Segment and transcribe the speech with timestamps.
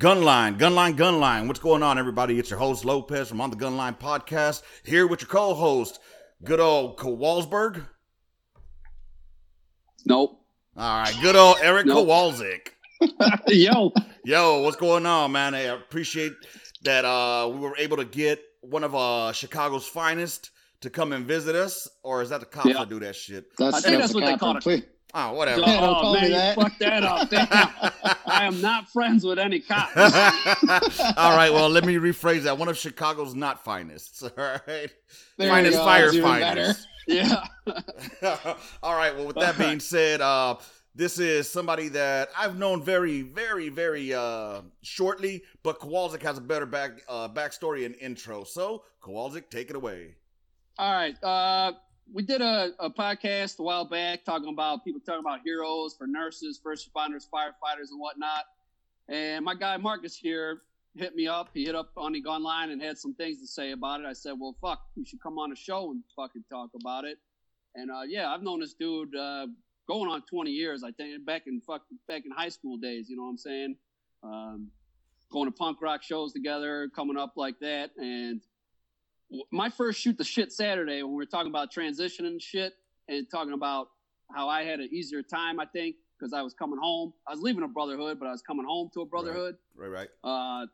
[0.00, 1.46] Gunline, Gunline, Gunline.
[1.46, 2.38] What's going on, everybody?
[2.38, 6.00] It's your host, Lopez from On the Gunline Podcast, here with your co host,
[6.42, 7.84] good old Kowalsberg.
[10.06, 10.40] Nope.
[10.74, 12.08] All right, good old Eric Nope.
[12.08, 12.68] Kowalczyk.
[13.48, 13.92] Yo.
[14.24, 15.54] Yo, what's going on, man?
[15.54, 16.32] I appreciate
[16.84, 20.48] that uh, we were able to get one of uh, Chicago's finest
[20.80, 22.72] to come and visit us, or is that the cops Yeah.
[22.78, 23.44] that do that shit?
[23.60, 24.88] I think that's what they call it.
[25.12, 25.22] Please.
[25.22, 25.60] Oh, whatever.
[25.60, 26.56] Yeah, oh call me man, that.
[26.56, 27.30] you fucked that up.
[27.30, 27.48] Damn.
[28.26, 29.96] I am not friends with any cops.
[31.16, 32.56] all right, well, let me rephrase that.
[32.56, 34.22] One of Chicago's not finest.
[34.38, 34.90] All right,
[35.36, 36.86] There finest you go, that's even firefighters.
[37.06, 37.44] Yeah.
[38.82, 39.14] All right.
[39.16, 40.56] Well, with that being said, uh,
[40.94, 46.40] this is somebody that I've known very, very, very uh, shortly, but Kowalczyk has a
[46.40, 48.44] better back uh, backstory and intro.
[48.44, 50.14] So, Kowalczyk, take it away.
[50.78, 51.22] All right.
[51.22, 51.72] Uh,
[52.12, 56.06] we did a, a podcast a while back talking about people talking about heroes for
[56.06, 58.44] nurses, first responders, firefighters, and whatnot.
[59.08, 60.62] And my guy Marcus here
[60.96, 61.50] hit me up.
[61.54, 64.06] He hit up on the gun line and had some things to say about it.
[64.06, 67.18] I said, "Well, fuck, you should come on a show and fucking talk about it."
[67.74, 69.46] And uh, yeah, I've known this dude uh,
[69.88, 70.82] going on 20 years.
[70.82, 73.08] I think back in fuck back in high school days.
[73.08, 73.76] You know what I'm saying?
[74.22, 74.68] Um,
[75.30, 78.40] going to punk rock shows together, coming up like that, and
[79.52, 82.74] my first shoot the shit Saturday when we were talking about transition and shit
[83.08, 83.88] and talking about
[84.34, 87.12] how I had an easier time, I think, because I was coming home.
[87.26, 89.56] I was leaving a brotherhood, but I was coming home to a brotherhood.
[89.76, 90.08] Right, right.
[90.22, 90.66] Uh,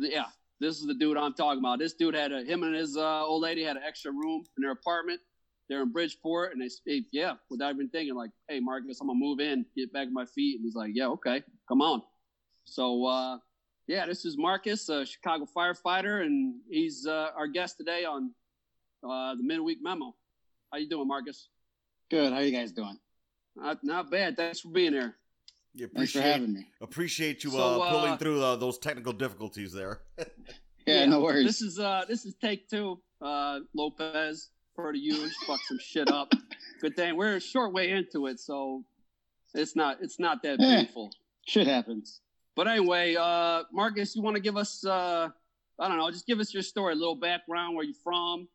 [0.00, 0.26] th- yeah,
[0.60, 1.78] this is the dude I'm talking about.
[1.78, 4.62] This dude had a him and his uh, old lady had an extra room in
[4.62, 5.20] their apartment.
[5.68, 9.40] They're in Bridgeport, and they yeah, without even thinking, like, hey, Marcus, I'm gonna move
[9.40, 10.56] in, get back on my feet.
[10.56, 12.02] And he's like, yeah, okay, come on.
[12.64, 13.38] So, uh,
[13.86, 18.32] yeah, this is Marcus, a Chicago firefighter, and he's uh, our guest today on
[19.04, 20.14] uh, the midweek memo.
[20.72, 21.48] How you doing, Marcus?
[22.10, 22.32] Good.
[22.32, 22.98] How you guys doing?
[23.56, 24.36] Not, not bad.
[24.36, 25.14] Thanks for being here.
[25.74, 26.66] You Thanks for appreciate having me.
[26.80, 30.00] appreciate you So, uh, pulling uh, through uh, those technical difficulties there.
[30.86, 31.44] Yeah, no worries.
[31.44, 33.00] This is uh this is take two.
[33.20, 36.30] Uh Lopez, per the usual, fuck some shit up.
[36.80, 38.84] Good thing we're a short way into it, so
[39.52, 40.76] it's not it's not that Eh.
[40.84, 41.10] painful.
[41.44, 42.20] Shit happens.
[42.56, 45.28] But anyway, uh Marcus, you want to give us uh
[45.78, 48.48] I don't know, just give us your story, a little background, where you're from,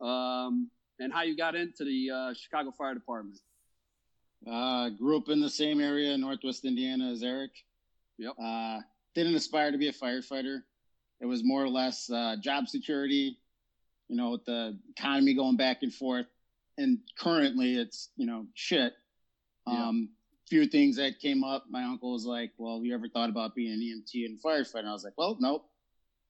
[0.00, 0.70] um,
[1.00, 3.38] and how you got into the uh, Chicago Fire Department.
[4.48, 7.50] Uh, grew up in the same area, Northwest Indiana, as Eric.
[8.18, 8.34] Yep.
[8.40, 8.80] Uh,
[9.14, 10.62] didn't aspire to be a firefighter.
[11.20, 13.38] It was more or less uh, job security.
[14.08, 16.26] You know, with the economy going back and forth,
[16.78, 18.94] and currently it's you know shit.
[19.66, 19.88] Yeah.
[19.88, 20.10] Um,
[20.48, 21.66] few things that came up.
[21.70, 24.88] My uncle was like, "Well, you ever thought about being an EMT and firefighter?" And
[24.88, 25.68] I was like, "Well, nope."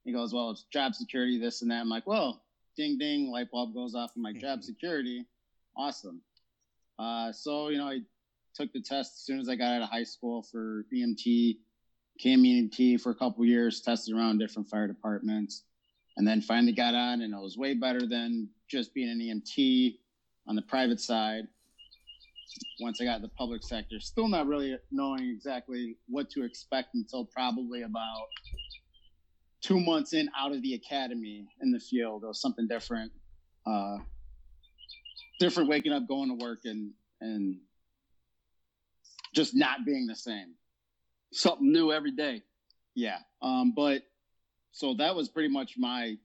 [0.05, 2.43] He goes, "Well, it's job security, this and that." I'm like, "Well,
[2.77, 4.17] ding ding, light bulb goes off.
[4.17, 5.25] in my job security,
[5.77, 6.21] awesome."
[6.99, 8.01] Uh, so you know, I
[8.55, 11.59] took the test as soon as I got out of high school for EMT,
[12.19, 15.65] came EMT for a couple years, tested around different fire departments,
[16.17, 19.99] and then finally got on, and it was way better than just being an EMT
[20.47, 21.47] on the private side.
[22.81, 27.25] Once I got the public sector, still not really knowing exactly what to expect until
[27.25, 28.27] probably about
[29.61, 32.25] two months in out of the academy in the field.
[32.25, 33.13] or something different.
[33.67, 33.99] Uh,
[35.39, 37.59] different waking up, going to work, and and
[39.35, 40.55] just not being the same.
[41.33, 42.43] Something new every day.
[42.95, 43.19] Yeah.
[43.43, 44.03] Um, but
[44.73, 46.17] so that was pretty much my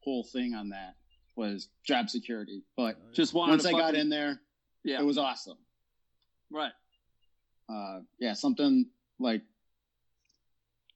[0.00, 0.96] whole thing on that
[1.36, 2.62] was job security.
[2.76, 4.40] But Just once I got in there,
[4.84, 5.58] yeah, it was awesome.
[6.50, 6.72] right.
[7.68, 8.86] Uh, yeah, something
[9.18, 9.42] like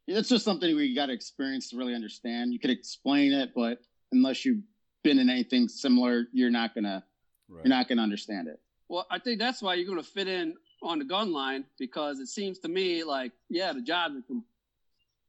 [0.07, 2.53] it's just something we got to experience to really understand.
[2.53, 3.79] You could explain it, but
[4.11, 4.63] unless you've
[5.05, 7.05] been in anything similar, you're not gonna
[7.49, 7.65] Right.
[7.65, 8.61] you're not gonna understand it.
[8.89, 12.19] Well, I think that's why you're going to fit in on the gun line because
[12.19, 14.45] it seems to me like, yeah, the jobs are, you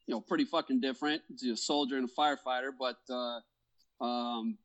[0.09, 1.21] know, pretty fucking different.
[1.29, 4.57] It's a soldier and a firefighter, but uh, um,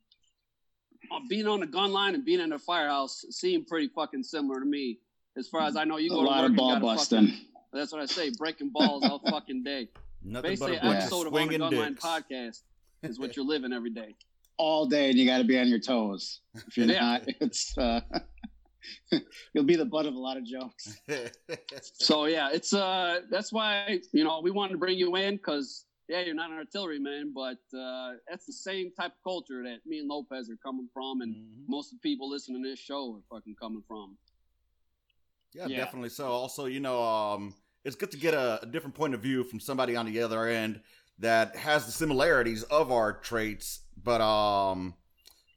[1.28, 4.66] being on the gun line and being in a firehouse seem pretty fucking similar to
[4.66, 4.98] me.
[5.36, 7.26] As far as I know, you a go to lot work of ball gotta busting.
[7.28, 7.40] Fucking,
[7.72, 9.88] that's what I say, breaking balls all fucking day.
[10.22, 12.62] Nothing Basically, but an a bunch episode of of on the swinging gun line podcast
[13.02, 14.16] is what you're living every day.
[14.56, 16.40] all day and you got to be on your toes.
[16.66, 17.00] If you're Yeah.
[17.00, 18.00] not, it's uh,
[19.54, 20.98] you'll be the butt of a lot of jokes.
[21.94, 25.84] So yeah, it's uh that's why you know we wanted to bring you in because
[26.08, 29.98] yeah, you're not an artilleryman, but uh, that's the same type of culture that me
[29.98, 31.68] and Lopez are coming from, and Mhm.
[31.68, 34.16] most of the people listening to this show are fucking coming from.
[35.52, 35.76] Yeah, Yeah.
[35.76, 36.28] definitely so.
[36.28, 39.60] Also, you know, um, it's good to get a, a different point of view from
[39.60, 40.82] somebody on the other end
[41.18, 44.94] that has the similarities of our traits, but um,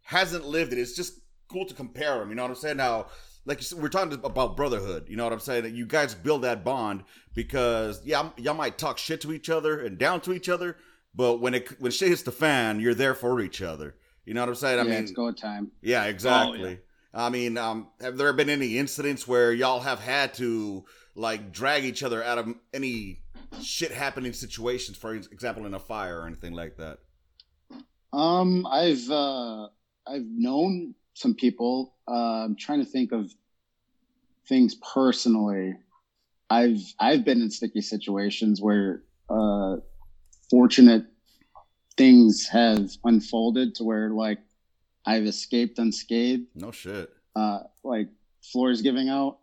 [0.04, 0.80] hasn't lived it.
[0.80, 2.30] It's just cool to compare them.
[2.30, 2.78] You know what I'm saying?
[2.78, 3.08] Now,
[3.46, 5.08] like you said, we're talking about brotherhood.
[5.10, 5.64] You know what I'm saying?
[5.64, 7.04] That you guys build that bond
[7.34, 10.78] because yeah, y'all might talk shit to each other and down to each other,
[11.16, 13.96] but when it when shit hits the fan, you're there for each other.
[14.26, 14.80] You know what I'm saying?
[14.80, 15.72] I yeah, mean, it's go time.
[15.82, 16.64] Yeah, exactly.
[16.64, 17.26] Oh, yeah.
[17.26, 20.86] I mean, um, have there been any incidents where y'all have had to
[21.16, 23.24] like drag each other out of any
[23.62, 27.00] shit happening situations, for example, in a fire or anything like that?
[28.14, 29.68] Um, I've uh,
[30.08, 31.96] I've known some people.
[32.08, 33.32] Uh, I'm trying to think of
[34.48, 35.76] things personally.
[36.50, 39.78] I've I've been in sticky situations where uh,
[40.50, 41.06] fortunate
[41.98, 44.40] things have unfolded to where like
[45.06, 46.48] I've escaped unscathed.
[46.56, 47.10] No shit.
[47.36, 48.10] Uh, like
[48.52, 49.38] floors giving out,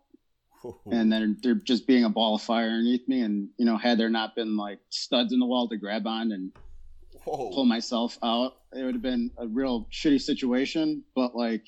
[0.91, 3.21] and then they're just being a ball of fire underneath me.
[3.21, 6.31] And you know, had there not been like studs in the wall to grab on
[6.31, 6.51] and
[7.23, 7.51] Whoa.
[7.51, 11.03] pull myself out, it would have been a real shitty situation.
[11.15, 11.65] But like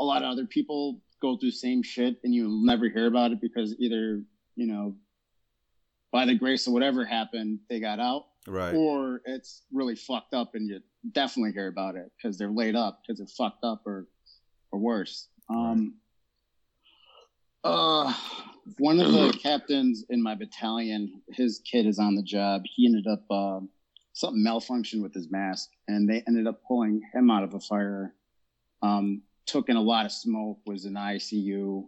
[0.00, 3.40] a lot of other people go through same shit, and you'll never hear about it
[3.40, 4.22] because either
[4.56, 4.96] you know,
[6.10, 8.74] by the grace of whatever happened, they got out, right?
[8.74, 10.80] Or it's really fucked up, and you
[11.12, 14.06] definitely hear about it because they're laid up because it's fucked up or
[14.70, 15.28] or worse.
[15.48, 15.94] Um,
[17.64, 18.12] uh,
[18.78, 22.62] one of the captains in my battalion, his kid is on the job.
[22.64, 23.60] He ended up uh,
[24.12, 28.14] something malfunctioned with his mask, and they ended up pulling him out of a fire.
[28.82, 31.84] Um, took in a lot of smoke, was in ICU,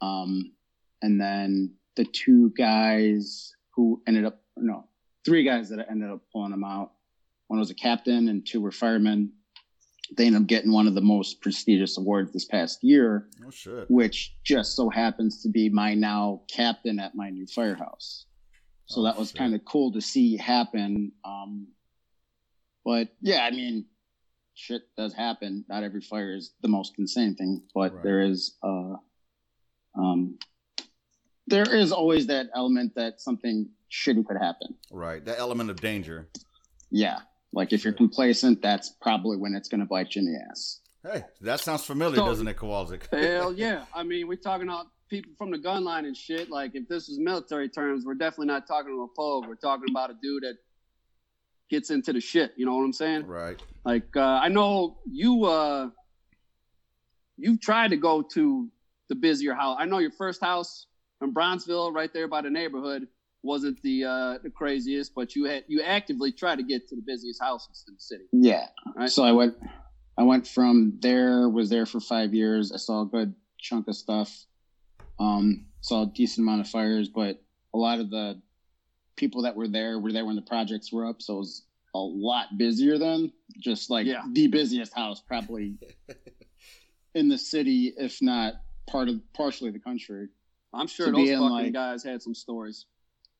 [0.00, 0.52] um,
[1.02, 4.84] and then the two guys who ended up no,
[5.24, 6.92] three guys that ended up pulling him out.
[7.48, 9.32] One was a captain, and two were firemen
[10.16, 13.90] they ended up getting one of the most prestigious awards this past year, oh, shit.
[13.90, 18.26] which just so happens to be my now captain at my new firehouse.
[18.90, 21.12] So oh, that was kind of cool to see happen.
[21.24, 21.68] Um,
[22.84, 23.84] but yeah, I mean,
[24.54, 25.64] shit does happen.
[25.68, 28.02] Not every fire is the most insane thing, but right.
[28.02, 28.96] there is, uh,
[29.94, 30.40] um,
[31.46, 34.74] there is always that element that something shitty could happen.
[34.90, 35.24] Right.
[35.24, 36.28] The element of danger.
[36.90, 37.20] Yeah.
[37.52, 40.80] Like if you're complacent, that's probably when it's going to bite you in the ass.
[41.04, 43.04] Hey, that sounds familiar, so, doesn't it, Kowalczyk?
[43.10, 43.84] hell yeah!
[43.94, 46.50] I mean, we're talking about people from the gun line and shit.
[46.50, 49.46] Like, if this is military terms, we're definitely not talking to a pogue.
[49.46, 50.54] We're talking about a dude that
[51.68, 52.52] gets into the shit.
[52.56, 53.26] You know what I'm saying?
[53.26, 53.60] Right.
[53.84, 55.44] Like, uh, I know you.
[55.44, 55.90] uh
[57.42, 58.68] You've tried to go to
[59.08, 59.78] the busier house.
[59.80, 60.86] I know your first house
[61.22, 63.08] in Bronzeville, right there by the neighborhood
[63.42, 67.02] wasn't the uh, the craziest, but you had you actively tried to get to the
[67.02, 68.24] busiest houses in the city.
[68.32, 68.66] Yeah.
[68.94, 69.08] Right?
[69.08, 69.54] So I went
[70.18, 72.72] I went from there, was there for five years.
[72.72, 74.44] I saw a good chunk of stuff.
[75.20, 77.40] Um, saw a decent amount of fires, but
[77.74, 78.40] a lot of the
[79.16, 81.64] people that were there were there when the projects were up, so it was
[81.94, 83.32] a lot busier then.
[83.58, 84.22] Just like yeah.
[84.32, 85.76] the busiest house probably
[87.14, 88.54] in the city, if not
[88.88, 90.28] part of partially the country.
[90.72, 92.86] I'm sure those fucking like, guys had some stories.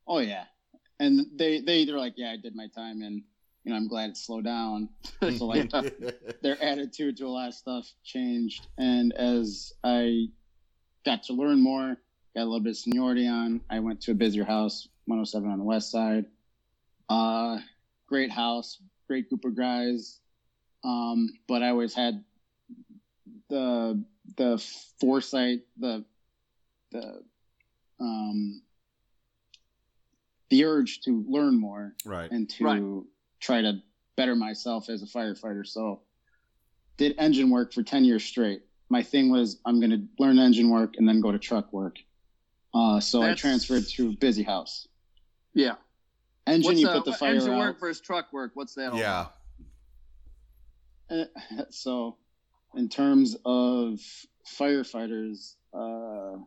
[0.06, 0.44] Oh yeah,
[0.98, 3.22] and they they they're like, yeah, I did my time, and
[3.64, 4.88] you know, I'm glad it slowed down.
[5.20, 5.70] so like,
[6.42, 10.28] their attitude to a lot of stuff changed, and as I
[11.04, 11.96] got to learn more,
[12.34, 15.58] got a little bit of seniority on, I went to a busier house, 107 on
[15.58, 16.26] the west side.
[17.08, 17.58] Uh,
[18.06, 20.20] great house, great group of guys,
[20.84, 22.24] um, but I always had
[23.48, 24.02] the
[24.36, 24.58] the
[25.00, 26.04] foresight, the
[26.92, 27.22] the
[27.98, 28.62] um
[30.50, 32.30] the urge to learn more right.
[32.30, 33.02] and to right.
[33.40, 33.80] try to
[34.16, 35.66] better myself as a firefighter.
[35.66, 36.00] So
[36.96, 38.62] did engine work for 10 years straight.
[38.90, 41.98] My thing was I'm going to learn engine work and then go to truck work.
[42.74, 43.32] Uh, so That's...
[43.32, 44.86] I transferred to Busy House.
[45.54, 45.76] Yeah.
[46.46, 47.58] Engine, What's, you put the fire engine out.
[47.58, 48.52] work versus truck work.
[48.54, 48.92] What's that?
[48.92, 48.98] All?
[48.98, 49.26] Yeah.
[51.08, 51.24] Uh,
[51.70, 52.16] so,
[52.74, 54.00] in terms of
[54.46, 56.38] firefighters, uh,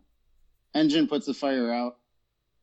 [0.75, 1.97] engine puts the fire out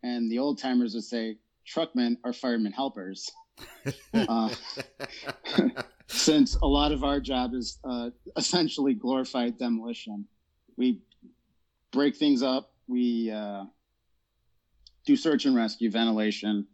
[0.02, 3.30] and the old timers would say truckmen are firemen helpers.
[4.14, 4.48] uh,
[6.10, 10.26] since a lot of our job is uh, essentially glorified demolition,
[10.76, 11.00] we
[11.92, 12.72] break things up.
[12.88, 13.64] We uh,
[15.06, 16.66] do search and rescue, ventilation,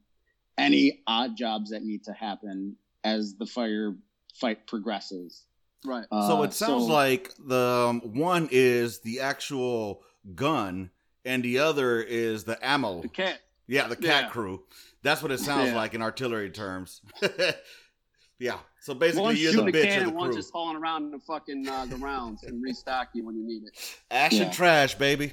[0.57, 3.95] any odd jobs that need to happen as the fire
[4.35, 5.45] fight progresses.
[5.85, 6.07] Right.
[6.11, 10.03] so it uh, sounds so, like the um, one is the actual
[10.35, 10.91] gun
[11.25, 13.03] and the other is the ammo.
[13.03, 13.41] The cat.
[13.69, 14.29] Yeah, the cat yeah.
[14.29, 14.63] crew.
[15.03, 15.77] That's what it sounds yeah.
[15.77, 17.03] like in artillery terms.
[18.39, 18.59] yeah.
[18.87, 20.43] So basically, one's you're the bitch can, of the one's crew.
[20.43, 23.73] just hauling around the fucking uh, the rounds and restock you when you need it.
[24.13, 24.53] Action yeah.
[24.53, 25.33] trash, baby.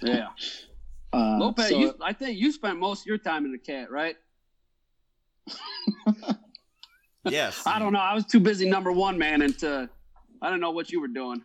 [0.00, 0.28] yeah.
[1.12, 3.90] Uh, Lopez, so, you, I think you spent most of your time in the cat,
[3.90, 4.14] right?
[7.24, 7.60] yes.
[7.66, 7.98] I don't know.
[7.98, 9.90] I was too busy number one man, and to,
[10.40, 11.42] I don't know what you were doing.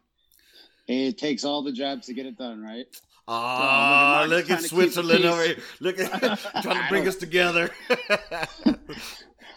[0.88, 2.86] It takes all the jobs to get it done, right?
[3.28, 5.58] Ah, look look at at trying to keep the Switzerland over here.
[5.80, 7.72] Look at trying to bring us together.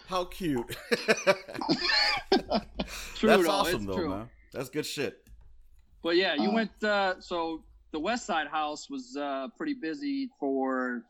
[0.07, 0.67] How cute.
[3.15, 4.09] True, That's though, awesome it's though, true.
[4.09, 4.29] man.
[4.51, 5.25] That's good shit.
[6.03, 6.83] But yeah, you Uh, went.
[6.83, 11.03] Uh, so the West Side House was uh, pretty busy for.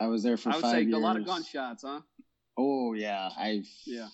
[0.00, 0.94] I was there for I would five say years.
[0.94, 2.00] a lot of gunshots, huh?
[2.56, 4.08] Oh yeah, I've Yeah.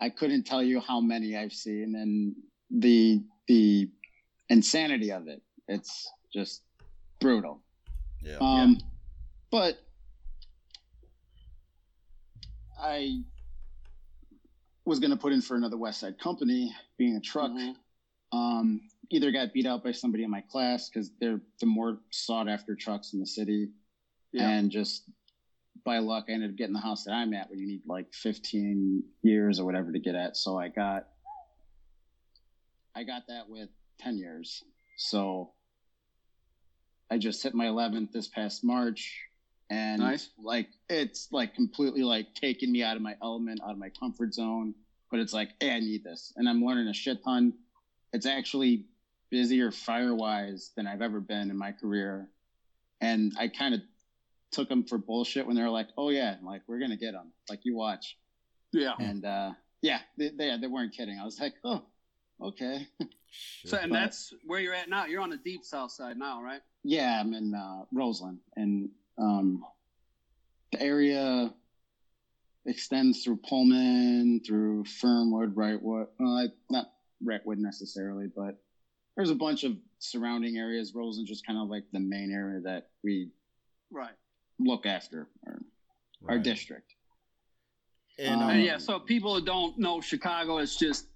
[0.00, 2.34] I couldn't tell you how many I've seen, and
[2.70, 3.90] the the
[4.48, 5.42] insanity of it.
[5.68, 6.62] It's just
[7.20, 7.60] brutal.
[8.22, 8.38] Yeah.
[8.40, 8.78] Um,
[9.50, 9.78] but
[12.80, 13.22] I
[14.84, 17.50] was going to put in for another West Side Company, being a truck.
[17.50, 17.76] Mhm.
[18.32, 22.48] Um, either got beat out by somebody in my class because they're the more sought
[22.48, 23.72] after trucks in the city,
[24.32, 24.48] Yeah.
[24.48, 25.10] and just
[25.84, 28.12] by luck, I ended up getting the house that I'm at, where you need like
[28.14, 30.36] 15 years or whatever to get at.
[30.36, 31.08] So I got,
[32.94, 34.62] I got that with 10 years.
[34.96, 35.54] So
[37.10, 39.18] I just hit my 11th this past March,
[39.70, 40.28] and Nice.
[40.42, 44.34] like it's like completely like taking me out of my element, out of my comfort
[44.34, 44.74] zone.
[45.10, 47.54] But it's like, hey, I need this, and I'm learning a shit ton.
[48.12, 48.84] It's actually
[49.30, 52.28] busier fire wise than I've ever been in my career,
[53.00, 53.80] and I kind of
[54.52, 57.32] took them for bullshit when they were like, "Oh yeah, like we're gonna get them,
[57.48, 58.16] like you watch."
[58.72, 58.94] Yeah.
[59.00, 61.18] And uh, yeah, they, they they weren't kidding.
[61.18, 61.82] I was like, "Oh,
[62.40, 62.86] okay."
[63.32, 63.70] Shit.
[63.70, 65.06] So, and But- that's where you're at now.
[65.06, 66.60] You're on the deep south side now, right?
[66.82, 69.64] Yeah, I'm in uh, Roseland, and um,
[70.72, 71.52] the area
[72.66, 76.06] extends through Pullman, through Fernwood, Wrightwood.
[76.18, 76.86] Well, I, not
[77.24, 78.56] Wrightwood necessarily, but
[79.16, 80.92] there's a bunch of surrounding areas.
[80.94, 83.30] Roseland's just kind of like the main area that we
[83.90, 84.14] Right.
[84.58, 85.60] look after, our,
[86.28, 86.94] our district.
[88.18, 91.06] And, Um, And yeah, so people who don't know Chicago, it's just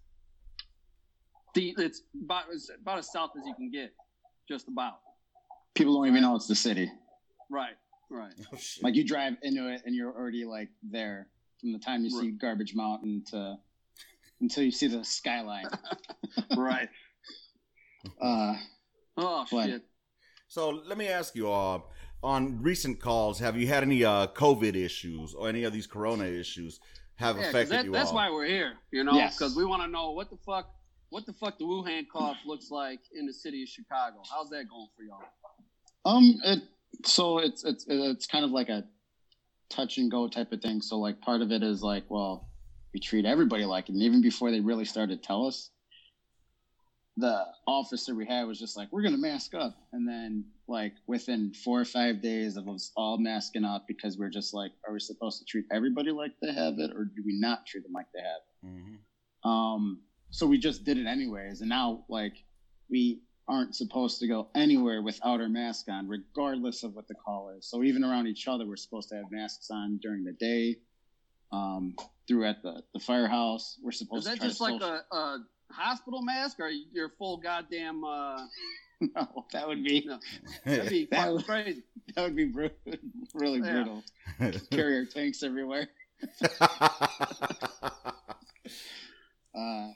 [1.55, 3.93] the it's about it's about as south as you can get,
[4.49, 5.01] just about.
[5.75, 6.91] People don't even know it's the city.
[7.51, 7.77] Right.
[8.11, 8.33] Right.
[8.53, 8.59] oh.
[8.83, 11.29] Like you drive into it and you're already like there
[11.61, 13.57] from the time you see Garbage Mountain to
[14.41, 15.67] until you see the skyline.
[16.57, 16.89] right.
[18.21, 18.55] Uh,
[19.17, 19.67] Oh What?
[19.69, 19.83] shit.
[20.49, 21.81] So let me ask you, uh,
[22.23, 26.25] on recent calls, have you had any uh, COVID issues or any of these Corona
[26.25, 26.81] issues
[27.17, 28.17] have Yeah, 'cause affected that, you that's all?
[28.17, 29.37] why we're here, you know, Yes.
[29.39, 30.75] because we want to know what the fuck,
[31.11, 34.23] what the fuck the Wuhan cough looks like in the city of Chicago.
[34.31, 35.23] How's that going for y'all?
[36.05, 36.63] Um, it,
[37.05, 38.85] so it's it's it's kind of like a
[39.71, 40.81] touch and go type of thing.
[40.81, 42.47] So like part of it is like, well,
[42.93, 45.71] we treat everybody like it, and even before they really started to tell us,
[47.17, 51.53] the officer we had was just like, we're gonna mask up, and then like within
[51.53, 55.01] four or five days of us all masking up because we're just like, are we
[55.01, 58.07] supposed to treat everybody like they have it, or do we not treat them like
[58.15, 58.67] they have it?
[58.67, 59.49] Mhm.
[59.49, 62.35] Um, so we just did it anyways, and now like
[62.91, 67.51] we aren't supposed to go anywhere without our mask on, regardless of what the call
[67.51, 67.67] is.
[67.67, 70.77] So even around each other, we're supposed to have masks on during the day.
[71.53, 71.95] Um,
[72.27, 74.27] through at the the firehouse, we're supposed.
[74.27, 77.11] Is supposed that to try just to like social- a, a hospital mask, or your
[77.19, 78.03] full goddamn?
[78.03, 78.39] Uh,
[79.01, 80.19] no, that would be No.
[80.65, 81.83] that'd be That fucking was- crazy.
[82.17, 82.71] that would be bru-
[83.35, 83.85] really Yeah.
[84.41, 84.61] brutal.
[84.71, 85.89] Carry our tanks everywhere.
[89.55, 89.89] Uh,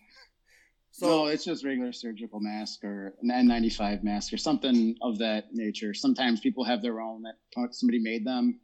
[0.98, 5.44] so no, it's just regular surgical mask or an N95 mask or something of that
[5.52, 5.94] nature.
[5.94, 7.36] Sometimes people have their own that
[7.72, 8.58] somebody made them.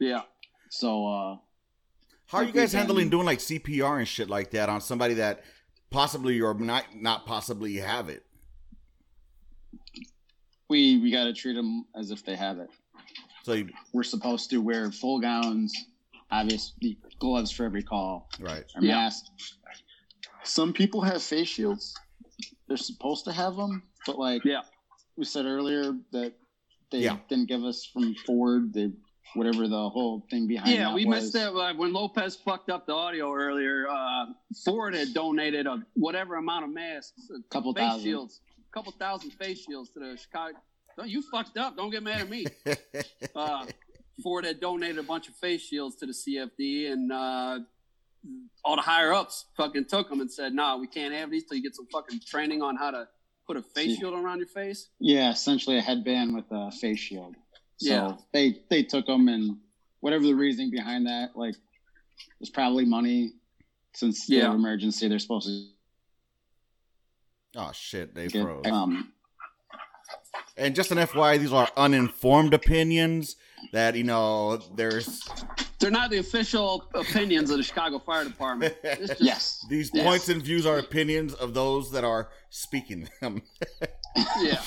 [0.00, 0.22] Yeah.
[0.70, 1.36] So uh,
[2.26, 5.44] how are you guys handling doing like CPR and shit like that on somebody that
[5.90, 8.24] possibly or not not possibly have it?
[10.68, 12.68] we we got to treat them as if they have it.
[13.44, 15.72] So you, We're supposed to wear full gowns,
[16.32, 18.64] obviously gloves for every call, right.
[18.74, 18.94] our Yeah.
[18.96, 19.26] mask.
[20.46, 21.94] Some people have face shields.
[22.68, 24.62] They're supposed to have them, but like Yeah.
[25.16, 26.34] we said earlier that
[26.90, 27.18] they Yeah.
[27.28, 28.72] didn't give us from Ford.
[28.72, 28.92] They
[29.34, 30.70] whatever the whole thing behind.
[30.70, 31.24] Yeah, that we was.
[31.24, 33.86] missed that like, when Lopez fucked up the audio earlier.
[33.88, 34.26] Uh,
[34.64, 38.04] Ford had donated a whatever amount of masks, a Couple face thousand.
[38.04, 40.56] shields, a couple thousand face shields to the Chicago.
[40.96, 41.76] Don't you fucked up?
[41.76, 42.46] Don't get mad at me.
[43.34, 43.66] uh,
[44.22, 47.58] Ford had donated a bunch of face shields to the CFD, and uh,
[48.64, 51.56] all the higher ups fucking took them and said, "Nah, we can't have these till
[51.56, 53.08] you get some fucking training on how to
[53.46, 53.96] put a face See.
[53.96, 57.36] shield around your face." Yeah, essentially a headband with a face shield.
[57.78, 58.16] So Yeah.
[58.32, 59.58] they they took them, and
[60.00, 61.54] whatever the reasoning behind that, like,
[62.40, 63.32] was probably money.
[63.94, 64.48] Since state Yeah.
[64.48, 65.68] of emergency, they're supposed to
[67.56, 68.42] oh shit, they get.
[68.42, 68.66] froze.
[68.66, 69.12] Um,
[70.58, 73.36] And just an FYI, these are uninformed opinions
[73.72, 75.22] that, you know, there's
[75.78, 78.74] They're not the official opinions of the Chicago Fire Department.
[78.98, 79.66] Just, Yes.
[79.68, 80.04] These Yes.
[80.04, 83.42] points and views are opinions of those that are speaking them.
[84.40, 84.62] Yeah.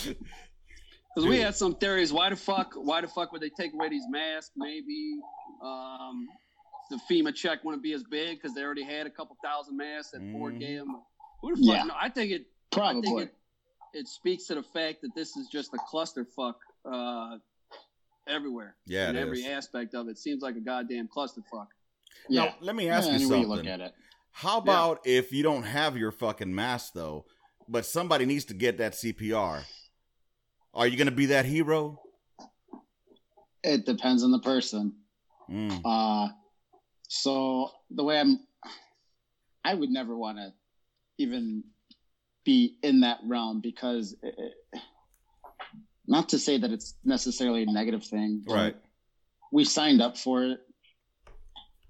[1.16, 2.14] Because we had some theories.
[2.14, 2.74] Why the fuck?
[2.76, 4.52] Why the fuck would they take away these masks?
[4.56, 5.16] Maybe
[5.64, 6.28] um,
[6.92, 10.12] the FEMA check wouldn't be as big because they already had a couple thousand masks
[10.12, 10.60] that Ford Mhm.
[10.60, 11.02] gave them.
[11.42, 11.76] Who the fuck?
[11.78, 11.84] Yeah.
[11.86, 12.42] No, I think it.
[12.72, 13.02] I Probably.
[13.02, 13.36] think it,
[14.02, 16.54] it speaks to the fact that this is just a clusterfuck
[16.86, 17.38] uh,
[18.30, 18.76] everywhere.
[18.86, 19.48] Yeah, in every is.
[19.48, 21.68] aspect of it seems like a goddamn clusterfuck.
[22.30, 22.46] yeah.
[22.46, 23.42] Now, let me ask Yeah, you something.
[23.42, 23.94] you look at it.
[24.32, 27.26] How about if you don't have your fucking mask though,
[27.68, 29.64] but somebody needs to get that CPR?
[30.74, 32.02] Are you gonna be that hero?
[33.64, 34.94] It depends on the person.
[35.52, 36.30] Mm, Uh,
[37.08, 38.40] so the way I'm,
[39.66, 40.54] I would never want to
[41.18, 41.64] even
[42.46, 44.82] be in that realm because, it, it-
[46.10, 48.76] not to say that it's necessarily a negative thing, right.
[49.52, 50.60] We signed up for it.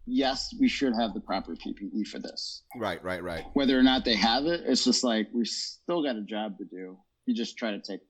[0.05, 2.63] Yes, we should have the proper PPE for this.
[2.75, 3.03] Right.
[3.03, 3.21] Right.
[3.23, 3.45] Right.
[3.53, 6.65] Whether or not they have it, it's just like we still got a job to
[6.65, 6.97] do.
[7.25, 8.01] You just try to take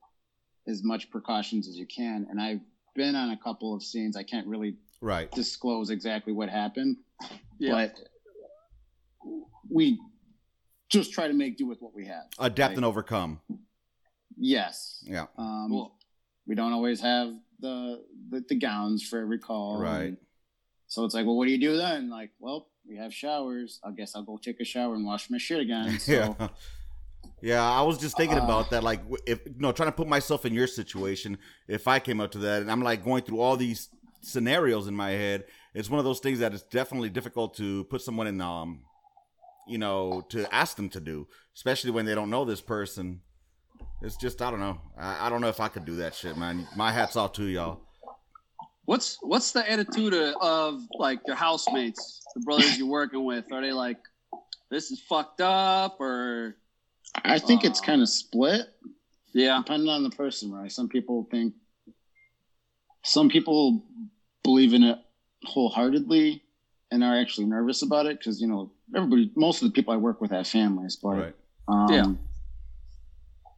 [0.66, 2.26] as much precautions as you can.
[2.30, 2.60] And I've
[2.94, 4.16] been on a couple of scenes.
[4.16, 5.30] I can't really Right.
[5.32, 6.96] disclose exactly what happened,
[7.58, 7.72] Yeah.
[7.72, 7.98] but
[9.68, 9.98] we
[10.90, 12.24] just try to make do with what we have.
[12.38, 13.40] Adapt Like, and overcome.
[14.36, 15.02] Yes.
[15.06, 15.26] Yeah.
[15.36, 15.96] Um, Cool.
[16.50, 17.28] We don't always have
[17.60, 19.80] the, the the gowns for every call.
[19.80, 20.08] Right.
[20.08, 20.16] and
[20.88, 22.10] So it's like, well, what do you do then?
[22.10, 23.78] Like, well, we have showers.
[23.84, 25.98] I guess I'll go take a shower and wash my shit again.
[26.06, 26.48] So yeah.
[27.40, 28.82] Yeah, I was just thinking Uh, about that.
[28.82, 31.38] Like, if you know, trying to put myself in your situation,
[31.68, 33.88] if I came up to that, and I'm like going through all these
[34.20, 38.02] scenarios in my head, it's one of those things that is definitely difficult to put
[38.02, 38.82] someone in, um,
[39.68, 43.20] you know, to ask them to do, especially when they don't know this person.
[44.02, 44.80] It's just, I don't know.
[44.98, 46.66] I, I don't know if I could do that shit, man.
[46.76, 47.80] My hat's off to y'all.
[48.86, 53.52] What's what's the attitude of, of like your housemates, the brothers you're working with?
[53.52, 53.98] Are they like,
[54.70, 56.56] this is fucked up, or
[57.24, 58.62] I think it's kind of split.
[59.32, 60.72] yeah, depending on the person, right?
[60.72, 61.54] Some people think,
[63.04, 63.84] some people
[64.42, 64.98] believe in it
[65.44, 66.42] wholeheartedly
[66.90, 69.98] and are actually nervous about it because you know everybody, most of the people I
[69.98, 71.34] work with have families, but Right.
[71.68, 72.12] um, Yeah.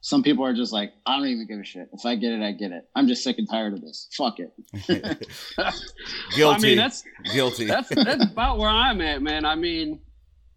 [0.04, 1.88] Some people are just like, I don't even give a shit.
[1.92, 2.88] If I get it, I get it.
[2.96, 4.08] I'm just sick and tired of this.
[4.12, 4.52] Fuck it.
[6.34, 6.44] Guilty.
[6.44, 7.66] I mean that's Guilty.
[7.66, 9.44] that's that's about where I'm at, man.
[9.44, 10.00] I mean,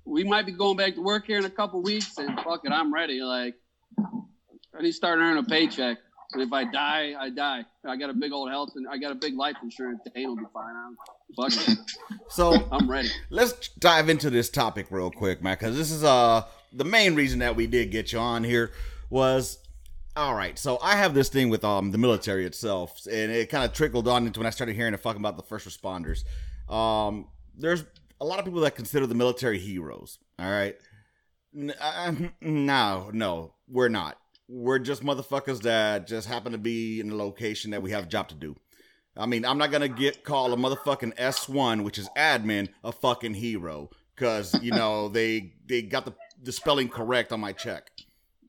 [0.03, 2.71] we might be going back to work here in a couple weeks, and fuck it,
[2.71, 3.21] I'm ready.
[3.21, 3.53] Like,
[3.99, 5.99] I need to start earning a paycheck.
[6.33, 7.65] And if I die, I die.
[7.87, 10.01] I got a big old health and I got a big life insurance.
[10.13, 10.75] Dane will be fine.
[10.75, 10.97] I'm,
[11.37, 11.77] fuck it,
[12.29, 13.09] so I'm ready.
[13.29, 17.39] let's dive into this topic real quick, man, because this is uh the main reason
[17.39, 18.71] that we did get you on here
[19.15, 19.59] was
[20.17, 20.59] all right.
[20.59, 24.09] So I have this thing with um the military itself, and it kind of trickled
[24.09, 26.25] on into when I started hearing the fuck about the first responders.
[26.71, 27.85] Um, there's
[28.19, 30.19] a lot of people that consider the military heroes.
[30.37, 30.75] All right,
[31.79, 34.17] uh, no, no, we're not.
[34.49, 38.07] We're just motherfuckers that just happen to be in the location that we have a
[38.07, 38.55] job to do.
[39.17, 43.35] I mean, I'm not gonna get call a motherfucking S1, which is admin, a fucking
[43.35, 47.89] hero because you know they they got the the spelling correct on my check.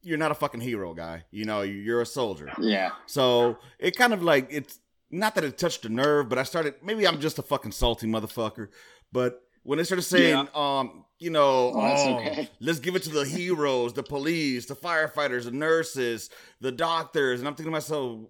[0.06, 1.24] You're not a fucking hero, guy.
[1.32, 2.48] You know, you're a soldier.
[2.60, 2.90] Yeah.
[3.06, 4.78] So it kind of like it's
[5.10, 8.06] not that it touched a nerve, but I started maybe I'm just a fucking salty
[8.06, 8.68] motherfucker.
[9.10, 12.48] But when they started saying, um, you know, Oh, oh, okay.
[12.60, 17.48] let's give it to the heroes, the police, the firefighters, the nurses, the doctors, and
[17.48, 18.20] I'm thinking to myself,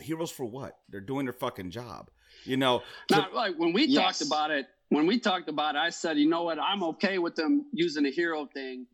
[0.00, 0.78] heroes for what?
[0.88, 2.10] They're doing their fucking job.
[2.44, 4.18] You know, so- Not like when we Yes.
[4.18, 4.66] talked about it.
[4.90, 6.58] When we talked about it, I said, you know what?
[6.60, 8.86] I'm okay with them using the hero thing.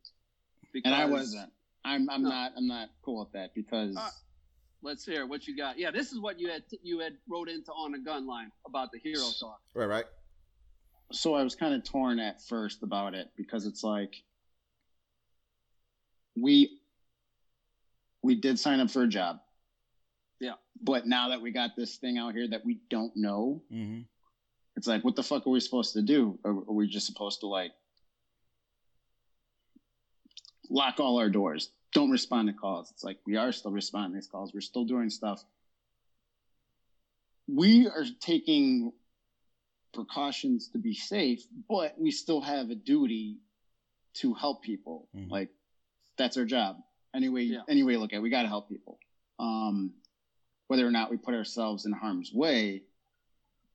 [0.72, 1.50] Because And I wasn't.
[1.88, 2.28] I'm I'm No.
[2.28, 4.10] not I'm not cool with that because Uh,
[4.80, 5.76] Let's hear what you got.
[5.76, 8.92] Yeah, this is what you had you had wrote into on a gun line about
[8.92, 9.60] the hero talk.
[9.74, 10.04] right, right.
[11.10, 14.14] so I was kind of torn at first about it because it's like
[16.36, 16.78] we
[18.22, 19.40] we did sign up for a job.
[20.40, 20.54] Yeah.
[20.80, 24.02] But now that we got this thing out here that we don't know, Mm-hmm.
[24.76, 26.38] it's like what the fuck are we supposed to do?
[26.44, 27.72] Are, are we just supposed to like
[30.70, 31.70] lock all our doors?
[31.92, 32.90] Don't respond to calls.
[32.90, 34.52] It's like we are still responding to these calls.
[34.52, 35.42] We're still doing stuff.
[37.46, 38.92] We are taking
[39.94, 43.38] precautions to be safe, but we still have a duty
[44.14, 45.08] to help people.
[45.16, 45.30] Mhm.
[45.30, 45.50] Like
[46.16, 46.82] that's our job.
[47.14, 47.62] Anyway, Yeah.
[47.68, 48.98] anyway, look at it, we got to help people.
[49.38, 49.94] Um,
[50.66, 52.84] whether or not we put ourselves in harm's way,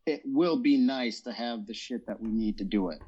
[0.06, 3.02] it will be nice to have the shit that we need to do it.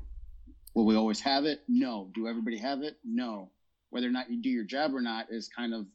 [0.74, 1.63] Will we always have it?
[1.68, 2.10] No.
[2.15, 2.98] Do everybody have it?
[3.04, 3.52] No.
[3.95, 5.86] Whether or not you do your job or not is kind of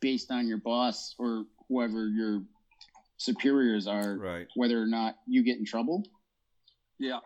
[0.00, 2.42] based on your boss or whoever your
[3.18, 4.46] superiors are Right.
[4.56, 6.06] whether or not you get in trouble.
[6.98, 7.18] Yeah.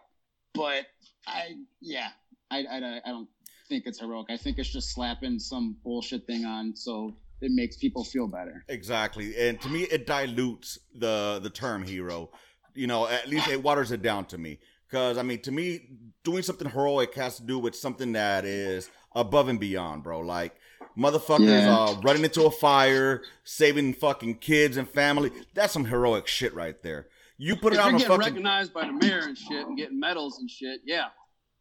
[0.55, 0.87] But
[1.29, 2.09] I, yeah,
[2.51, 3.29] I, I, I don't
[3.69, 4.27] think it's heroic.
[4.29, 8.65] I think it's just slapping some bullshit thing on so it makes people feel better.
[8.69, 12.31] Exactly, and to me, it dilutes the the term hero.
[12.75, 14.59] You know, at least it waters it down to me.
[14.89, 15.89] Because I mean, to me,
[16.25, 20.21] doing something heroic has to do with something that is above and beyond, bro.
[20.21, 20.55] Like
[20.99, 21.77] motherfuckers Yeah.
[21.77, 25.31] uh, running into a fire, saving fucking kids and family.
[25.55, 27.09] That's some heroic shit right there.
[27.37, 29.67] You put it If out you're on getting fucking recognized by the mayor and shit
[29.67, 31.07] and getting medals and shit, yeah,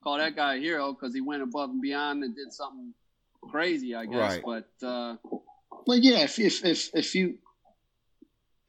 [0.04, 2.94] call that guy a hero because he went above and beyond and did something
[3.50, 4.40] crazy, I guess.
[4.44, 4.44] Right.
[4.80, 5.16] But uh,
[5.88, 7.40] Well, yeah, if if if, if you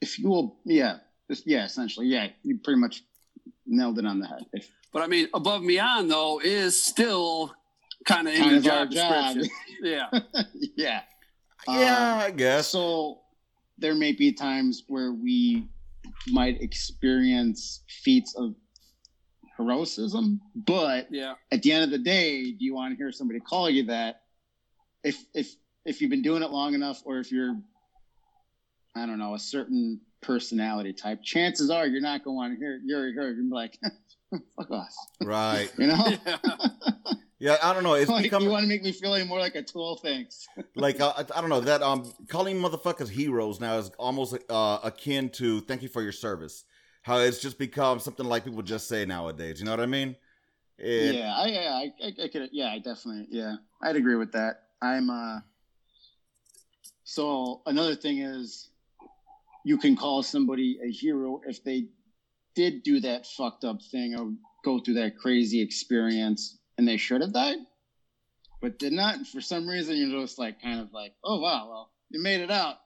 [0.00, 0.98] if you will, yeah,
[1.30, 3.02] just, yeah, essentially, yeah, you pretty much
[3.66, 4.44] nailed it on the head.
[4.52, 7.54] If, but I mean, above and beyond though is still
[8.04, 9.34] kind of in Kind your of our job job.
[9.36, 9.66] description.
[9.82, 10.08] yeah,
[10.76, 11.00] yeah.
[11.68, 12.68] yeah, I um, guess.
[12.68, 13.20] So
[13.78, 15.68] there may be times where we
[16.28, 18.54] might experience feats of
[19.56, 23.40] heroism, but yeah, at the end of the day, do you want to hear somebody
[23.40, 24.22] call you that?
[25.02, 27.56] If if if you've been doing it long enough, or if you're,
[28.96, 32.58] I don't know, a certain personality type, chances are you're not going to want to
[32.58, 33.78] hear you're you're gonna be like,
[34.56, 35.70] fuck off, right.
[35.78, 36.06] you know.
[36.26, 36.36] yeah.
[37.44, 37.92] Yeah, I don't know.
[37.92, 39.96] It's like, become you want to make me feel any more like a tool?
[40.02, 40.48] Thanks.
[40.76, 45.28] like uh, I don't know that um calling motherfuckers heroes now is almost uh, akin
[45.30, 46.64] to thank you for your service.
[47.02, 49.60] How it's just become something like people just say nowadays.
[49.60, 50.16] You know what I mean?
[50.78, 54.32] It- yeah, I, yeah, I, I, I could, yeah, I definitely, yeah, I'd agree with
[54.32, 54.62] that.
[54.80, 55.40] I'm, uh,
[57.04, 58.70] so another thing is,
[59.66, 61.88] you can call somebody a hero if they
[62.54, 64.32] did do that fucked up thing or
[64.64, 67.58] go through that crazy experience and they should have died,
[68.60, 69.26] but did not.
[69.26, 72.50] For some reason, you're just like, kind of like, oh wow, well, you made it
[72.50, 72.76] out.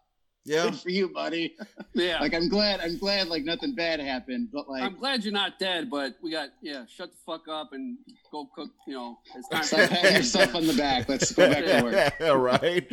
[0.48, 0.64] Yeah.
[0.64, 1.56] Good for you, buddy.
[1.94, 2.20] yeah.
[2.20, 5.58] like, I'm glad, I'm glad, like nothing bad happened, but like, I'm glad you're not
[5.58, 6.84] dead, but we got yeah.
[6.86, 7.98] Shut the fuck up and
[8.32, 8.70] go cook.
[8.86, 9.64] You know, it's time.
[9.64, 11.08] stop patting yourself on the back.
[11.08, 12.14] Let's go back to work.
[12.20, 12.90] Yeah, right.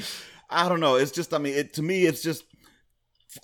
[0.49, 0.95] I don't know.
[0.95, 1.33] It's just.
[1.33, 2.43] I mean, it to me, it's just.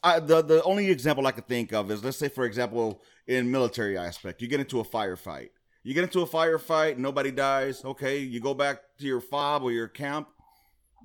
[0.03, 3.51] I, the the only example I could think of is let's say for example in
[3.51, 5.49] military aspect you get into a firefight
[5.83, 7.83] you get into a firefight nobody dies.
[7.83, 10.27] Okay you go back to your fob or your camp.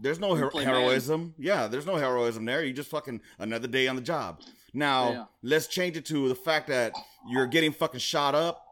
[0.00, 1.34] There's no her- heroism.
[1.38, 2.64] Yeah there's no heroism there.
[2.64, 4.40] You just fucking another day on the job.
[4.74, 5.24] Now Yeah.
[5.42, 6.92] let's change it to the fact that
[7.28, 8.62] you're getting fucking shot up.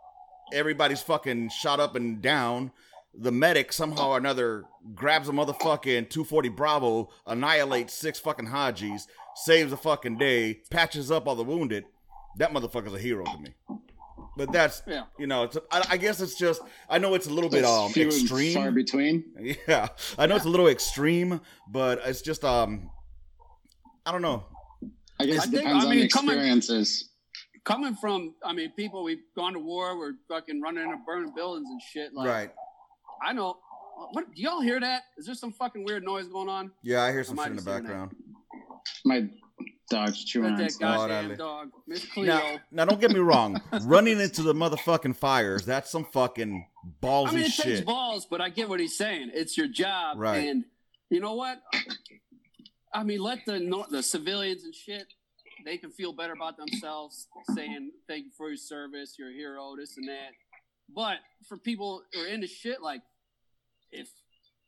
[0.53, 2.71] Everybody's fucking shot up and down.
[3.17, 4.64] The medic somehow or another
[4.95, 11.27] grabs a motherfucking 240 Bravo, annihilates six fucking Hajis, saves a fucking day, patches up
[11.29, 11.85] all the wounded.
[12.38, 13.55] That motherfucker's a hero to me.
[14.37, 15.05] But that's Yeah.
[15.18, 17.87] you know, it's I, I guess it's just I know it's a little bit um
[17.87, 18.75] and Far extreme.
[18.75, 19.25] between.
[19.68, 22.90] Yeah, I know it's a little extreme, but it's just um,
[24.05, 24.44] I don't know.
[25.20, 27.11] I guess I think- depends I on mean, the coming- experiences.
[27.64, 31.66] Coming from, I mean, people we've gone to war, we're fucking running into burning buildings
[31.70, 32.12] and shit.
[32.12, 32.51] Like, right?
[33.27, 33.57] I know.
[34.12, 35.05] What do y'all hear that?
[35.16, 36.73] Is there some fucking weird noise going on?
[36.83, 37.83] Yeah, I hear some I shit in the seen that.
[37.85, 38.14] background.
[39.07, 39.29] My
[39.90, 40.94] dog's chewing Let on that stuff.
[41.01, 42.27] Oh, goddamn dog, Miss Cleo.
[42.27, 43.61] Now, now, don't get me wrong.
[43.83, 46.66] Running into the motherfucking fires, that's some fucking
[47.03, 47.64] ballsy I mean, it shit.
[47.64, 49.31] takes balls, but I get what he's saying.
[49.35, 50.49] It's your job, Right.
[50.49, 50.64] and
[51.11, 51.62] you know what?
[52.92, 55.07] I mean, let the the civilians and shit.
[55.64, 59.75] They can feel better about themselves, saying "Thank you for your service, you're a hero,"
[59.77, 60.33] this and that.
[60.94, 61.16] But
[61.49, 63.01] for people who are into shit, like
[63.90, 64.09] if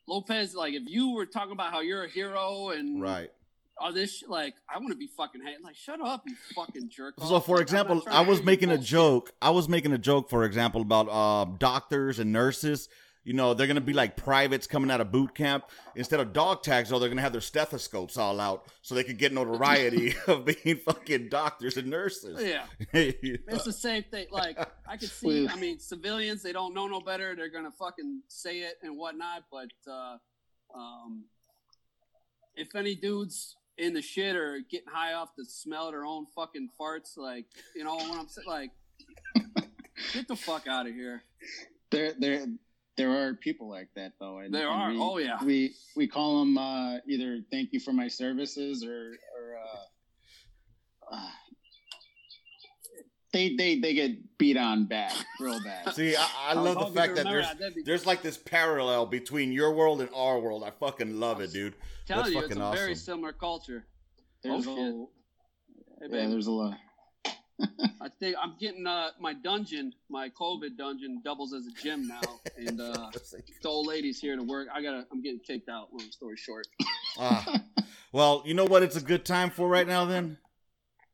[0.09, 3.31] Lopez, like if you were talking about how you're a hero and Right.
[3.79, 5.63] All this, shit, like I want to be fucking hate.
[5.63, 7.15] Like, shut up, you fucking jerk.
[7.19, 7.47] So, off.
[7.47, 8.87] for Like, example, I was making a bullshit.
[8.91, 9.33] joke.
[9.43, 12.89] I was making a joke, for example, about uh, doctors and nurses.
[13.25, 15.65] You know, they're gonna be like privates coming out of boot camp.
[15.97, 19.19] Instead of dog tags, though, they're gonna have their stethoscopes all out so they could
[19.19, 22.41] get notoriety of being fucking doctors and nurses.
[22.41, 22.63] Yeah.
[22.93, 24.29] It's the same thing.
[24.31, 24.57] Like
[24.89, 25.49] I could see.
[25.49, 27.35] I mean, civilians they don't know no better.
[27.35, 29.43] They're gonna fucking say it and whatnot.
[29.51, 30.19] But uh,
[30.73, 31.25] um,
[32.55, 36.27] if any dudes in the shit or getting high off the smell of their own
[36.35, 38.71] fucking farts, like you know what I'm saying, like
[40.13, 41.23] get the fuck out of here.
[41.91, 42.47] There, there,
[42.97, 44.39] there are people like that though.
[44.39, 44.91] And, There and are.
[44.91, 45.43] We, Oh, yeah.
[45.45, 51.31] We we call them uh, either "Thank you for my services" or or uh, uh,
[53.37, 55.95] they they they get beat on bad, real bad.
[55.95, 57.47] See, I, I love the fact that there's
[57.85, 60.65] there's like this parallel between your world and our world.
[60.65, 61.75] I fucking love it, dude.
[62.07, 63.85] telling that's you, it's a fucking very similar culture.
[64.43, 64.85] There's Oh, a shit.
[64.85, 65.11] little,
[66.01, 66.79] Hey, yeah, there's a lot.
[68.01, 72.21] I think I'm getting uh, my dungeon, my COVID dungeon, doubles as a gym now,
[72.59, 73.11] and uh,
[73.63, 74.69] the old lady's here to work.
[74.75, 75.89] I gotta, I'm getting kicked out.
[75.93, 76.67] Long story short.
[77.19, 77.63] Ah.
[78.13, 78.83] well, you know what?
[78.83, 80.05] It's a good time for right now.
[80.05, 80.37] Then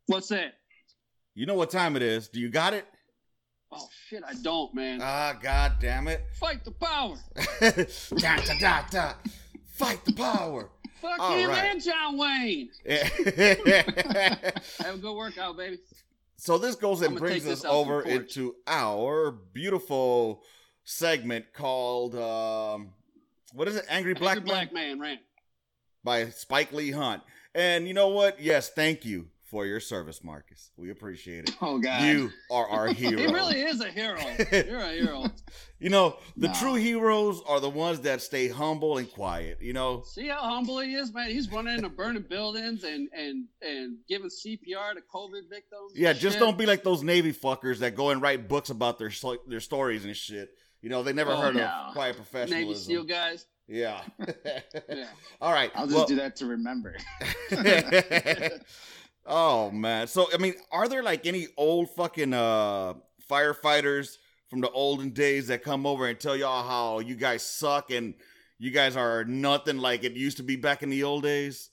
[0.07, 0.55] What's that?
[1.35, 2.29] You know what time it is.
[2.29, 2.87] Do you got it?
[3.71, 5.01] Oh shit, I don't, man.
[5.03, 6.23] Ah, god damn it.
[6.39, 7.17] Fight the power.
[7.61, 9.13] da, da, da, da.
[9.65, 10.69] Fight the power.
[11.01, 11.65] Fuck All him right.
[11.65, 12.71] and John Wayne.
[14.85, 15.79] Have a good workout, baby.
[16.37, 20.43] so this goes and brings us this out to the over into our beautiful
[20.85, 22.91] segment called um
[23.55, 23.87] what is it?
[23.89, 24.55] Angry Black Man.
[24.55, 25.21] Angry Man Black Man rant.
[26.05, 27.23] by Spike Lee Hunt.
[27.55, 28.41] And you know what?
[28.41, 30.71] Yes, thank you for your service, Marcus.
[30.79, 31.57] We appreciate it.
[31.61, 32.03] Oh God.
[32.03, 33.19] You are our hero.
[33.19, 34.19] He really is a hero.
[34.51, 35.27] You're a hero.
[35.79, 36.55] You know, the No.
[36.55, 39.59] true heroes are the ones that stay humble and quiet.
[39.61, 41.29] You know, See how humble he is, man.
[41.31, 45.93] He's running into burning buildings and and and giving CPR to COVID victims.
[45.95, 46.41] yeah, just shit.
[46.41, 49.13] don't be like those Navy fuckers that go and write books about their
[49.47, 50.49] their stories and shit.
[50.81, 51.65] You know, they never Oh, heard no.
[51.67, 52.69] of quiet professionalism.
[52.69, 53.47] Navy SEAL guys.
[53.69, 54.01] Yeah.
[54.89, 55.07] Yeah.
[55.41, 55.71] All right.
[55.75, 56.97] I'll just well- do that to remember.
[59.27, 60.07] Oh man.
[60.07, 62.95] So I mean, are there like any old fucking uh
[63.31, 64.17] firefighters
[64.49, 68.15] from the olden days that come over and tell y'all how you guys suck and
[68.59, 71.71] you guys are nothing like it used to be back in the old days?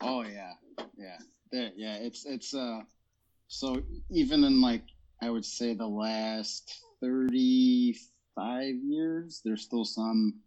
[0.00, 0.52] Oh yeah,
[0.96, 1.18] yeah,
[1.50, 1.96] there, yeah.
[1.96, 2.80] It's it's uh,
[3.48, 4.84] so even in like
[5.22, 7.96] I would say the last thirty
[8.34, 10.40] five years, there's still some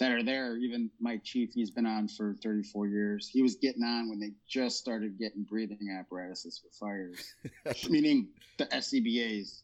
[0.00, 0.56] that are there.
[0.56, 3.28] Even my chief, he's been on for thirty four years.
[3.28, 7.34] He was getting on when they just started getting breathing apparatuses for fires,
[7.88, 9.62] meaning the SCBA's,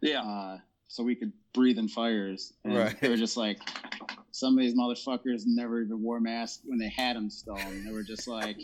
[0.00, 0.22] Yeah.
[0.22, 0.58] uh,
[0.88, 2.52] so we could breathe in fires.
[2.64, 3.00] And Right.
[3.00, 3.60] They were just like.
[4.32, 7.90] Some of these motherfuckers never even wore masks when they had them still, and they
[7.90, 8.58] were just like,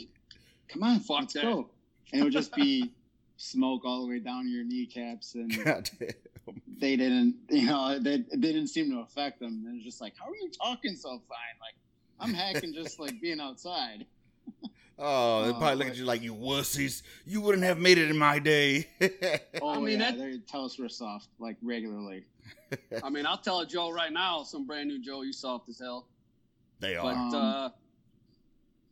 [0.69, 1.45] "Come on, Fuck let's that.
[1.45, 1.71] go!"
[2.13, 2.93] And it would just be
[3.39, 5.51] smoke all the way down your kneecaps, and
[6.47, 6.79] God damn.
[6.81, 9.65] they didn't, you know, they, it didn't seem to affect them.
[9.67, 11.57] And it's just like, "How are you talking so fine?
[11.61, 11.75] Like,
[12.21, 14.07] I'm hacking just like being outside."
[14.99, 17.03] Oh, they Oh, probably look at you like you wussies.
[17.25, 18.87] You wouldn't have made it in my day.
[19.61, 22.25] Oh, I mean, yeah, that- they tell us we're soft like regularly.
[23.03, 25.79] I mean, I'll tell a Joe right now, some brand new Joe, you soft as
[25.79, 26.07] hell.
[26.79, 27.35] they But are.
[27.35, 27.73] Um,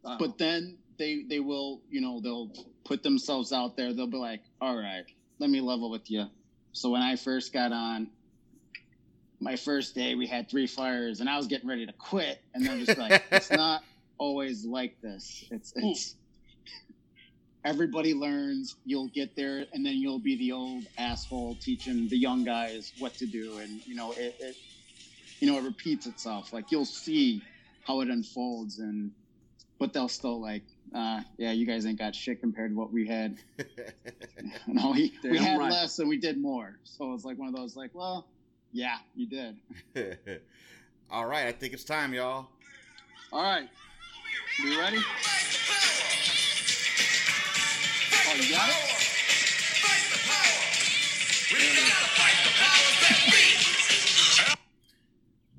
[0.04, 2.50] uh, But then they they will, you know, they'll
[2.84, 3.92] put themselves out there.
[3.92, 5.04] They'll be like, "All right,
[5.38, 6.24] let me level with you."
[6.72, 8.08] So when I first got on,
[9.40, 12.64] my first day we had three fires, and I was getting ready to quit, and
[12.64, 13.82] they're just like, "It's not
[14.18, 15.44] always like this.
[15.50, 16.14] It's it's."
[17.62, 18.76] Everybody learns.
[18.86, 23.14] You'll get there, and then you'll be the old asshole teaching the young guys what
[23.18, 24.34] to do, and you know it.
[24.40, 24.56] it
[25.40, 26.52] you know, it repeats itself.
[26.52, 27.42] Like you'll see
[27.86, 29.10] how it unfolds, and
[29.78, 30.62] but they'll still like,
[30.94, 33.38] uh, yeah, you guys ain't got shit compared to what we had.
[34.66, 35.70] no, we, we Damn had right.
[35.70, 36.78] less and we did more.
[36.84, 38.26] So it's like one of those, like, well,
[38.72, 39.56] yeah, you did.
[41.10, 42.48] All right, I think it's time, y'all.
[43.32, 43.68] All right.
[44.62, 44.98] You ready?
[48.26, 49.00] Oh, you got it?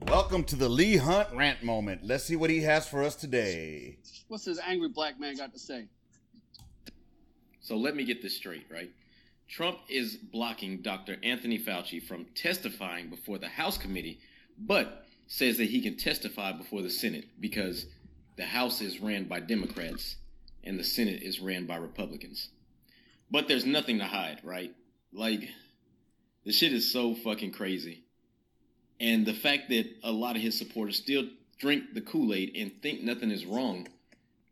[0.08, 2.04] Welcome to the Lee Hunt rant moment.
[2.04, 3.98] Let's see what he has for us today.
[4.32, 5.88] What's this angry black man got to say?
[7.60, 8.90] So let me get this straight, right?
[9.50, 11.18] Trump is blocking Dr.
[11.22, 14.22] Anthony Fauci from testifying before the House committee,
[14.58, 17.88] but says that he can testify before the Senate because
[18.38, 20.16] the House is ran by Democrats
[20.64, 22.52] and the Senate is ran by Republicans.
[23.30, 24.74] But there's nothing to hide, right?
[25.12, 25.50] Like,
[26.46, 28.06] the shit is so fucking crazy.
[28.98, 31.26] And the fact that a lot of his supporters still
[31.60, 33.90] drink the Kool Aid and think nothing is wrong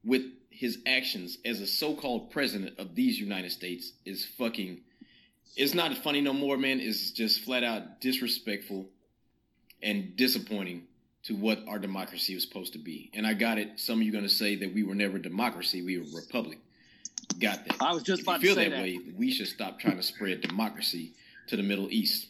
[0.04, 4.82] with his actions as a so-called president of these United States is fucking
[5.56, 6.80] it's not funny no more, man.
[6.80, 8.88] It's just flat out disrespectful
[9.82, 10.84] and disappointing
[11.24, 13.10] to what our democracy was supposed to be.
[13.14, 13.72] And I got it.
[13.80, 16.60] Some of you gonna say that we were never a democracy, we were a republic.
[17.40, 17.78] Got that.
[17.82, 18.84] I was just if you about feel to say that, that.
[18.84, 21.14] way, we should stop trying to spread democracy
[21.48, 22.28] to the Middle East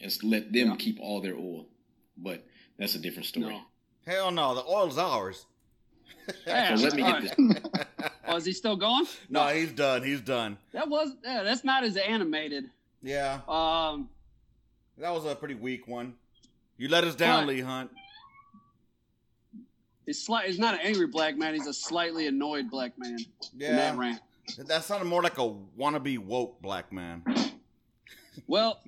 [0.00, 0.76] and let them Yeah.
[0.76, 1.66] keep all their oil.
[2.16, 2.44] But
[2.78, 3.46] that's a different story.
[3.54, 3.62] No.
[4.06, 5.46] Hell no, the oil's ours.
[6.46, 7.82] Yeah, So let me get this.
[8.28, 9.06] Oh, is he still going?
[9.28, 10.02] no, he's done.
[10.02, 10.56] He's done.
[10.72, 12.70] That was yeah, that's not as animated.
[13.02, 14.08] Yeah, Um,
[14.98, 16.14] that was a pretty weak one.
[16.78, 17.90] You let us down, Lee Hunt.
[20.06, 20.46] he's slight.
[20.46, 21.54] He's not an angry black man.
[21.54, 23.18] He's a slightly annoyed black man.
[23.52, 24.20] In that Yeah, rant.
[24.66, 27.22] that sounded more like a wannabe woke black man.
[28.46, 28.80] Well,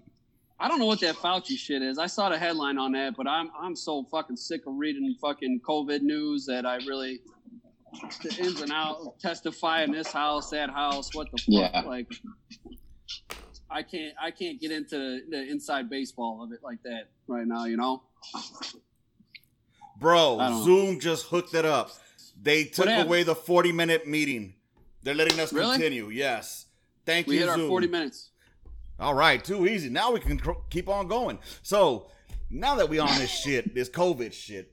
[0.61, 1.99] I don't know what that Fauci shit is.
[1.99, 5.61] I saw the headline on that, but I'm I'm so fucking sick of reading fucking
[5.67, 7.21] COVID news that I really
[8.23, 11.81] the ins and out testify in this house, that house, what the fuck, Yeah.
[11.87, 12.09] like.
[13.71, 17.65] I can't I can't get into the inside baseball of it like that right now,
[17.65, 18.03] you know.
[19.99, 20.65] Bro, I don't know.
[20.65, 21.91] Zoom just hooked it up.
[22.41, 24.55] They took away the 40 minute meeting.
[25.03, 25.73] They're letting us Really?
[25.77, 26.09] continue.
[26.11, 26.67] Yes.
[27.07, 28.31] Thank We you, We hit our 40 minutes.
[29.05, 29.91] All right, too easy.
[29.91, 31.39] Now we can cr- keep on going.
[31.63, 32.07] So
[32.49, 34.73] now that we on this shit, this COVID shit,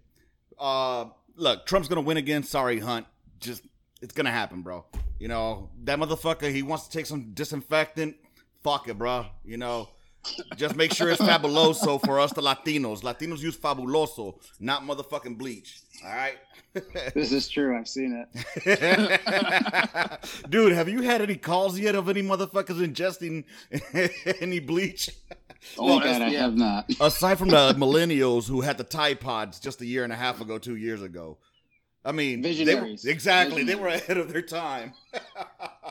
[0.58, 2.42] uh, look, Trump's gonna win again.
[2.44, 3.06] Sorry, Hunt.
[3.42, 3.62] Just
[4.02, 4.86] it's gonna happen, bro.
[5.20, 6.50] You know that motherfucker.
[6.50, 8.16] He wants to take some disinfectant.
[8.64, 9.26] Fuck it, bro.
[9.44, 9.90] You know,
[10.56, 13.02] just make sure it's fabuloso for us, the Latinos.
[13.02, 15.82] Latinos use fabuloso, not motherfucking bleach.
[16.06, 16.38] All right.
[17.14, 17.78] This is true.
[17.78, 18.26] I've seen
[18.66, 19.22] it.
[20.50, 23.44] Dude, have you had any calls yet of any motherfuckers ingesting
[24.42, 25.10] any bleach?
[25.78, 26.90] Oh, Thank God I have not.
[27.00, 30.42] Aside from the millennials who had the Tide Pods just a year and a half
[30.42, 31.38] ago, two years ago.
[32.04, 33.06] I mean, they were- Visionaries.
[33.06, 33.64] exactly.
[33.64, 34.94] They were ahead of their time.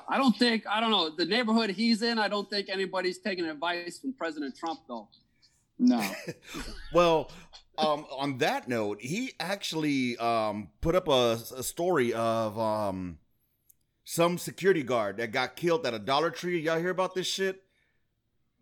[0.08, 2.18] I don't think I don't know the neighborhood he's in.
[2.18, 5.08] I don't think anybody's taking advice from President Trump though.
[5.78, 6.02] No.
[6.92, 7.30] Well,
[7.80, 13.18] um, on that note, he actually um, put up a, a story of um,
[14.04, 16.60] some security guard that got killed at a Dollar Tree.
[16.60, 17.62] Y'all hear about this shit?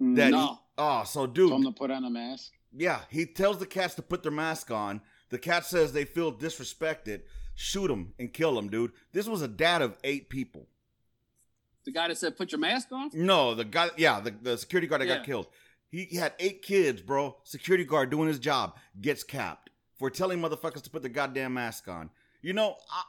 [0.01, 0.47] That No.
[0.47, 2.53] he- oh, so Told dude, him to put on a mask.
[2.77, 5.01] yeah, he tells the cats to put their mask on.
[5.31, 7.23] The cat says they feel disrespected.
[7.55, 8.93] Shoot them and kill them, dude.
[9.13, 10.69] This was a dad of eight people.
[11.85, 13.11] The guy that said put your mask on.
[13.15, 15.17] No, the guy, yeah, the, the security guard that Yeah.
[15.17, 15.47] got killed.
[15.91, 17.37] He, had eight kids, bro.
[17.45, 21.89] Security guard doing his job gets capped for telling motherfuckers to put the goddamn mask
[21.89, 22.11] on.
[22.43, 23.03] You know, I,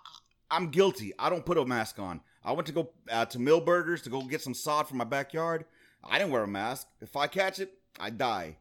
[0.50, 1.14] I'm guilty.
[1.20, 2.22] I don't put a mask on.
[2.44, 5.66] I went to go uh, to Milberger's to go get some sod from my backyard.
[6.04, 6.88] I didn't wear a mask.
[7.02, 8.58] If I catch it, I die.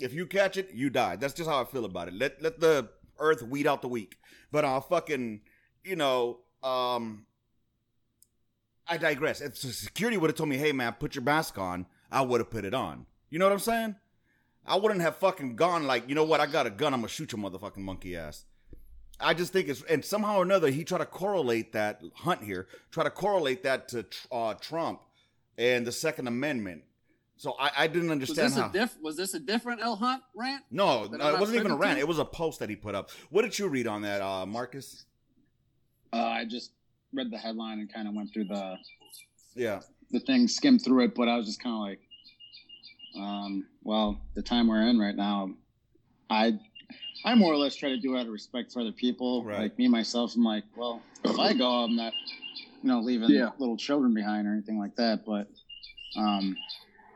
[0.00, 1.16] If you catch it, you die.
[1.16, 2.14] That's just how I feel about it.
[2.14, 2.88] Let let the
[3.20, 4.18] earth weed out the weak.
[4.50, 5.42] But I'll fucking,
[5.84, 7.26] you know, um,
[8.88, 9.40] I digress.
[9.40, 12.50] If security would have told me, "Hey, man, put your mask on," I would have
[12.50, 13.06] put it on.
[13.32, 13.96] You know what I'm saying?
[14.66, 16.40] I wouldn't have fucking gone like, you know what?
[16.40, 16.92] I got a gun.
[16.92, 18.44] I'm gonna shoot your motherfucking monkey ass.
[19.18, 22.68] I just think it's and somehow or another he tried to correlate that Hunt here,
[22.90, 25.00] try to correlate that to uh, Trump
[25.56, 26.82] and the Second Amendment.
[27.38, 28.68] So I, I didn't Was understand this how.
[28.68, 28.96] diff?
[29.02, 30.64] Was this a different L Hunt rant?
[30.70, 31.94] no, no, it wasn't even a rant.
[31.96, 32.00] to?
[32.00, 33.10] It was a post that he put up.
[33.30, 35.06] What did you read on that, uh, Marcus?
[36.12, 36.72] Uh, I just
[37.14, 38.76] read the headline and kind of went through the
[39.54, 39.80] Yeah.
[40.10, 42.00] the thing, skimmed through it, but I was just kind of like,
[43.14, 45.50] um, well, the time we're in right now,
[46.30, 46.58] I
[47.24, 49.44] I more or less try to do out of respect for other people.
[49.44, 49.60] Right.
[49.60, 52.12] Like me myself, I'm like, well, if I go, I'm not,
[52.82, 53.50] you know, leaving Yeah.
[53.58, 55.24] little children behind or anything like that.
[55.24, 55.48] But
[56.16, 56.56] um,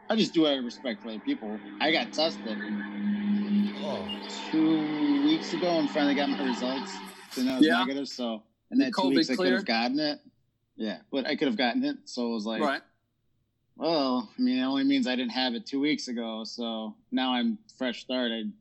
[0.08, 1.60] I just do out of respect for other people.
[1.80, 2.56] I got tested
[3.88, 4.08] Oh.
[4.50, 6.92] two weeks ago and finally got my results.
[7.36, 7.78] And I was Yeah.
[7.78, 10.20] negative, so in that two COVID weeks I could have gotten it.
[10.76, 12.82] Yeah, but I could have gotten it, so it was like, right.
[13.76, 17.32] Well, I mean, it only means I didn't have it two weeks ago, so now
[17.34, 18.52] I'm fresh started.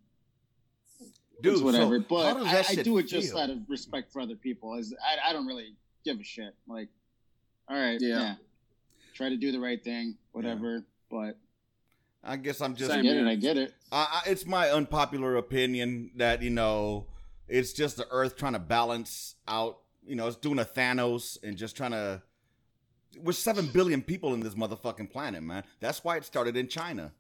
[1.01, 1.05] I,
[1.41, 1.99] Dude, whatever.
[1.99, 3.39] so but I, I do it just feel?
[3.39, 4.75] out of respect for other people.
[4.75, 6.53] As I, I don't really give a shit.
[6.67, 6.89] Like,
[7.69, 8.19] all right, Yeah.
[8.19, 8.35] yeah,
[9.13, 10.83] try to do the right thing, whatever.
[11.09, 11.37] But
[12.23, 13.27] I guess I'm just I get it.
[13.27, 13.73] I get it.
[13.91, 17.05] I, I, it's my unpopular opinion that you know
[17.47, 19.79] it's just the Earth trying to balance out.
[20.05, 22.21] You know, it's doing a Thanos and just trying to.
[23.23, 25.63] We're seven billion people in this motherfucking planet, man.
[25.79, 27.11] That's why it started in China.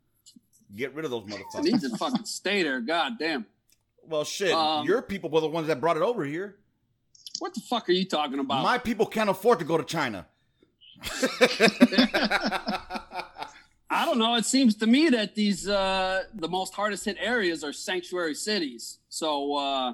[0.75, 1.63] Get rid of those motherfuckers.
[1.63, 2.81] needs to fucking stay there.
[2.81, 3.45] God damn.
[4.07, 6.57] well, shit, Um, your people were the ones that brought it over here.
[7.39, 8.63] What the fuck are you talking about?
[8.63, 10.25] My people can't afford to go to China.
[13.89, 14.35] I don't know.
[14.35, 18.97] It seems to me that these uh, the most hardest hit areas are sanctuary cities.
[19.09, 19.93] So uh,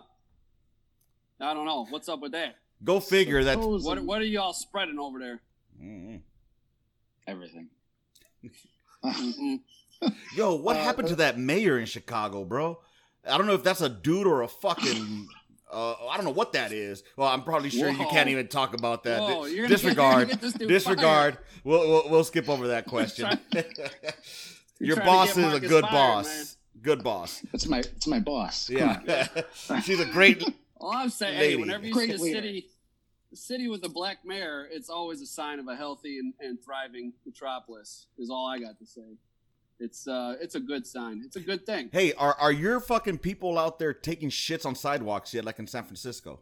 [1.40, 1.86] I don't know.
[1.90, 2.56] What's up with that?
[2.84, 3.44] go figure.
[3.44, 5.42] That's Suppose What what are y'all spreading over there?
[5.82, 6.22] Mm.
[7.28, 7.70] everything.
[10.36, 12.80] Yo, what Uh, happened to that mayor in Chicago, bro?
[13.28, 15.28] I don't know if that's a dude or a fucking.
[15.74, 17.02] Uh, I don't know what that is.
[17.16, 19.22] Well, I'm probably sure you can't even talk about that.
[19.22, 20.18] Whoa, Di- you're gonna get- disregard.
[20.18, 21.38] you're get this disregard.
[21.64, 23.40] We'll, we'll we'll skip over that question.
[23.54, 23.64] You're
[24.80, 26.28] Your boss is a good fired, boss.
[26.28, 26.46] man.
[26.82, 27.42] Good boss.
[27.54, 28.68] It's my it's my boss.
[28.68, 29.28] Come Yeah,
[29.70, 29.82] on.
[29.82, 30.44] she's a great.
[30.76, 31.54] All I'm saying, Lady.
[31.54, 32.38] hey, whenever you Great see a leader.
[32.40, 32.70] city,
[33.32, 36.62] a city with a black mayor, it's always a sign of a healthy and, and
[36.64, 38.08] thriving metropolis.
[38.18, 39.18] Is all I got to say.
[39.80, 41.24] It's uh, it's a good sign.
[41.26, 41.90] It's a good thing.
[41.92, 45.68] Hey, are are your fucking people out there taking shits on sidewalks yet, like in
[45.68, 46.40] San Francisco?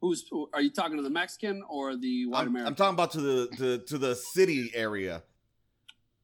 [0.00, 2.68] Who's who, are you talking to the Mexican or the white I'm, American?
[2.68, 5.22] I'm talking about to the to, to the city area.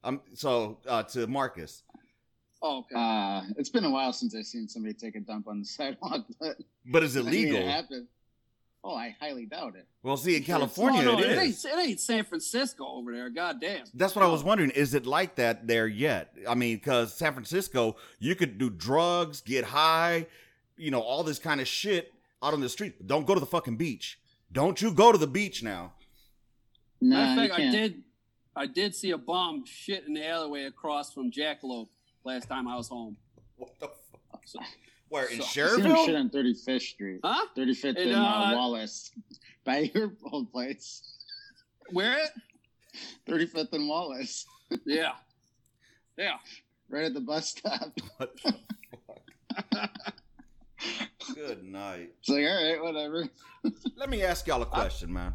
[0.03, 1.83] I'm so uh, to Marcus.
[2.61, 2.95] Oh, okay.
[2.95, 6.25] Uh, it's been a while since I've seen somebody take a dump on the sidewalk,
[6.39, 7.61] but But is it I mean, legal?
[7.61, 8.07] it happened.
[8.83, 9.85] Oh, I highly doubt it.
[10.01, 11.65] Well, see, in California, no, no, it it, is.
[11.65, 13.29] ain't, it ain't San Francisco over there.
[13.29, 13.85] God damn.
[13.93, 14.71] That's what I was wondering.
[14.71, 16.33] Is it like that there yet?
[16.49, 20.25] I mean, because San Francisco, you could do drugs, get high,
[20.77, 22.11] you know, all this kind of shit
[22.41, 23.05] out on the street.
[23.05, 24.19] Don't go to the fucking beach.
[24.51, 25.93] Don't you go to the beach now.
[26.99, 28.03] Nah, Matter of fact, I did.
[28.55, 31.87] I did see a bomb shit in the alleyway across from Jackalope
[32.23, 33.15] last time I was home.
[33.57, 34.41] What the fuck?
[34.45, 34.59] So,
[35.11, 37.19] Where in So- I seen him shit on 35th Street.
[37.21, 37.45] huh?
[37.57, 39.11] 35th And, and uh, uh, Wallace.
[39.65, 41.03] By your old place.
[41.91, 42.29] Where it?
[43.27, 44.45] 35th and Wallace.
[44.85, 45.11] Yeah.
[46.17, 46.37] Yeah.
[46.89, 47.91] Right at the bus stop.
[48.15, 48.53] What the
[49.75, 49.89] fuck?
[51.35, 52.13] Good night.
[52.21, 53.27] It's like, all right, whatever.
[53.97, 55.33] Let me ask y'all a question, man.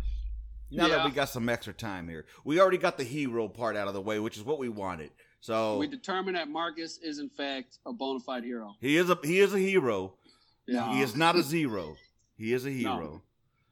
[0.70, 0.96] Now Yeah.
[0.96, 3.94] that we got some extra time here, we already got the hero part out of
[3.94, 5.10] the way, which is what we wanted.
[5.40, 8.74] So We determined that Marcus is in fact a bona fide hero.
[8.80, 10.14] he is a he is a hero.
[10.66, 10.92] Yeah.
[10.94, 11.96] He is not a zero.
[12.36, 13.22] He is a hero.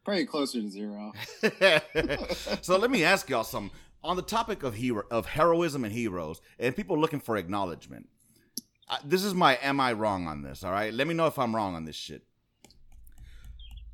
[0.05, 1.13] Probably closer to zero.
[2.63, 6.41] so let me ask y'all something on the topic of hero of heroism and heroes
[6.59, 8.09] and people looking for acknowledgement.
[8.89, 10.63] I, this is my am I wrong on this?
[10.63, 12.23] All right, let me know if I'm wrong on this shit.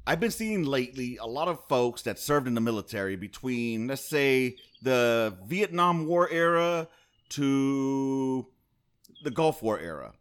[0.06, 4.04] I've been seeing lately a lot of folks that served in the military between, let's
[4.08, 6.88] say, the Vietnam War era
[7.30, 8.46] to
[9.22, 10.12] the Gulf War era.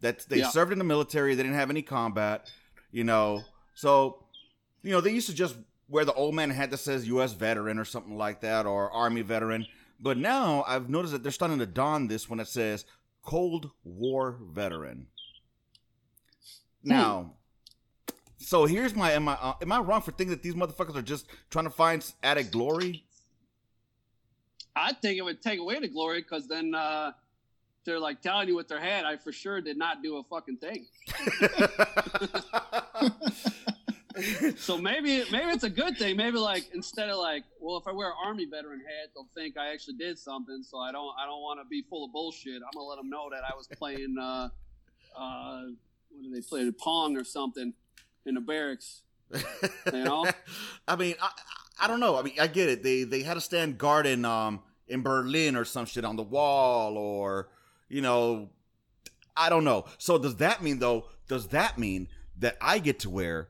[0.00, 0.50] That they Yeah.
[0.50, 2.50] served in the military, they didn't have any combat,
[2.90, 3.44] you know.
[3.74, 4.24] So,
[4.82, 5.56] you know, they used to just
[5.88, 7.32] wear the old man hat that says U.S.
[7.32, 9.66] veteran or something like that, or Army veteran.
[10.00, 12.84] But now I've noticed that they're starting to don this one that says
[13.22, 15.06] Cold War veteran.
[16.82, 17.34] Now,
[18.38, 21.02] so here's my am I uh, am I wrong for thinking that these motherfuckers are
[21.02, 23.04] just trying to find added glory?
[24.74, 27.12] I think it would take away the glory because then uh,
[27.84, 29.04] they're like telling you with their had.
[29.04, 30.86] I for sure did not do a fucking thing.
[34.56, 36.16] So maybe maybe it's a good thing.
[36.16, 39.56] Maybe like instead of like, well, if I wear an army veteran hat, they'll think
[39.56, 40.62] I actually did something.
[40.62, 42.56] So I don't I don't want to be full of bullshit.
[42.56, 44.48] I'm gonna let them know that I was playing uh,
[45.16, 45.62] uh,
[46.10, 46.70] what did they play?
[46.72, 47.72] Pong or something
[48.26, 49.02] in the barracks.
[49.32, 50.26] You know?
[50.88, 51.30] I mean, I,
[51.80, 52.18] I don't know.
[52.18, 52.82] I mean, I get it.
[52.82, 56.22] They they had to stand guard in um in Berlin or some shit on the
[56.22, 57.48] wall, or
[57.88, 58.50] you know,
[59.36, 59.86] I don't know.
[59.98, 61.06] So does that mean though?
[61.28, 62.08] Does that mean
[62.38, 63.48] that I get to wear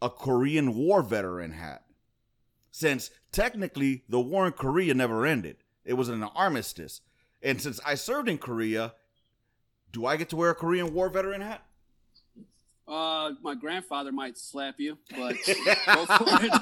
[0.00, 1.84] a Korean War veteran hat?
[2.70, 7.00] Since technically the war in Korea never ended, it was an armistice,
[7.42, 8.94] and since I served in Korea,
[9.90, 11.64] do I get to wear a Korean War veteran hat?
[12.90, 16.52] Uh, my grandfather might slap you, but go for it.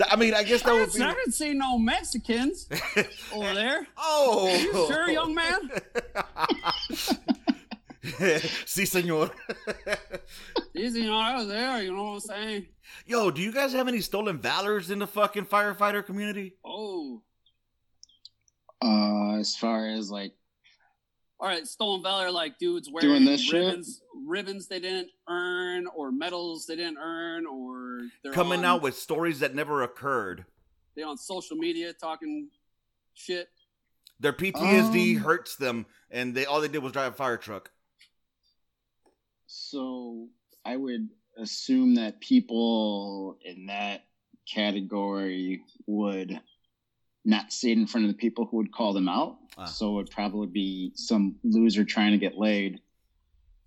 [0.10, 1.00] I mean, I guess that I would be.
[1.00, 2.68] haven't seen no Mexicans
[3.34, 3.86] over there.
[3.98, 5.70] Oh, You sure, young man?
[8.66, 9.30] si, senor.
[10.74, 11.82] Easy, you know, I was there.
[11.82, 12.66] You know what I'm saying?
[13.06, 16.54] Yo, do you guys have any stolen valors in the fucking firefighter community?
[16.64, 17.22] Oh,
[18.82, 20.32] Uh, as far as like,
[21.38, 21.66] all right.
[21.66, 23.64] Stolen valor, like dudes wearing Doing this shit?
[23.64, 28.82] ribbons, ribbons they didn't earn, or medals they didn't earn, or they're Coming on, out
[28.82, 30.44] with stories that never occurred.
[30.94, 32.48] they on social media talking
[33.14, 33.48] shit.
[34.18, 37.70] Their PTSD Um, hurts them, and they all they did was drive a fire truck.
[39.46, 40.28] so
[40.64, 41.08] I would
[41.38, 44.04] assume that people in that
[44.52, 46.40] category would
[47.26, 49.36] not it in front of the people who would call them out.
[49.58, 49.64] Ah.
[49.64, 52.80] So it would probably be some loser trying to get laid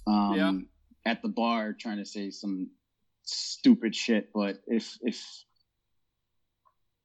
[0.08, 1.12] um, Yeah.
[1.12, 2.70] at the bar trying to say some
[3.24, 4.32] stupid shit.
[4.34, 5.22] But if if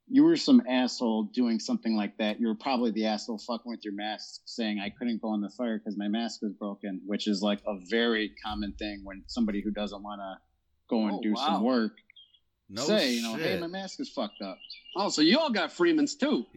[0.06, 3.84] you were some asshole doing something like that, you were probably the asshole fucking with
[3.84, 7.26] your mask, saying I couldn't go on the fire because my mask was broken, which
[7.26, 10.36] is like a very common thing when somebody who doesn't want to
[10.88, 11.46] go and Oh, do wow.
[11.46, 11.92] some work
[12.70, 14.58] No say, you know, hey, my mask is fucked up.
[14.96, 16.46] Oh, so you all got Freemans too?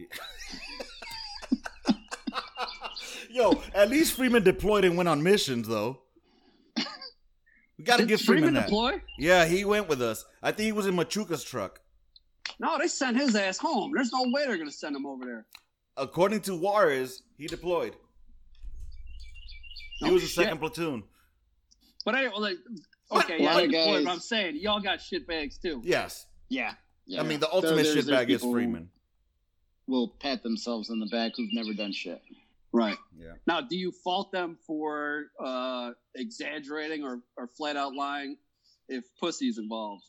[3.30, 6.00] Yo, at least Freeman deployed and went on missions, though.
[7.76, 8.64] We got to Did give Freeman, Freeman that.
[8.66, 9.00] deploy?
[9.18, 10.24] Yeah, he went with us.
[10.42, 11.80] I think he was in Machuca's truck.
[12.58, 13.92] No, they sent his ass home.
[13.94, 15.46] There's no way they're gonna send him over there.
[15.96, 17.94] According to Juarez, he deployed.
[20.00, 21.04] He Oh, was the second platoon.
[22.04, 22.56] But anyway, like?
[23.10, 25.58] Okay, A yeah, lot I of deployed, guys- but I'm saying y'all got shit bags
[25.58, 25.80] too.
[25.84, 26.26] Yes.
[26.48, 26.74] Yeah.
[27.06, 27.20] yeah.
[27.20, 28.90] I mean, the ultimate there's- there's shitbag is Freeman.
[29.86, 32.20] Will pat themselves in the back who've never done shit.
[32.72, 32.98] Right.
[33.18, 33.32] Yeah.
[33.46, 38.36] Now, do you fault them for uh, exaggerating or, or flat out lying
[38.88, 40.04] if pussy's involved?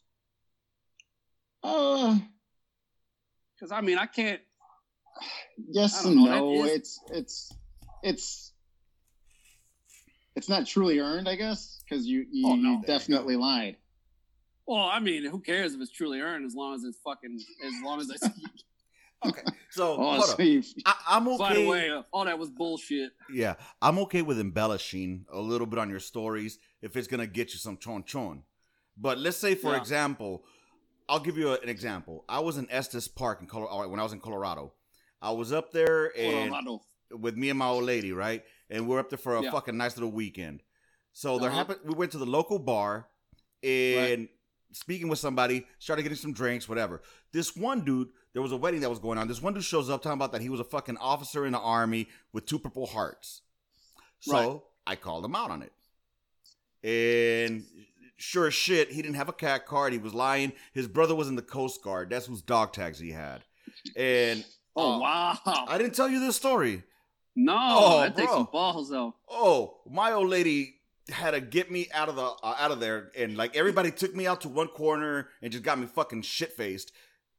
[1.63, 2.17] Uh,
[3.55, 4.41] Because I mean, I can't.
[5.69, 6.63] yes I and know, no.
[6.63, 7.53] that is- It's it's
[8.03, 8.53] it's
[10.39, 12.55] it's not truly earned, I guess, because you you, Oh, no.
[12.55, 13.75] you There you definitely lied.
[14.65, 17.73] Well, I mean, who cares if it's truly earned as long as it's fucking as
[17.83, 18.27] long as it's.
[19.25, 19.41] Okay.
[19.71, 23.11] So, Oh, hold so you, I, I'm By the way, uh, all that was bullshit.
[23.33, 27.51] Yeah, I'm okay with embellishing a little bit on your stories if it's gonna get
[27.51, 28.43] you some chon chon.
[28.97, 29.81] But let's say, for Yeah.
[29.81, 30.45] example,
[31.09, 32.23] I'll give you a, an example.
[32.29, 34.71] I was in Estes Park in Colorado when I was in Colorado.
[35.21, 36.81] I was up there and Colorado.
[37.11, 38.41] with me and my old lady, right?
[38.69, 39.51] And we're up there for a Yeah.
[39.51, 40.61] fucking nice little weekend.
[41.13, 41.57] So there Uh-huh.
[41.57, 41.79] happened.
[41.85, 43.07] We went to the local bar
[43.63, 44.29] and
[44.71, 47.01] speaking with somebody, started getting some drinks, whatever.
[47.31, 49.27] This one dude, there was a wedding that was going on.
[49.27, 51.59] This one dude shows up talking about that he was a fucking officer in the
[51.59, 53.41] army with two Purple Hearts.
[54.19, 54.61] So Right.
[54.87, 55.73] I called him out on it,
[56.83, 57.65] and
[58.17, 59.93] sure as shit, he didn't have a CAC card.
[59.93, 60.53] He was lying.
[60.73, 62.09] His brother was in the Coast Guard.
[62.09, 63.43] That's whose dog tags he had.
[63.95, 64.45] And
[64.75, 65.65] Oh, uh, wow.
[65.67, 66.83] I didn't tell you this story.
[67.45, 69.15] No, Oh, that takes some balls, though.
[69.29, 70.75] Oh, my old lady
[71.09, 74.15] had to get me out of the uh, out of there, and like everybody took
[74.15, 76.91] me out to one corner and just got me fucking shit faced,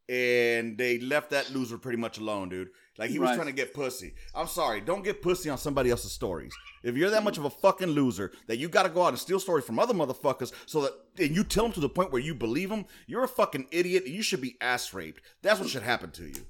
[0.09, 2.71] and they left that loser pretty much alone, dude.
[2.99, 3.35] Like he was Right.
[3.37, 4.15] trying to get pussy.
[4.35, 6.53] I'm sorry, don't get pussy on somebody else's stories.
[6.83, 9.19] If you're that much of a fucking loser that you got to go out and
[9.19, 12.21] steal stories from other motherfuckers, so that and you tell them to the point where
[12.21, 14.05] you believe them, you're a fucking idiot.
[14.05, 15.23] and You should be ass raped.
[15.43, 16.45] That's what should happen to you.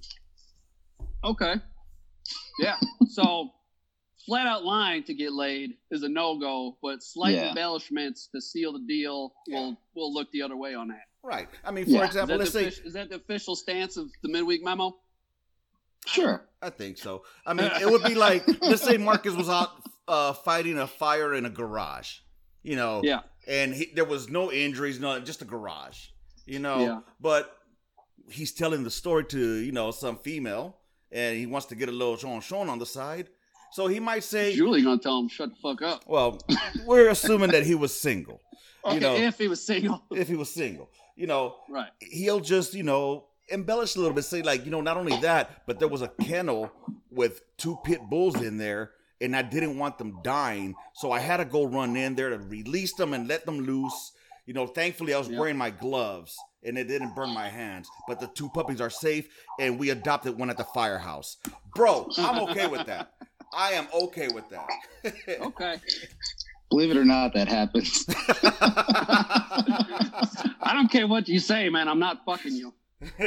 [1.23, 1.57] Okay.
[2.61, 2.77] Yeah.
[3.09, 3.51] so,
[4.27, 7.49] flat out lying to get laid is a no go, but slight Yeah.
[7.49, 11.05] embellishments to seal the deal will will look the other way on that.
[11.23, 11.49] Right.
[11.65, 12.05] I mean, for Yeah.
[12.07, 14.97] Example, let's say is that the official stance of the midweek memo?
[16.07, 16.49] Sure.
[16.63, 17.25] I think so.
[17.47, 19.71] I mean, it would be like let's say Marcus was out
[20.09, 22.19] uh, fighting a fire in a garage,
[22.63, 23.21] you know, Yeah.
[23.47, 26.09] and he, there was no injuries, no, just a garage,
[26.47, 26.81] you know.
[26.81, 27.01] Yeah.
[27.21, 27.57] But
[28.31, 30.77] he's telling the story to you know some female,
[31.13, 33.29] and he wants to get a little Sean Sean on the side,
[33.73, 36.05] so he might say, Julie gonna tell him shut the fuck up.
[36.07, 36.39] "Well,
[36.87, 38.41] we're assuming that he was single.
[38.85, 40.03] Okay, You know- if he was single.
[40.11, 41.91] If he was single, you know, right.
[42.01, 45.67] he'll just you know embellish a little bit say like you know not only that
[45.67, 46.71] but there was a kennel
[47.11, 51.39] with two pit bulls in there and i didn't want them dying so i had
[51.39, 54.13] to go run in there to release them and let them loose
[54.51, 55.39] you know thankfully i was Yeah.
[55.39, 59.29] wearing my gloves and it didn't burn my hands but the two puppies are safe
[59.61, 61.37] and we adopted one at the firehouse
[61.77, 63.13] bro i'm okay with that
[63.55, 64.69] i am okay with that
[65.51, 65.77] Okay.
[66.69, 68.05] Believe it or not, that happens.
[70.63, 71.89] I don't care what you say, man.
[71.89, 72.73] I'm not fucking you.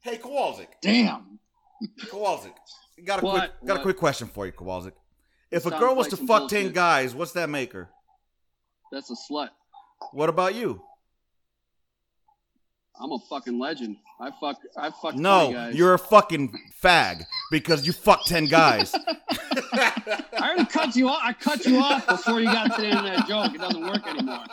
[0.00, 1.38] hey kowalczyk Damn.
[2.10, 2.54] Kowalczyk,
[3.04, 3.38] got a What?
[3.38, 4.92] quick got a quick question for you, Kowalczyk.
[5.50, 7.88] If a girl was like to some fuck ten guys, what's that make her?
[8.94, 9.48] That's a slut.
[10.12, 10.80] What about you?
[13.00, 13.96] I'm a fucking legend.
[14.20, 14.60] I fuck.
[14.76, 15.14] I fuck.
[15.14, 18.94] 20 No, you're a fucking fag because you fucked ten guys.
[19.72, 21.18] I already cut you off.
[21.22, 23.52] I cut you off before you got to the end of that joke.
[23.54, 24.44] It doesn't work anymore.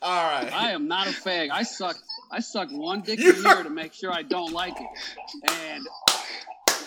[0.00, 0.50] All right.
[0.50, 1.50] I am not a fag.
[1.50, 1.96] I suck.
[2.30, 4.86] I suck one dick a year to make sure I don't like it.
[5.52, 5.86] And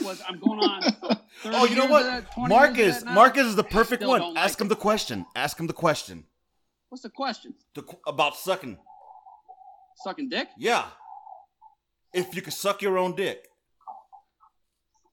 [0.04, 0.84] was I'm going on.
[1.46, 2.02] oh, you know what?
[2.02, 3.16] of that, 20 years of Marcus.
[3.16, 4.20] Marcus is the perfect one.
[4.22, 5.26] don't Ask like him the question.
[5.36, 6.26] Ask him the question
[6.90, 7.54] What's the question?
[7.74, 8.78] The about sucking.
[10.04, 10.50] Sucking dick?
[10.58, 10.86] Yeah.
[12.14, 13.48] If you could suck your own dick.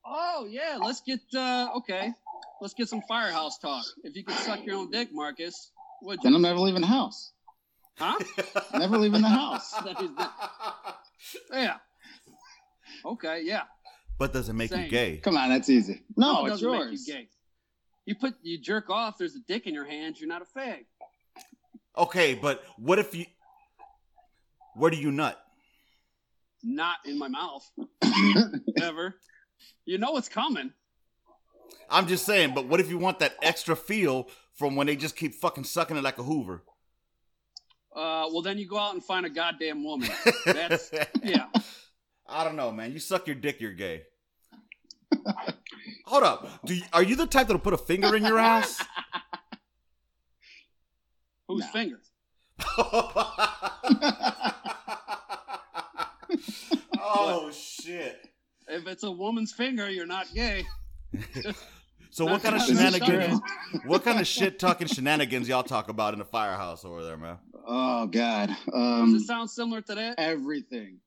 [0.05, 0.77] Oh yeah.
[0.81, 1.21] Let's get.
[1.33, 2.11] uh Okay.
[2.61, 3.85] Let's get some firehouse talk.
[4.03, 5.71] If you could suck your own dick, Marcus,
[6.01, 6.35] would Then you?
[6.37, 7.31] I'm never leaving the house.
[7.97, 8.17] Huh?
[8.73, 9.73] Never leaving the house.
[9.85, 10.29] That is the-
[11.53, 11.77] yeah.
[13.05, 13.41] Okay.
[13.43, 13.63] Yeah.
[14.19, 15.17] But does it make you gay?
[15.17, 16.03] Come on, that's easy.
[16.15, 16.91] No, it it's doesn't yours.
[16.91, 17.29] make you gay.
[18.05, 19.17] You put you jerk off.
[19.17, 20.19] There's a dick in your hand.
[20.19, 20.85] You're not a fag.
[21.97, 23.25] Okay, but what if you?
[24.75, 25.39] Where do you nut?
[26.61, 27.69] Not in my mouth.
[28.81, 29.15] Ever.
[29.85, 30.73] You know it's coming.
[31.89, 35.15] I'm just saying, but what if you want that extra feel from when they just
[35.15, 36.63] keep fucking sucking it like a Hoover?
[37.95, 40.09] Uh, well, then you go out and find a goddamn woman.
[40.45, 40.91] That's
[41.23, 41.47] yeah.
[42.27, 42.91] I don't know, man.
[42.91, 44.03] You suck your dick, you're gay.
[46.05, 46.65] Hold up.
[46.65, 48.83] Do you, are you the type that'll put a finger in your ass?
[51.47, 51.71] Whose Nah.
[51.71, 51.99] finger?
[56.97, 58.27] oh shit.
[58.67, 60.65] If it's a woman's finger, you're not gay.
[62.11, 63.39] So what kind of shenanigans?
[63.85, 67.37] What kind of shit talking shenanigans y'all talk about in the firehouse over there, man?
[67.67, 68.47] oh God.
[68.49, 70.15] Does Um, it sound similar to that?
[70.17, 70.97] everything,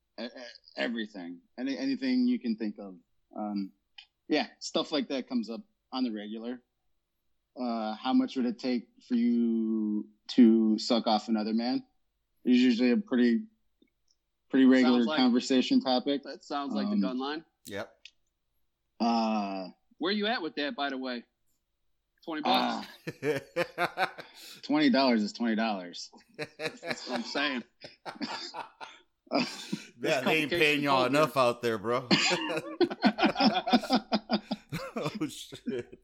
[0.77, 2.95] everything, any anything you can think of.
[3.37, 3.73] Um,
[4.33, 5.61] yeah, stuff like that comes up
[5.93, 6.59] on the regular.
[7.55, 11.85] Uh, how much would it take for you to suck off another man?
[12.47, 13.43] It's usually a pretty,
[14.49, 16.23] pretty regular like- conversation topic.
[16.25, 17.45] That sounds like Um, the gun line.
[17.67, 17.93] Yep.
[19.01, 19.69] Uh,
[19.99, 21.25] Where you at with that, by the way?
[22.25, 22.87] Twenty bucks.
[23.77, 24.07] uh,
[24.63, 26.09] twenty dollars is twenty dollars.
[26.59, 27.65] That's what I'm saying.
[29.99, 32.07] Man, they ain't paying y'all enough out there, bro.
[34.97, 35.99] oh shit.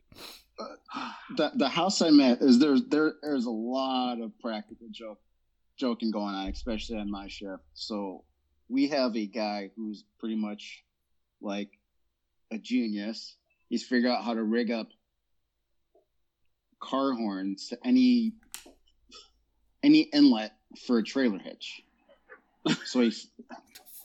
[1.37, 5.21] the the house I'm at is there's there there's a lot of practical joke
[5.77, 7.63] joking going on, especially on my shift.
[7.75, 8.25] So
[8.69, 10.85] we have a guy who's pretty much
[11.41, 11.71] like
[12.51, 13.37] a genius.
[13.69, 14.89] He's figured out how to rig up
[16.81, 18.33] car horns to any
[19.83, 20.53] any inlet
[20.87, 21.83] for a trailer hitch.
[22.85, 23.13] So he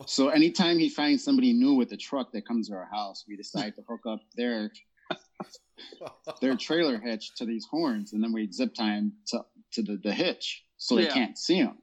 [0.05, 3.35] so anytime he finds somebody new with a truck that comes to our house, we
[3.35, 4.71] decide to hook up their
[6.41, 9.99] their trailer hitch to these horns, and then we zip tie them to, to the,
[10.03, 11.13] the hitch so they Yeah.
[11.13, 11.77] can't see them.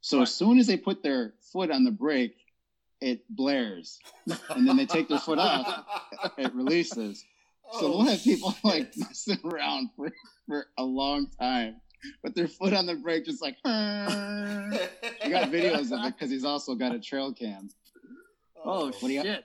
[0.00, 0.22] So Right.
[0.22, 2.36] as soon as they put their foot on the brake,
[3.00, 3.98] it blares,
[4.50, 5.84] and then they take their foot off,
[6.38, 7.24] it releases.
[7.72, 10.12] So we'll oh, have people like messing around for,
[10.46, 11.80] for a long time
[12.22, 13.56] with their foot on the brake, just like.
[13.64, 17.68] you got videos of it because he's also got a trail cam.
[18.64, 19.44] Oh, What do you- shit.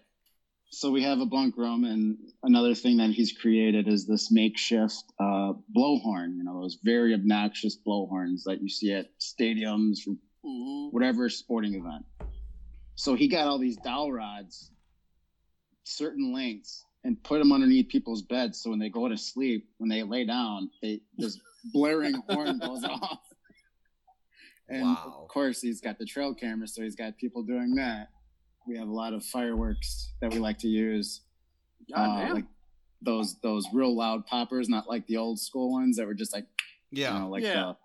[0.69, 5.01] So we have a bunk room, and another thing that he's created is this makeshift
[5.17, 6.35] uh, blowhorn.
[6.35, 9.99] You know, those very obnoxious blowhorns that you see at stadiums,
[10.45, 10.91] Mhm.
[10.91, 12.05] whatever sporting event.
[12.95, 14.69] So he got all these dowel rods,
[15.85, 18.61] certain lengths, and put them underneath people's beds.
[18.61, 21.39] So when they go to sleep, when they lay down, they this
[21.73, 23.19] blaring horn goes off.
[24.69, 25.19] And Wow.
[25.23, 28.09] of course, he's got the trail camera, so he's got people doing that.
[28.67, 31.21] We have a lot of fireworks that we like to use.
[31.93, 32.33] Uh, Goddamn.
[32.35, 32.45] like
[33.01, 36.45] those those real loud poppers, not like the old school ones that were just like
[36.91, 37.13] yeah.
[37.13, 37.53] you know, like Yeah.
[37.53, 37.77] the,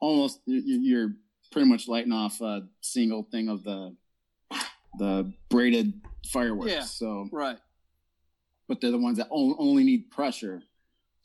[0.00, 1.16] almost you, you- you're
[1.52, 3.96] pretty much lighting off a single thing of the
[4.98, 5.94] the braided
[6.30, 6.72] fireworks.
[6.72, 6.82] Yeah.
[6.82, 7.58] So, right.
[8.68, 10.62] but they're the ones that only need pressure.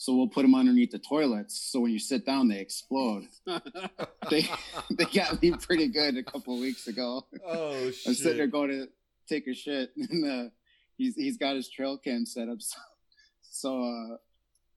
[0.01, 1.61] So we'll put them underneath the toilets.
[1.71, 3.27] So when you sit down, they explode.
[4.31, 4.49] They
[4.97, 7.23] they got me pretty good a couple of weeks ago.
[7.45, 8.01] oh shit!
[8.07, 8.87] I'm sitting there going to
[9.29, 10.49] take a shit, and uh,
[10.97, 12.61] he's he's got his trail cam set up.
[12.61, 12.79] So,
[13.51, 14.17] so uh,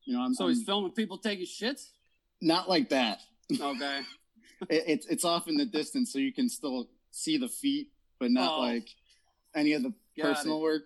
[0.05, 1.89] you know, I'm, so he's I'm- filming people taking shits?
[2.43, 3.21] not like that.
[3.59, 4.01] Okay.
[4.69, 8.31] it, it's it's off in the distance, so you can still see the feet, but
[8.31, 8.61] not Oh.
[8.61, 8.89] like
[9.55, 10.63] any of the Got personal it.
[10.63, 10.83] work.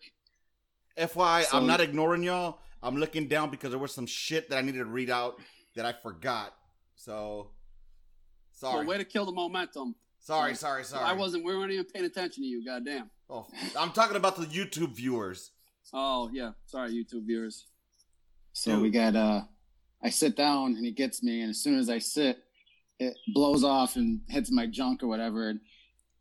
[0.96, 2.58] FYI, So- I'm not ignoring y'all.
[2.82, 5.40] I'm looking down because there was some shit that I needed to read out
[5.76, 6.54] that I forgot.
[6.96, 7.50] So
[8.62, 8.86] Well, sorry.
[8.86, 9.94] way to kill the momentum.
[10.20, 11.04] sorry, sorry, sorry.
[11.04, 11.44] I wasn't.
[11.44, 12.64] We weren't even paying attention to you.
[12.64, 13.10] Goddamn.
[13.30, 13.46] Oh,
[13.78, 15.50] I'm talking about the YouTube viewers.
[15.92, 16.52] Oh yeah.
[16.66, 17.66] Sorry, YouTube viewers.
[18.52, 18.82] So Dude.
[18.82, 19.42] we got uh,
[20.02, 22.38] I sit down and he gets me, and as soon as I sit,
[22.98, 25.48] it blows off and hits my junk or whatever.
[25.48, 25.60] And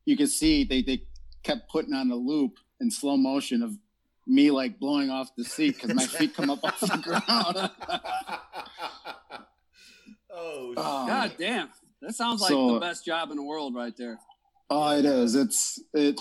[0.05, 1.03] you can see they they
[1.43, 3.75] kept putting on a loop in slow motion of
[4.27, 7.71] me like blowing off the seat because my feet come up off the ground.
[10.31, 11.07] oh, Oh.
[11.07, 11.69] God damn.
[12.01, 14.19] That sounds like So- the best job in the world right there.
[14.69, 15.33] Oh, it is.
[15.35, 16.19] It's it.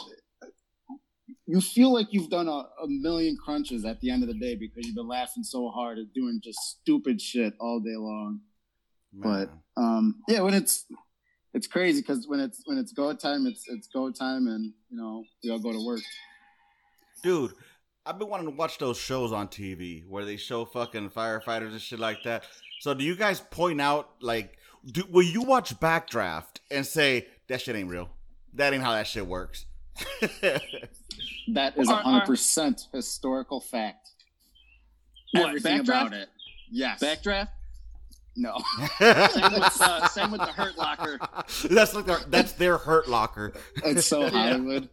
[1.49, 2.51] You feel like you've done a,
[2.83, 5.99] a million crunches at the end of the day because you've been laughing so hard
[5.99, 8.41] at doing just stupid shit all day long.
[9.13, 9.49] man.
[9.77, 10.87] Um, yeah, when it's
[11.55, 14.97] it's crazy because when it's when it's go time, it's it's go time, and you
[14.97, 16.01] know we all go to work.
[17.23, 17.53] dude,
[18.07, 21.81] I've been wanting to watch those shows on TV where they show fucking firefighters and
[21.81, 22.45] shit like that.
[22.81, 27.61] So do you guys point out like, do, will you watch Backdraft and say that
[27.63, 28.09] shit ain't real?
[28.55, 29.67] That ain't how that shit works.
[31.49, 34.11] That is Are- are- hundred percent historical fact.
[35.33, 35.83] What, Everything Backdraft?
[35.85, 36.29] about it.
[36.71, 37.01] Yes.
[37.01, 37.49] Backdraft.
[38.37, 38.59] no.
[38.99, 41.19] Same with, uh, same with the Hurt Locker.
[41.71, 43.53] that's like their, that's their hurt locker.
[43.85, 44.89] It's so Hollywood.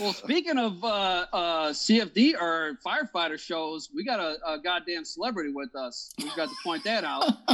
[0.00, 5.50] Well, speaking of uh, uh, CFD or firefighter shows, we got a, a goddamn celebrity
[5.52, 6.12] with us.
[6.18, 7.30] We've got to point that out.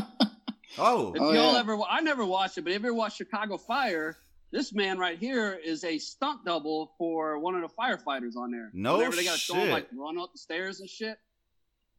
[0.78, 1.58] oh, If Oh, y'all yeah.
[1.58, 4.16] ever, I never watched it, but if you ever watched Chicago Fire,
[4.52, 8.70] this man right here is a stunt double for one of the firefighters on there.
[8.72, 11.18] No Whenever they got to show him like run up the stairs and shit.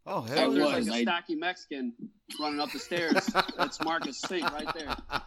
[0.07, 0.87] oh hell there's was.
[0.87, 1.93] like a stocky Mexican
[2.39, 3.25] running up the stairs.
[3.57, 4.95] That's Marcus Sink right there.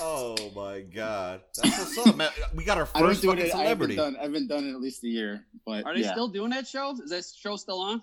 [0.00, 2.30] Oh my god, that's what's up, man.
[2.54, 3.54] We got our first do fucking it.
[3.54, 3.96] I haven't celebrity.
[3.96, 4.16] done.
[4.16, 5.44] I haven't done it at least a year.
[5.66, 6.12] But Are they yeah.
[6.12, 6.92] still doing that show?
[7.02, 8.02] Is that show still on?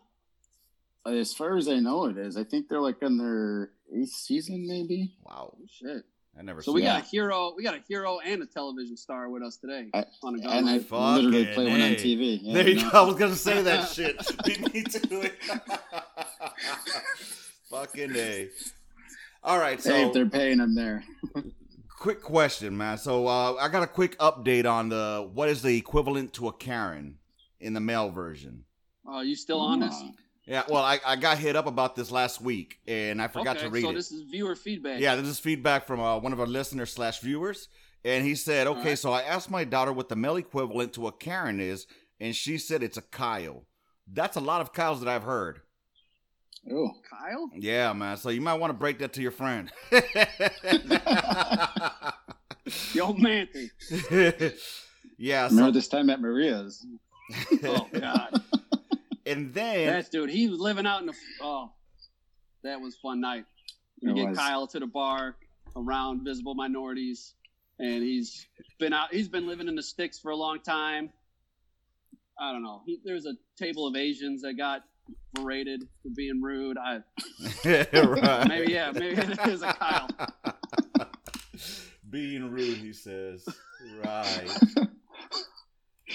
[1.05, 2.35] As far as I know, it is.
[2.37, 5.13] I think they're like in their eighth season, maybe.
[5.23, 6.03] Wow, shit.
[6.37, 6.61] I never.
[6.61, 6.87] So saw we that.
[6.99, 7.53] got a hero.
[7.55, 10.57] We got a hero and a television star with us today I- on a gun
[10.57, 10.87] and I Life.
[10.87, 12.39] Fucking literally play one on TV.
[12.41, 12.89] Yeah, there you know?
[12.91, 13.03] go.
[13.03, 14.17] I was gonna say that shit.
[14.45, 15.33] Beat me to it.
[17.69, 18.49] Fucking a.
[19.43, 21.03] All right, so hey, if they're paying, I'm there.
[21.97, 22.97] quick question, man.
[22.97, 26.53] So uh, I got a quick update on the what is the equivalent to a
[26.53, 27.17] Karen
[27.59, 28.65] in the male version.
[29.07, 29.93] Oh, you still on this?
[29.95, 30.11] Oh.
[30.47, 33.65] Yeah, well, I, I got hit up about this last week and I forgot okay,
[33.65, 33.91] to read so it.
[33.93, 34.99] So this is viewer feedback.
[34.99, 37.67] Yeah, this is feedback from uh, one of our listeners slash viewers,
[38.03, 38.99] and he said, "Okay, Alright.
[38.99, 41.87] so I asked my daughter what the male equivalent to a Karen is,
[42.19, 43.65] and she said it's a Kyle.
[44.07, 45.61] That's a lot of Kyles that I've heard.
[46.71, 47.51] Oh, Kyle?
[47.53, 48.17] Yeah, man.
[48.17, 49.71] So you might want to break that to your friend.
[52.93, 53.69] Yo, Manty.
[55.17, 55.47] yeah.
[55.47, 56.85] remember this time at Maria's?
[57.63, 58.41] Oh, God.
[59.25, 61.13] and then That dude, he was living out in the.
[61.41, 61.71] Oh,
[62.63, 63.45] that was fun night.
[64.01, 64.37] We get was.
[64.37, 65.35] Kyle to the bar
[65.75, 67.33] around visible minorities,
[67.79, 68.47] and he's
[68.79, 69.13] been out.
[69.13, 71.11] He's been living in the sticks for a long time.
[72.39, 72.81] I don't know.
[72.85, 74.81] He, there's a table of Asians that got
[75.33, 76.77] berated for being rude.
[76.77, 77.01] I
[77.65, 78.47] right.
[78.47, 80.07] maybe yeah, maybe it is a Kyle.
[82.09, 83.45] Being rude, he says.
[84.03, 84.49] Right.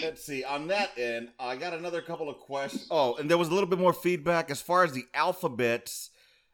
[0.03, 0.45] Let's see.
[0.45, 2.87] On that end, I got another couple of questions.
[2.91, 6.09] Oh, and there was a little bit more feedback as far as the alphabets.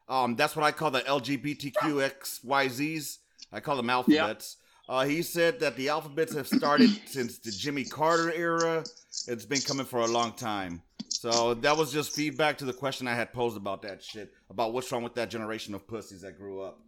[0.09, 3.17] Um, that's what I call the LGBTQXYZs.
[3.53, 4.57] I call them alphabets.
[4.89, 8.83] Uh, he said that the alphabets have started since the Jimmy Carter era.
[9.27, 10.81] It's been coming for a long time.
[11.09, 14.71] So that was just feedback to the question I had posed about that shit, about
[14.73, 16.79] what's wrong with that generation of pussies that grew up.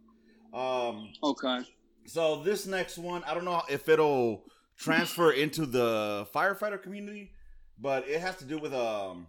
[0.54, 1.60] Um, Okay.
[2.06, 4.44] so this next one, I don't know if it'll
[4.78, 7.32] transfer into the firefighter community,
[7.78, 9.26] but it has to do with um.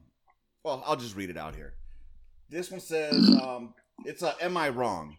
[0.63, 1.73] Well, I'll just read it out here.
[2.49, 3.73] This one says, um,
[4.05, 5.17] "It's a am I wrong?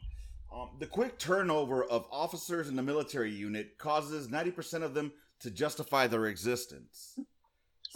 [0.55, 5.12] Um, the quick turnover of officers in the military unit causes ninety percent of them
[5.40, 7.18] to justify their existence.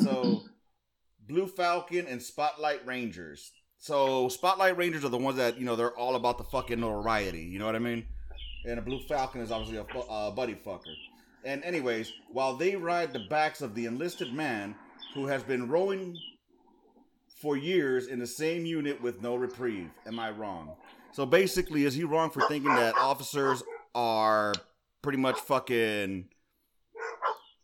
[0.00, 0.42] So,
[1.28, 3.52] Blue Falcon and Spotlight Rangers.
[3.78, 7.42] So, Spotlight Rangers are the ones that you know they're all about the fucking notoriety.
[7.42, 8.06] You know what I mean?
[8.66, 10.92] and a blue falcon is obviously a fu- uh, buddy fucker.
[11.44, 14.74] And anyways, while they ride the backs of the enlisted man
[15.14, 16.18] who has been rowing
[17.40, 19.90] for years in the same unit with no reprieve.
[20.06, 20.74] Am I wrong?
[21.12, 23.62] So basically, is he wrong for thinking that officers
[23.94, 24.52] are
[25.02, 26.28] pretty much fucking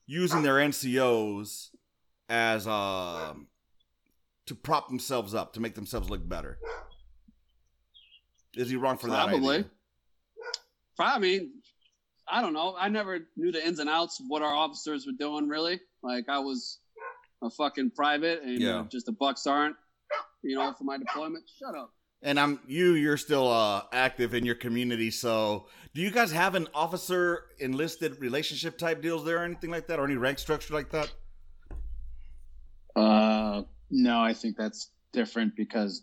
[0.07, 1.69] using their NCOs
[2.33, 3.47] as um
[4.47, 6.59] to prop themselves up to make themselves look better?
[8.55, 9.29] Is he wrong for that?
[9.29, 9.57] Probably.
[9.59, 9.71] idea?
[10.97, 11.49] Probably.
[12.29, 12.75] I don't know.
[12.79, 15.49] I never knew the ins and outs of what our officers were doing.
[15.49, 16.79] Really, like I was
[17.43, 18.81] a fucking private, and Yeah.
[18.81, 19.77] uh, just the bucks aren't.
[20.43, 21.45] You know, for my deployment.
[21.59, 21.93] Shut up.
[22.23, 22.95] And I'm you.
[22.95, 25.11] You're still uh, active in your community.
[25.11, 29.87] So, do you guys have an officer enlisted relationship type deals there, or anything like
[29.89, 31.13] that, or any rank structure like that?
[32.97, 36.03] Uh, no, I think that's different because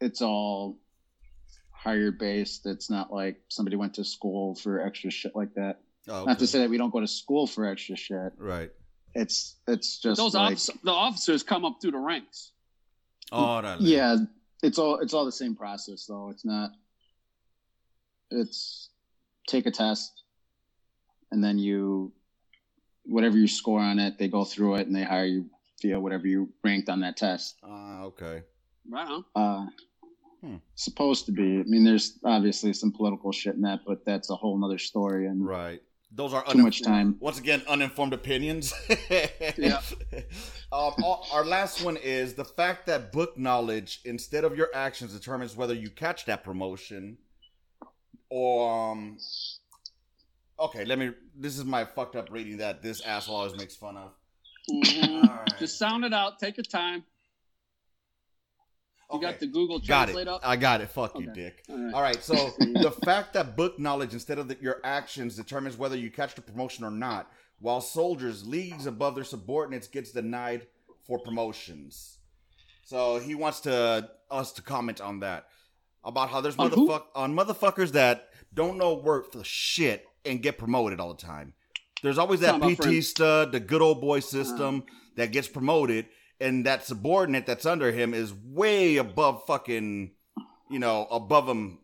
[0.00, 0.78] it's all
[1.70, 2.66] higher based.
[2.66, 5.80] It's not like somebody went to school for extra shit like that.
[6.08, 8.32] Oh, Not to say that we don't go to school for extra shit.
[8.38, 8.70] right.
[9.16, 12.50] It's it's just Those like offic- the officers come up through the ranks.
[13.30, 14.16] Oh, that yeah,
[14.62, 16.30] it's all it's all the same process though.
[16.30, 16.72] It's not.
[18.32, 18.90] It's
[19.46, 20.24] take a test,
[21.30, 22.12] and then you,
[23.04, 25.46] whatever you score on it, they go through it and they hire you
[25.82, 27.56] via whatever you ranked on that test.
[27.62, 28.42] Ah, okay.
[28.88, 29.24] Right on.
[29.34, 29.66] Uh,
[30.42, 30.56] Hmm.
[30.74, 31.60] supposed to be.
[31.60, 35.26] I mean, there's obviously some political shit in that, but that's a whole nother story.
[35.26, 35.80] And Right.
[36.12, 37.16] Those are too much time.
[37.18, 38.72] Once again, uninformed opinions.
[39.56, 39.80] Yeah.
[40.70, 45.12] Um, our- our last one is the fact that book knowledge, instead of your actions,
[45.14, 47.16] determines whether you catch that promotion.
[48.28, 49.16] Or, um,
[50.58, 51.12] okay, let me.
[51.36, 54.12] This is my fucked up reading that this asshole always makes fun of.
[54.70, 55.28] Mhm.
[55.28, 55.58] All right.
[55.58, 56.38] Just sound it out.
[56.38, 57.04] Take your time.
[59.10, 60.30] You Okay, got the Google got Translate it.
[60.30, 60.40] up.
[60.42, 60.88] I got it.
[60.88, 61.62] Fuck you, dick.
[61.68, 61.94] All right.
[61.94, 65.96] All right, so the fact that book knowledge instead of the, your actions determines whether
[65.96, 67.30] you catch the promotion or not,
[67.60, 70.66] while soldiers leagues above their subordinates gets denied
[71.06, 72.18] for promotions.
[72.84, 75.46] So he wants to us to comment on that
[76.02, 80.58] about how there's On motherfuck on motherfuckers that don't know work for shit and get
[80.58, 81.54] promoted all the time.
[82.02, 84.96] There's always that PT stud, the good old boy system uh-huh.
[85.16, 86.06] that gets promoted,
[86.40, 90.10] and that subordinate that's under him is way above fucking,
[90.70, 91.78] you know, above him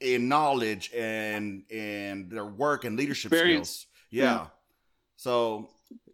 [0.00, 3.70] in knowledge and and their work and leadership Experience.
[3.70, 3.86] skills.
[4.10, 4.24] Yeah.
[4.24, 4.46] Yeah.
[5.16, 5.68] So,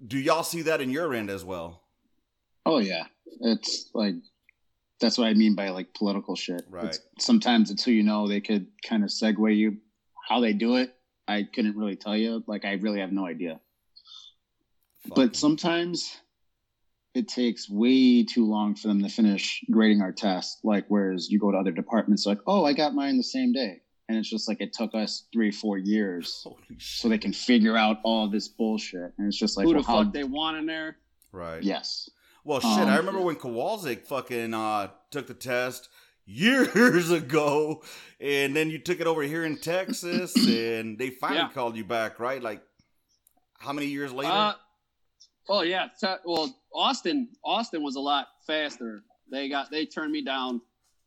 [0.05, 1.83] do y'all see that in your end as well?
[2.65, 3.05] Oh yeah,
[3.41, 4.17] it's like
[5.01, 6.63] that's what I mean by like political shit.
[6.69, 6.87] Right.
[6.87, 8.27] It's, sometimes it's who you know.
[8.27, 9.77] They could kind of segue you.
[10.29, 10.96] How they do it,
[11.29, 12.43] I couldn't really tell you.
[12.47, 13.61] Like I really have no idea.
[15.09, 15.17] Fuck.
[15.17, 16.17] But sometimes
[17.15, 20.59] it takes way too long for them to finish grading our test.
[20.65, 23.81] Like whereas you go to other departments, like oh, I got mine the same day,
[24.09, 26.47] and it's just like it took us three, four years
[26.79, 29.13] so they can figure out all this bullshit.
[29.19, 30.05] And it's just like Who well, the how?
[30.05, 30.97] fuck they want in there?
[31.33, 31.63] Right.
[31.63, 32.09] yes.
[32.45, 32.71] Well, shit.
[32.71, 35.89] Um, I remember when Kowalczyk fucking uh, took the test
[36.27, 37.83] years ago,
[38.21, 41.49] and then you took it over here in Texas, and they finally Yeah.
[41.51, 42.43] called you back, right?
[42.43, 42.63] Like,
[43.59, 44.33] how many years later?
[44.33, 44.53] Uh,
[45.49, 45.89] oh yeah.
[46.25, 49.03] Well, Austin, Austin was a lot faster.
[49.31, 50.61] they got they turned me down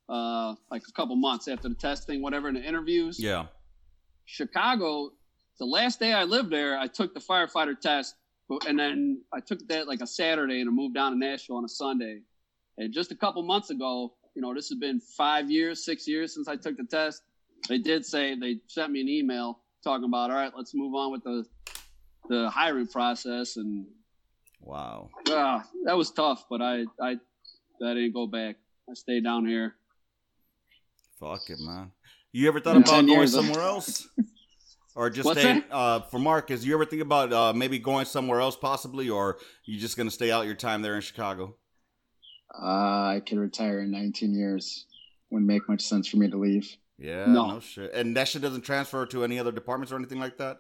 [0.10, 3.20] uh, like a couple months after the testing, whatever, in the interviews.
[3.20, 3.46] Yeah.
[4.26, 5.12] Chicago,
[5.60, 8.16] the last day I lived there, I took the firefighter test,
[8.68, 11.66] and then I took that like a Saturday and I moved down to Nashville on
[11.66, 12.22] a Sunday.
[12.78, 16.34] And just a couple months ago, you know, this has been five years, six years
[16.34, 17.24] since I took the test.
[17.68, 21.12] They did say they sent me an email talking about, all right, let's move on
[21.12, 21.46] with the
[22.30, 23.86] the hiring process, and
[24.62, 25.10] Wow.
[25.30, 26.46] uh, that was tough.
[26.50, 27.18] But I I
[27.84, 28.56] I didn't go back.
[28.90, 29.76] I stayed down here.
[31.20, 31.92] Fuck it, man.
[32.32, 34.08] You ever thought about going somewhere else?
[34.96, 35.66] Or just What's that?
[35.70, 36.64] uh, for Marcus?
[36.64, 40.32] You ever think about uh, maybe going somewhere else, possibly, or you just gonna stay
[40.32, 41.58] out your time there in Chicago?
[42.54, 44.86] Uh, I could retire in 19 years.
[45.30, 46.76] Wouldn't make much sense for me to leave.
[46.98, 47.48] Yeah, No.
[47.52, 47.94] no, shit.
[47.94, 50.58] And that shit doesn't transfer to any other departments or anything like that.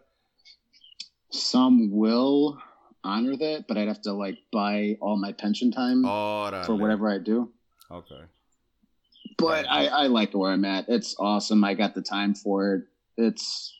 [1.31, 2.57] Some will
[3.03, 7.09] honor that, but I'd have to like buy all my pension time Oh, for whatever
[7.09, 7.51] I do.
[7.91, 8.21] Okay.
[9.37, 10.85] But I, I like where I'm at.
[10.89, 11.63] It's awesome.
[11.63, 12.83] I got the time for it.
[13.17, 13.75] It's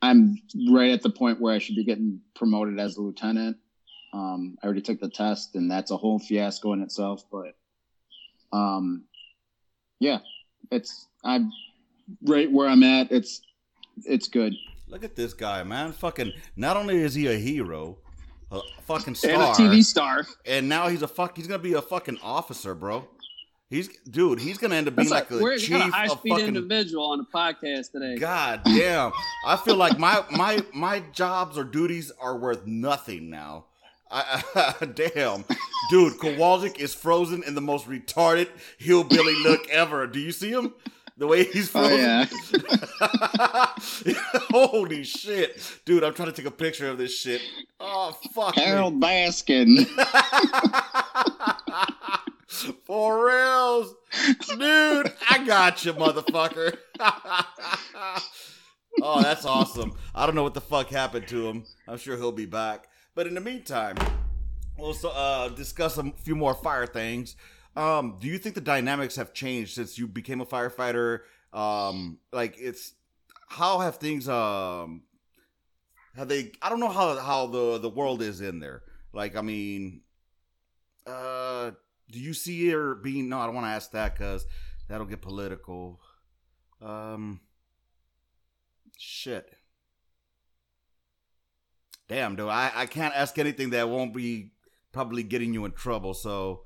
[0.00, 0.36] I'm
[0.70, 3.56] right at the point where I should be getting promoted as a lieutenant.
[4.12, 7.24] Um, I already took the test, and that's a whole fiasco in itself.
[7.30, 7.54] But
[8.52, 9.04] um,
[10.00, 10.18] yeah,
[10.70, 11.52] it's I'm
[12.22, 13.12] right where I'm at.
[13.12, 13.42] It's
[14.04, 14.54] it's good.
[14.86, 15.92] Look at this guy, man.
[15.92, 16.32] Fucking.
[16.56, 17.98] Not only is he a hero,
[18.50, 20.24] a fucking star, And a TV star.
[20.46, 21.36] and now he's a fuck.
[21.36, 23.06] He's gonna be a fucking officer, bro.
[23.68, 24.40] He's dude.
[24.40, 26.30] He's gonna end up being That's like, like, we're a chief a high of speed
[26.30, 26.46] fucking.
[26.48, 28.16] individual on the podcast today.
[28.16, 29.12] God damn!
[29.44, 33.66] I feel like my my my jobs or duties are worth nothing now.
[34.10, 35.44] I, damn,
[35.90, 38.48] dude, Kowalczyk is frozen in the most retarded
[38.78, 40.06] hillbilly look ever.
[40.06, 40.72] Do you see him?
[41.16, 41.98] The way he's Oh frozen.
[41.98, 42.26] yeah,
[44.50, 46.04] Holy shit, dude!
[46.04, 47.42] I'm trying to take a picture of this shit.
[47.80, 48.62] Oh fuck me.
[48.62, 49.84] Carole Baskin.
[52.84, 53.94] For reals,
[54.48, 55.12] dude.
[55.30, 56.76] I got you, motherfucker.
[59.02, 59.92] oh, that's awesome.
[60.14, 61.64] I don't know what the fuck happened to him.
[61.86, 62.87] I'm sure he'll be back.
[63.18, 63.96] But in the meantime,
[64.76, 67.34] we'll uh, discuss a few more fire things.
[67.74, 71.22] Um, do you think the dynamics have changed since you became a firefighter?
[71.52, 72.92] Um, like it's
[73.48, 75.02] how have things um
[76.14, 76.52] have they?
[76.62, 78.84] I don't know how how the the world is in there.
[79.12, 80.02] Like, I mean,
[81.04, 81.72] uh,
[82.12, 83.28] do you see her being?
[83.28, 84.46] No, I don't want to ask that because
[84.86, 85.98] that'll get political.
[86.80, 87.40] Um,
[88.96, 89.57] shit.
[92.08, 94.52] Damn, dude, I I can't ask anything that won't be
[94.92, 96.14] probably getting you in trouble.
[96.14, 96.62] So,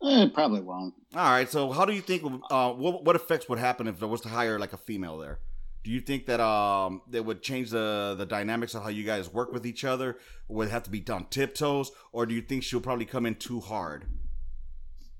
[0.00, 0.94] it probably won't.
[1.14, 1.48] all right.
[1.48, 2.22] So, how do you think?
[2.50, 5.40] Uh, what what effects would happen if there was to hire like a female there?
[5.84, 9.32] Do you think that um that would change the the dynamics of how you guys
[9.32, 10.18] work with each other?
[10.48, 13.34] Would it have to be done tiptoes, or do you think she'll probably come in
[13.34, 14.04] too hard?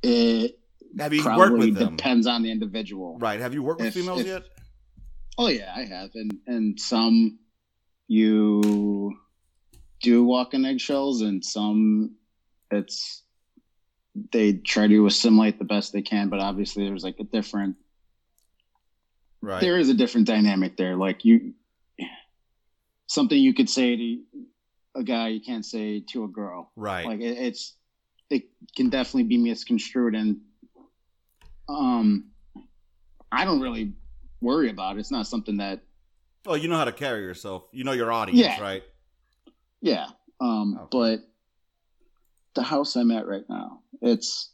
[0.03, 0.59] It
[0.99, 1.97] Have you worked with them?
[1.97, 3.19] depends on the individual.
[3.19, 3.41] Right.
[3.41, 4.43] Have you worked with females if- yet?
[5.39, 7.39] Oh yeah, I have, and and some
[8.09, 9.15] you
[10.03, 12.13] do walk in eggshells, and some
[12.71, 13.23] it's
[14.33, 17.77] they try to assimilate the best they can, but obviously there's like a different
[19.43, 19.61] Right.
[19.63, 20.97] there is a different dynamic there.
[20.97, 21.55] Like you,
[23.07, 24.19] something you could say to
[24.97, 26.71] a guy you can't say to a girl.
[26.77, 27.07] right.
[27.07, 27.75] Like it, it's
[28.29, 28.43] it
[28.77, 30.37] can definitely be misconstrued, and
[31.69, 32.27] um,
[33.33, 33.93] I don't really
[34.41, 35.01] worry about it.
[35.01, 35.81] It's not something that
[36.47, 37.65] oh, you know how to carry yourself.
[37.73, 38.61] You know your audience, Yeah.
[38.61, 38.83] right?
[39.81, 40.07] Yeah.
[40.41, 40.87] Um, Okay.
[40.91, 41.21] but
[42.55, 44.51] the house I'm at right now, it's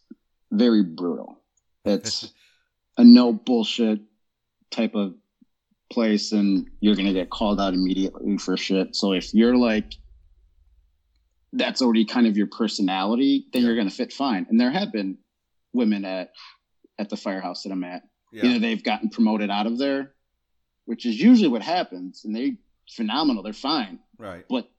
[0.51, 1.41] very brutal.
[1.85, 2.33] It's
[2.99, 4.01] a no bullshit
[4.71, 5.15] type of
[5.93, 8.97] place and you're gonna get called out immediately for shit.
[8.97, 9.95] So if you're like
[11.53, 13.69] that's already kind of your personality, then Yeah.
[13.69, 14.47] you're gonna fit fine.
[14.51, 15.19] And there have been
[15.73, 16.33] women at
[16.99, 18.03] at the firehouse that I'm at.
[18.33, 18.47] Yeah.
[18.47, 20.15] Either they've gotten promoted out of there,
[20.87, 22.57] which is usually what happens, and they
[22.91, 24.45] phenomenal, they're fine Right.
[24.49, 24.71] but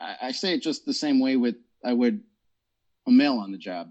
[0.00, 2.22] I, I say it just the same way with I would
[3.06, 3.88] a male on the job.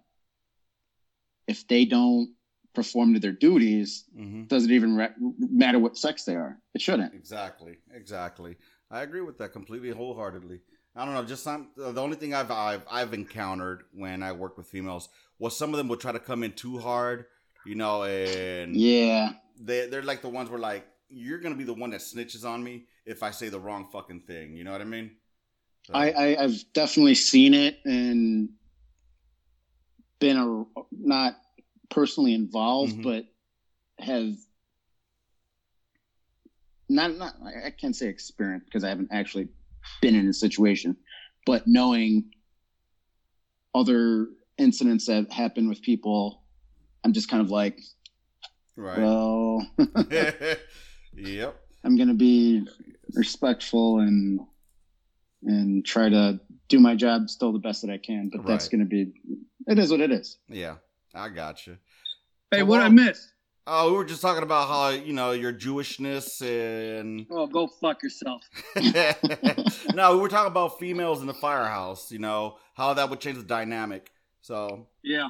[1.47, 2.33] If they don't
[2.75, 6.57] perform to their duties, hmm doesn't even re- matter what sex they are.
[6.73, 7.13] It shouldn't.
[7.13, 7.77] Exactly.
[7.93, 8.57] Exactly.
[8.89, 10.61] I agree with that completely, wholeheartedly.
[10.95, 11.23] I don't know.
[11.23, 11.69] Just some.
[11.77, 15.77] The only thing I've I've I've encountered when I work with females was some of
[15.77, 17.25] them would try to come in too hard,
[17.63, 21.73] you know, and Yeah, they they're like the ones where like you're gonna be the
[21.73, 24.55] one that snitches on me if I say the wrong fucking thing.
[24.55, 25.11] You know what I mean?
[25.89, 28.49] So- I, I I've definitely seen it and
[30.19, 31.35] been a not
[31.89, 33.03] personally involved, Mhm.
[33.03, 33.25] but
[33.99, 34.35] have
[36.89, 39.47] not not I I can't say experience because I haven't actually
[40.01, 40.95] been in a situation,
[41.45, 42.25] but knowing
[43.73, 44.27] other
[44.59, 46.43] incidents that happen with people,
[47.03, 47.79] I'm just kind of like,
[48.75, 48.99] Right.
[48.99, 49.67] well,
[51.15, 51.59] yep.
[51.83, 52.67] I'm gonna be
[53.13, 54.39] respectful and
[55.43, 58.29] and try to do my job still the best that I can.
[58.33, 59.13] But that's gonna be
[59.67, 60.37] it is what it is.
[60.47, 60.75] Yeah.
[61.13, 61.77] I got you.
[62.51, 63.33] Hey, So what I what- missed?
[63.71, 68.01] Oh, we were just talking about how you know your Jewishness and Oh, go fuck
[68.01, 68.41] yourself.
[69.93, 72.11] no, we were talking about females in the firehouse.
[72.11, 74.09] You know how that would change the dynamic.
[74.41, 75.29] So Yeah.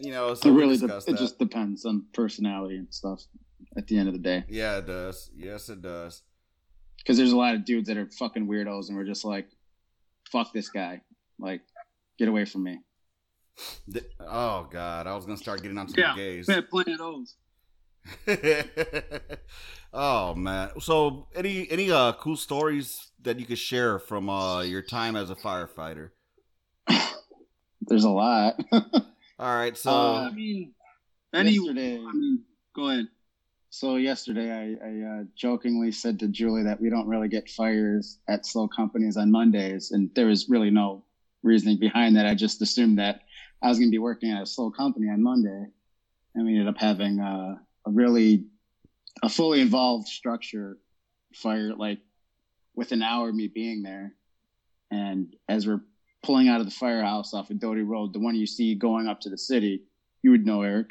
[0.00, 3.22] you know, so it really de- it just depends on personality and stuff
[3.76, 4.44] at the end of the day.
[4.48, 5.30] Yeah, it does.
[5.36, 6.22] Yes, it does.
[7.08, 9.48] Because there's a lot of dudes that are fucking weirdos and we're just like,
[10.30, 11.00] fuck this guy.
[11.38, 11.62] Like,
[12.18, 12.80] get away from me.
[13.90, 16.12] Th- Oh God, I was gonna start getting onto Yeah.
[16.14, 16.46] the gays.
[16.46, 17.34] We had plenty of those.
[19.94, 20.70] oh man.
[20.80, 25.30] So any any uh cool stories that you could share from uh your time as
[25.30, 26.10] a firefighter?
[27.80, 28.60] There's a lot.
[28.72, 30.74] All right, so Uh, I mean,
[31.32, 31.52] any.
[31.52, 32.44] yesterday, I mean,
[32.76, 33.06] go ahead.
[33.70, 38.18] So yesterday I, I uh, jokingly said to Julie that we don't really get fires
[38.28, 41.04] at slow companies on Mondays, and there was really no
[41.42, 42.26] reasoning behind that.
[42.26, 43.22] I just assumed that
[43.62, 45.66] I was going to be working at a slow company on Monday,
[46.34, 47.56] and we ended up having uh,
[47.86, 48.44] a really
[49.22, 50.78] a fully involved structure
[51.34, 51.98] fire, like
[52.74, 54.14] with an hour of me being there,
[54.90, 55.82] and as we're
[56.22, 59.20] pulling out of the firehouse off of Doty Road, the one you see going up
[59.20, 59.82] to the city,
[60.22, 60.88] you would know Eric.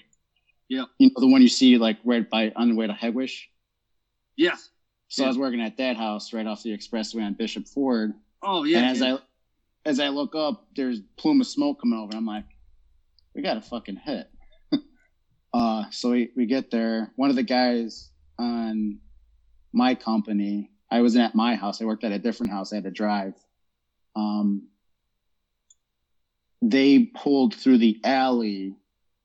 [0.69, 0.85] Yeah.
[0.99, 3.43] You know the one you see like right by on the way to Hegewisch.
[4.35, 4.69] Yes.
[5.09, 8.13] So I was working at that house right off the expressway on Bishop Ford.
[8.43, 8.79] Oh, yeah.
[8.79, 9.15] and as yeah.
[9.15, 9.19] I
[9.85, 12.15] as I look up, there's plume of smoke coming over.
[12.15, 12.43] I'm like,
[13.33, 14.29] we got a fucking hit.
[15.53, 17.13] uh, so we, we get there.
[17.15, 18.99] One of the guys on
[19.71, 21.81] my company, I wasn't at my house.
[21.81, 22.73] I worked at a different house.
[22.73, 23.33] I had to drive.
[24.13, 24.67] Um,
[26.61, 28.75] they pulled through the alley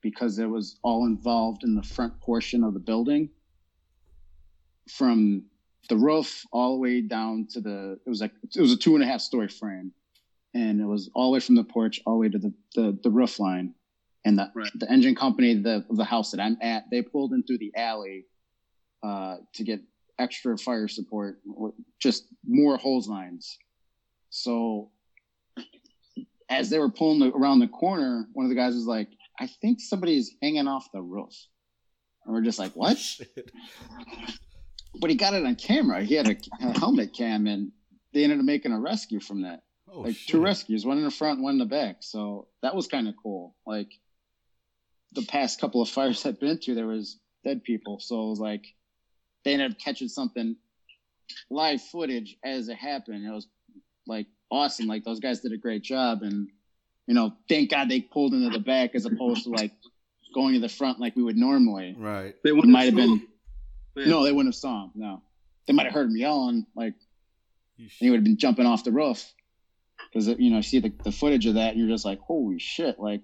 [0.03, 3.31] because it was all involved in the front portion of the building.
[4.91, 5.45] From
[5.89, 8.95] the roof all the way down to the it was like it was a two
[8.95, 9.93] and a half story frame.
[10.55, 12.99] And it was all the way from the porch all the way to the the,
[13.03, 13.75] the roof line.
[14.25, 14.71] And the Right.
[14.75, 18.27] the engine company the the house that i'm at they pulled in through the alley
[19.03, 19.81] uh to get
[20.19, 21.41] extra fire support
[22.01, 23.59] just more hose lines.
[24.31, 24.91] So
[26.49, 29.09] as they were pulling the, around the corner one of the guys was like
[29.41, 31.35] i think somebody's hanging off the roof
[32.25, 32.99] and we're just like what
[35.01, 36.03] but he got it on camera.
[36.03, 37.73] He had a, a helmet cam, and
[38.13, 39.63] they ended up making a rescue from that.
[39.91, 40.29] Oh, like shit.
[40.29, 41.97] two rescues, one in the front, one in the back.
[42.01, 43.55] So that was kind of cool.
[43.67, 43.91] Like
[45.13, 48.01] the past couple of fires I've been to, there was dead people.
[48.01, 48.67] So it was like
[49.45, 50.57] they ended up catching something
[51.51, 53.27] live footage as it happened.
[53.27, 53.49] It was
[54.07, 54.87] like awesome.
[54.87, 56.49] Like those guys did a great job, and
[57.13, 59.73] you know, thank God they pulled into the back as opposed to like
[60.35, 61.95] going to the front like we would normally.
[61.95, 62.35] Right.
[62.43, 63.29] They wouldn't might have have been
[63.95, 64.07] Yeah.
[64.09, 64.93] no, they wouldn't have saw him.
[64.95, 65.23] No,
[65.67, 66.65] they might have heard him yelling.
[66.75, 66.95] Like
[67.77, 69.31] You he would have been jumping off the roof
[70.11, 72.99] because you know see the, the footage of that, and you're just like, holy shit!
[72.99, 73.21] Like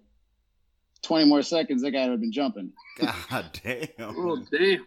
[1.01, 2.72] twenty more seconds, that guy would have been jumping.
[3.30, 3.89] God damn.
[4.01, 4.86] Oh, damn.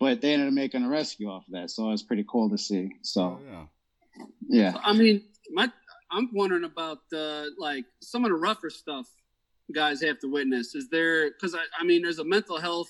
[0.00, 2.50] But they ended up making a rescue off of that, so it was pretty cool
[2.50, 2.88] to see.
[2.92, 3.64] Oh, So yeah.
[4.48, 5.22] yeah, I mean,
[5.52, 5.70] my
[6.10, 9.06] I'm wondering about uh, like some of the rougher stuff
[9.72, 10.74] guys have to witness.
[10.74, 12.88] Is there because I, I mean, there's a mental health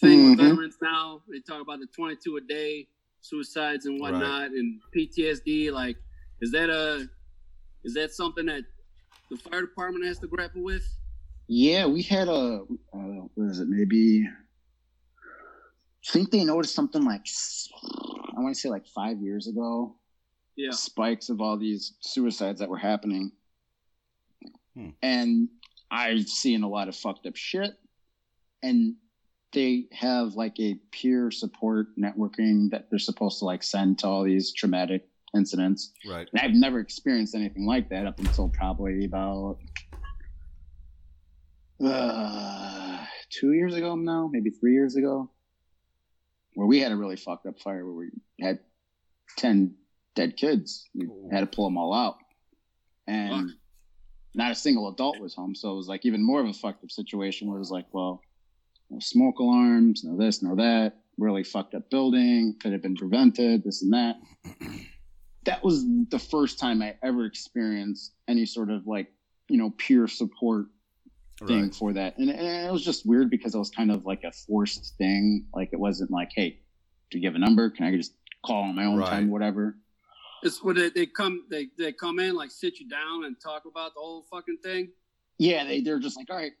[0.00, 0.50] thing with Mhm.
[0.50, 1.22] veterans now.
[1.30, 2.88] They talk about the 22 a day
[3.20, 5.70] suicides and whatnot, and PTSD.
[5.72, 5.96] Like,
[6.40, 7.08] is that a
[7.84, 8.64] is that something that
[9.30, 10.82] the fire department has to grapple with?
[11.50, 12.98] yeah, we had a uh,
[13.34, 13.68] what is it?
[13.68, 17.26] Maybe I think they noticed something like
[18.36, 19.96] I want to say like five years ago.
[20.58, 20.72] Yeah.
[20.72, 23.30] spikes of all these suicides that were happening.
[24.74, 24.90] Hmm.
[25.02, 25.48] And
[25.90, 27.72] I've seen a lot of fucked up shit.
[28.62, 28.96] And
[29.52, 34.24] they have like a peer support networking that they're supposed to like send to all
[34.24, 35.92] these traumatic incidents.
[36.06, 36.28] Right.
[36.32, 39.58] And I've never experienced anything like that up until probably about
[41.82, 45.30] uh, two years ago now, maybe three years ago,
[46.54, 48.10] where we had a really fucked up fire where we
[48.44, 48.58] had
[49.36, 49.74] 10
[50.18, 50.84] dead kids.
[50.96, 51.28] We Ooh.
[51.30, 52.16] had to pull them all out.
[53.06, 53.56] And Fuck.
[54.34, 55.54] not a single adult was home.
[55.54, 57.86] So it was like even more of a fucked up situation where it was like,
[57.92, 58.20] well,
[58.90, 63.62] no smoke alarms, no this, no that, really fucked up building, could have been prevented,
[63.62, 64.16] this and that.
[65.44, 69.08] that was the first time I ever experienced any sort of like,
[69.48, 70.66] you know, peer support
[71.46, 71.74] thing Right.
[71.74, 72.18] for that.
[72.18, 75.46] And, and it was just weird because it was kind of like a forced thing.
[75.54, 76.58] Like it wasn't like, hey,
[77.12, 77.70] do you have a number?
[77.70, 78.14] Can I just
[78.44, 79.08] call on my own Right.
[79.08, 79.76] time, whatever?
[80.42, 83.64] It's where they, they come they, they come in like sit you down and talk
[83.64, 84.90] about the whole fucking thing.
[85.38, 86.52] yeah, they they're just like, all right,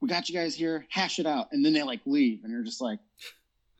[0.00, 2.64] we got you guys here, hash it out, and then they like leave, and you're
[2.64, 2.98] just like,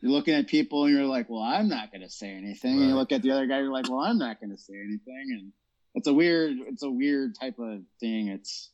[0.00, 2.78] you're looking at people, and you're like, well, I'm not gonna say anything.
[2.78, 5.26] And you look at the other guy, you're like, well, I'm not gonna say anything,
[5.30, 5.52] and
[5.94, 8.28] it's a weird, it's a weird type of thing.
[8.28, 8.70] It's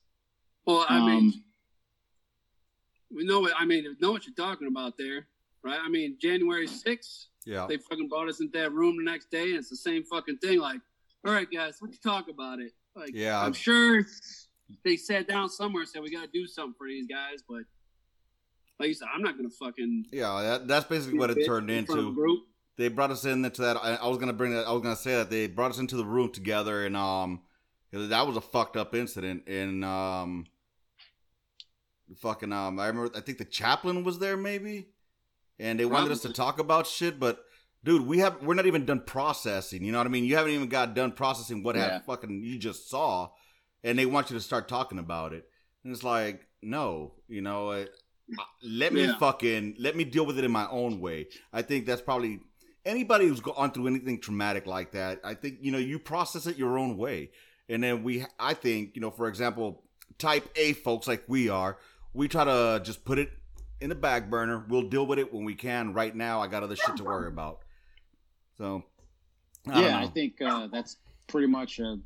[0.66, 1.44] Well, I mean, um,
[3.14, 3.96] we know what I mean.
[4.00, 5.26] Know what you're talking about there,
[5.64, 5.78] right?
[5.82, 7.66] I mean, January 6th, Yeah.
[7.68, 10.39] they fucking brought us into that room the next day, and it's the same fucking
[10.39, 10.59] thing.
[10.59, 10.80] Like,
[11.24, 12.72] all right, guys, let's talk about it.
[12.95, 13.41] Like, Yeah.
[13.43, 14.05] I'm sure
[14.84, 17.62] they sat down somewhere and said we got to do something for these guys, but
[18.78, 21.84] like you said, I'm not gonna fucking Yeah, that, that's basically what it turned in
[21.84, 22.43] front of a into.
[22.76, 23.76] They brought us in into that.
[23.76, 24.66] I, I was gonna bring that.
[24.66, 27.41] I was gonna say that they brought us into the room together, and um,
[27.93, 29.49] that was a fucked up incident.
[29.49, 30.47] And um,
[32.18, 33.11] fucking um, I remember.
[33.16, 34.86] I think the chaplain was there, maybe,
[35.59, 37.18] and they wanted us to talk about shit.
[37.18, 37.40] But
[37.84, 39.84] dude, we have we're not even done processing.
[39.84, 40.24] You know what I mean?
[40.24, 42.00] You haven't even got done processing what Yeah.
[42.00, 43.30] fucking you just saw,
[43.84, 45.48] and they want you to start talking about it.
[45.84, 47.84] And it's like, no, you know, uh,
[48.62, 49.18] let me Yeah.
[49.18, 51.28] fucking let me deal with it in my own way.
[51.52, 52.40] I think that's probably
[52.84, 55.20] anybody who's gone through anything traumatic like that.
[55.24, 57.30] I think you know you process it your own way,
[57.68, 58.24] and then we.
[58.38, 59.84] I think you know, for example,
[60.18, 61.78] type A folks like we are,
[62.12, 63.30] we try to just put it
[63.80, 64.64] in the back burner.
[64.68, 65.92] We'll deal with it when we can.
[65.92, 67.60] Right now, I got other shit to worry about.
[68.56, 68.82] So,
[69.70, 71.98] I yeah, I think uh, that's pretty much a.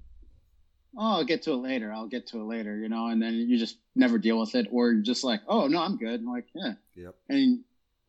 [0.94, 1.90] Oh, I'll get to it later.
[1.90, 4.68] I'll get to it later, you know, and then you just never deal with it,
[4.70, 6.20] or you're just like, oh no, I'm good.
[6.20, 7.14] I'm like, yeah, Yep.
[7.30, 7.60] and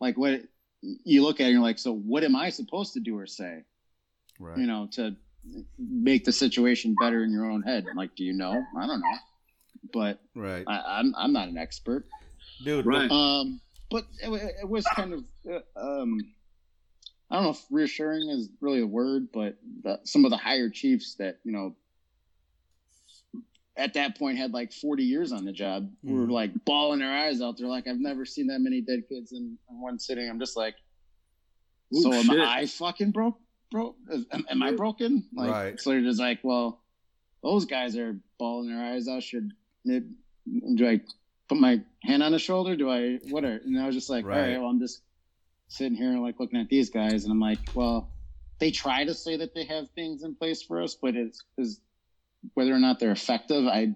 [0.01, 0.41] like what
[0.81, 3.25] you look at, it, and you're like, so what am I supposed to do or
[3.25, 3.63] say,
[4.37, 4.57] Right.
[4.57, 5.15] you know, to
[5.79, 7.85] make the situation better in your own head?
[7.95, 8.61] Like, do you know?
[8.77, 9.17] I don't know,
[9.93, 10.65] but right.
[10.67, 12.05] I, I'm I'm not an expert.
[12.63, 12.85] Dude.
[12.85, 13.09] Right.
[13.11, 13.59] Um,
[13.89, 14.29] but it,
[14.61, 15.59] it was kind of, uh,
[16.01, 16.17] um,
[17.29, 20.69] I don't know if reassuring is really a word, but the, some of the higher
[20.69, 21.75] chiefs that you know
[23.75, 26.31] at that point had like 40 years on the job were Mhm.
[26.31, 27.57] like bawling their eyes out.
[27.57, 30.29] They're like, I've never seen that many dead kids in, in one sitting.
[30.29, 30.75] I'm just like,
[31.95, 32.39] Ooh, so am shit.
[32.39, 33.39] I fucking broke?
[33.71, 33.95] Bro,
[34.31, 35.27] Am, am I broken?
[35.35, 35.81] Like, Right.
[35.81, 36.83] So they're just like, well,
[37.41, 39.23] those guys are bawling their eyes out.
[39.23, 39.51] Should
[39.85, 40.03] it,
[40.75, 41.01] do I
[41.53, 42.75] put my hand on the shoulder?
[42.75, 43.59] Do I what are?
[43.63, 44.51] And I was just like, all Right.
[44.53, 45.01] right, well, I'm just
[45.67, 48.11] sitting here like looking at these guys, and I'm like, well,
[48.59, 51.79] they try to say that they have things in place for us, but it's is
[52.55, 53.67] whether or not they're effective.
[53.67, 53.93] I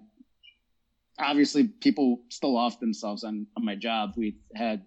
[1.18, 4.12] obviously people still off themselves on, on my job.
[4.16, 4.84] We had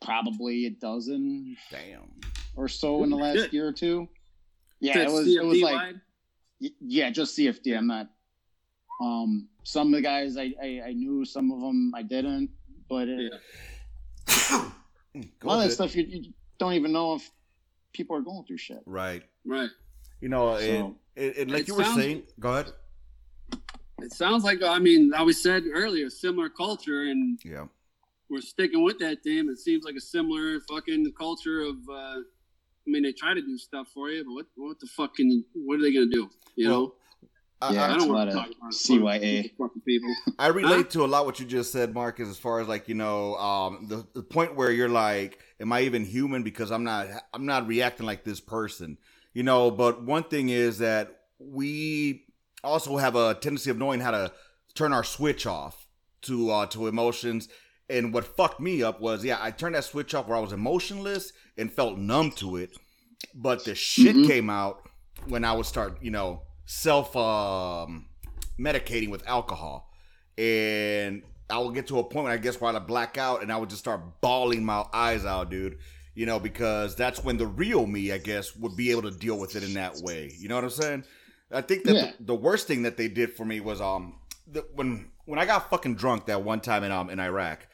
[0.00, 2.10] probably a dozen Damn.
[2.54, 3.52] or so in the last Shit.
[3.52, 4.08] year or two.
[4.80, 6.00] Yeah, That's it was it was like wide?
[6.60, 7.76] Y- yeah, just CFD.
[7.76, 8.08] I'm not.
[9.00, 12.50] Um, some of the guys I, I, I knew, some of them I didn't,
[12.88, 13.32] but it,
[14.28, 14.70] Yeah.
[15.42, 17.30] A lot of that stuff you, you don't even know if
[17.92, 18.80] people are going through shit.
[18.86, 19.22] Right.
[19.44, 19.68] right.
[20.20, 22.22] You know, it, So- it, it, like It you were sounds- saying.
[22.40, 22.72] Go ahead.
[24.00, 27.66] It sounds like I mean, I was said earlier, similar culture, and Yeah.
[28.28, 29.48] we're sticking with that theme.
[29.48, 31.76] It seems like a similar fucking culture of.
[31.88, 32.20] uh
[32.84, 35.44] I mean, they try to do stuff for you, but what what the fuck can
[35.54, 36.28] what are they gonna do?
[36.56, 37.01] You Well, know, I,
[37.70, 37.84] Yeah.
[37.84, 39.50] I it's don't a want lot to of talk about CYA.
[39.58, 40.14] fucking people.
[40.38, 42.94] I relate to a lot what you just said, Marcus, as far as like you
[42.94, 46.42] know, um, the the point where you're like, am I even human?
[46.42, 48.98] Because I'm not, I'm not reacting like this person,
[49.34, 49.70] you know.
[49.70, 52.24] But one thing is that we
[52.64, 54.32] also have a tendency of knowing how to
[54.74, 55.86] turn our switch off
[56.22, 57.48] to uh, to emotions.
[57.90, 60.52] And what fucked me up was, yeah, I turned that switch off where I was
[60.52, 62.70] emotionless and felt numb to it.
[63.34, 64.26] But the shit Mhm.
[64.26, 64.88] came out
[65.26, 68.06] when I would start, you know, self um,
[68.58, 69.90] medicating with alcohol.
[70.38, 73.56] And I would get to a point I guess where I'd black out and I
[73.56, 75.78] would just start bawling my eyes out, dude.
[76.14, 79.38] You know, because that's when the real me, I guess, would be able to deal
[79.38, 80.30] with it in that way.
[80.38, 81.04] You know what I'm saying?
[81.50, 82.12] I think that Yeah.
[82.18, 85.46] the, the worst thing that they did for me was um the, when when I
[85.46, 87.66] got fucking drunk that one time in um in Iraq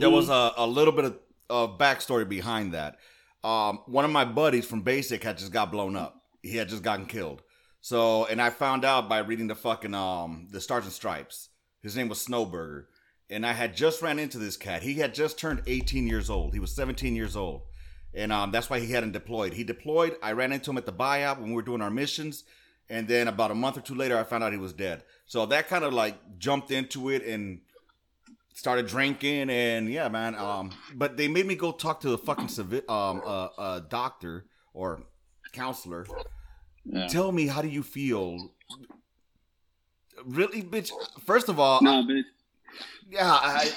[0.00, 1.18] there was a, a little bit of,
[1.50, 2.96] of backstory behind that.
[3.42, 6.22] Um, one of my buddies from Basic had just got blown up.
[6.42, 7.42] He had just gotten killed.
[7.84, 11.50] So, and I found out by reading the fucking um the Stars and Stripes.
[11.82, 12.86] His name was Snowburger,
[13.28, 14.82] and I had just ran into this cat.
[14.82, 16.54] He had just turned 18 years old.
[16.54, 17.60] He was 17 years old,
[18.14, 19.52] and um that's why he hadn't deployed.
[19.52, 20.16] He deployed.
[20.22, 22.44] I ran into him at the buyout when we were doing our missions,
[22.88, 25.02] and then about a month or two later, I found out he was dead.
[25.26, 27.60] So that kind of like jumped into it and
[28.54, 32.46] started drinking and yeah man um but they made me go talk to a fucking
[32.46, 35.02] civi- um uh, uh doctor or
[35.52, 36.06] counselor
[36.86, 37.06] Yeah.
[37.08, 38.52] tell me how do you feel
[40.24, 40.90] really bitch
[41.24, 42.16] first of all no, but
[43.10, 43.70] yeah i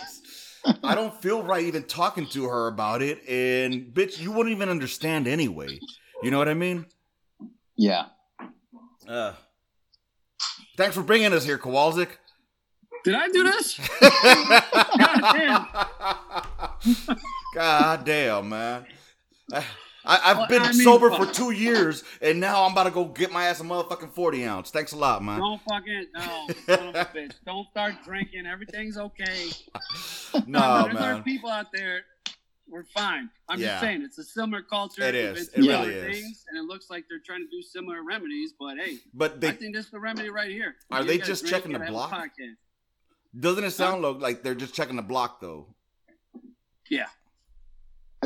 [0.83, 4.69] i don't feel right even talking to her about it and bitch you wouldn't even
[4.69, 5.79] understand anyway
[6.21, 6.85] you know what i mean
[7.75, 8.05] Yeah.
[9.07, 9.33] uh
[10.75, 12.09] Thanks for bringing us here, Kowalczyk.
[13.03, 13.79] Did I do this?
[17.55, 18.85] God damn, man.
[20.07, 21.27] I, I, I've Well, been I mean, sober fuck.
[21.27, 24.45] for two years, and now I'm about to go get my ass a motherfucking 40
[24.45, 24.71] ounce.
[24.71, 25.39] Thanks a lot, man.
[25.39, 27.33] Don't fucking no, son of a bitch.
[27.45, 28.45] Don't start drinking.
[28.45, 29.49] Everything's okay.
[30.45, 31.23] No, There's other man.
[31.23, 32.01] people out there.
[32.69, 33.29] We're fine.
[33.47, 33.67] I'm Yeah.
[33.67, 35.01] just saying it's a similar culture.
[35.03, 35.47] It is.
[35.49, 36.17] It really is.
[36.17, 38.53] Things, and it looks like they're trying to do similar remedies.
[38.59, 40.75] But hey, But I they think this is the remedy right here.
[40.91, 42.13] Are You they just checking the block?
[43.39, 45.73] doesn't it sound lo- like they're just checking the block though?
[46.89, 47.05] Yeah.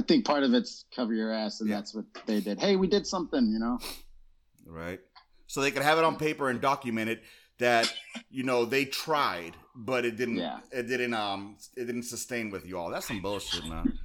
[0.01, 1.75] I think part of it's cover your ass, and Yeah.
[1.75, 2.59] that's what they did.
[2.59, 3.77] Hey, we did something, you know.
[4.65, 4.99] Right.
[5.45, 7.21] So they could have it on paper and document it
[7.59, 7.93] that
[8.31, 10.37] you know they tried, but it didn't.
[10.37, 10.59] Yeah.
[10.71, 11.13] It didn't.
[11.13, 11.57] Um.
[11.77, 12.89] It didn't sustain with you all.
[12.89, 13.99] That's some bullshit, man.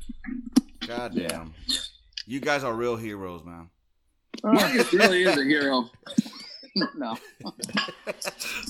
[0.87, 1.55] God damn.
[2.27, 3.71] You guys are real heroes, man.
[4.45, 5.89] Marcus really is a hero.
[6.97, 7.17] no,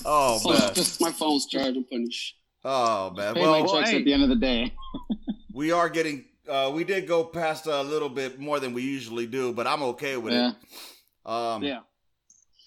[0.05, 0.73] Oh Oh, man.
[0.75, 1.75] just my phone's charged.
[1.75, 2.09] I'm putting
[2.63, 3.33] Oh man.
[3.33, 3.97] pay Well, my checks hey.
[3.99, 4.73] at the end of the day.
[5.53, 6.23] we are getting.
[6.49, 9.83] Uh, we did go past a little bit more than we usually do, but I'm
[9.83, 10.51] okay with Yeah.
[10.51, 11.29] it.
[11.31, 11.63] Um.
[11.63, 11.79] Yeah.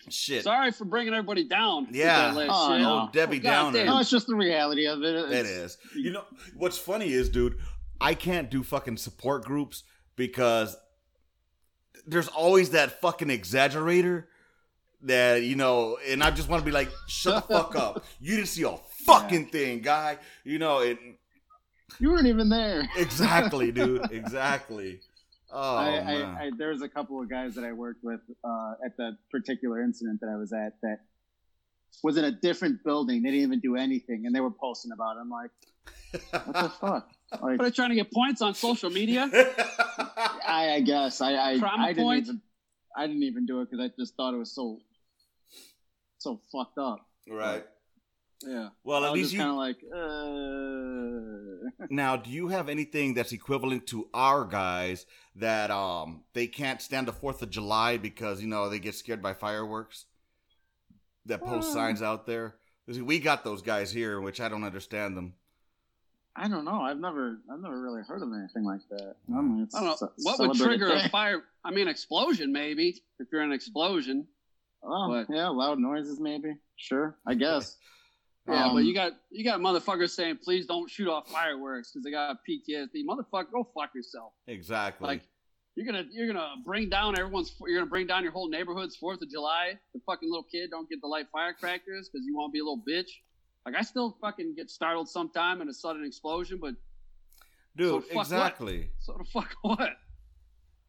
[0.08, 0.44] Shit.
[0.44, 1.88] Sorry for bringing everybody down.
[1.92, 2.32] Yeah.
[2.34, 3.02] Oh, no.
[3.04, 3.78] Oh, Debbie God Downer.
[3.78, 3.86] damn.
[3.86, 5.14] No, it's just the reality of it.
[5.14, 6.24] It It's- You know
[6.56, 7.58] what's funny is, dude,
[8.00, 9.82] I can't do fucking support groups
[10.16, 10.76] because
[12.06, 14.24] there's always that fucking exaggerator
[15.02, 18.04] that you know, and I just want to be like, shut the fuck up.
[18.20, 18.76] You didn't see a
[19.06, 20.18] fucking thing, guy.
[20.44, 20.98] You know it
[21.98, 22.88] You weren't even there.
[22.96, 24.10] exactly, dude.
[24.12, 25.00] Exactly.
[25.52, 25.88] Oh I.
[25.88, 26.14] I,
[26.44, 29.82] I, there was a couple of guys that I worked with uh, at the particular
[29.82, 31.00] incident that I was at that
[32.04, 33.22] was in a different building.
[33.22, 35.20] They didn't even do anything, and they were posting about it.
[35.20, 35.50] I'm like,
[36.30, 37.10] what the fuck?
[37.32, 39.28] Like, What are they trying to get points on social media?
[40.46, 42.24] I, I guess I, I, Trauma I didn't point?
[42.26, 42.40] even,
[42.96, 44.78] I didn't even do it because I just thought it was so,
[46.18, 47.06] so fucked up.
[47.28, 47.64] right.
[48.46, 48.68] Yeah.
[48.84, 53.32] Well, I at least you kind of like, uh, Now, do you have anything that's
[53.32, 55.06] equivalent to our guys
[55.36, 59.22] that um they can't stand the Fourth of July because you know they get scared
[59.22, 60.06] by fireworks?
[61.26, 61.74] That post Uh.
[61.74, 62.56] signs out there.
[62.86, 65.34] 'Cause We got those guys here, which I don't understand them.
[66.34, 66.80] I don't know.
[66.80, 69.16] I've never, I've never really heard of anything like that.
[69.28, 70.08] I, mean, it's I don't know.
[70.08, 71.44] ce- What would celebrated trigger a fire?
[71.64, 73.02] I mean, explosion maybe.
[73.18, 74.26] If you're in an explosion.
[74.82, 75.26] Oh, What?
[75.28, 76.56] yeah, loud noises maybe.
[76.76, 77.76] Sure, I guess.
[78.48, 82.04] Yeah, Um, but you got you got motherfuckers saying, "Please don't shoot off fireworks because
[82.04, 84.32] they got PTSD." Motherfucker, go fuck yourself.
[84.46, 85.06] Exactly.
[85.06, 85.22] Like
[85.76, 87.54] you're gonna you're gonna bring down everyone's.
[87.66, 89.78] You're gonna bring down your whole neighborhood's Fourth of July.
[89.94, 92.64] The fucking little kid don't get the light firecrackers because you want to be a
[92.64, 93.10] little bitch.
[93.66, 96.74] Like I still fucking get startled sometime in a sudden explosion, but
[97.76, 98.22] Dude, so fuck what?
[98.22, 98.90] exactly.
[99.00, 99.90] so the fuck what?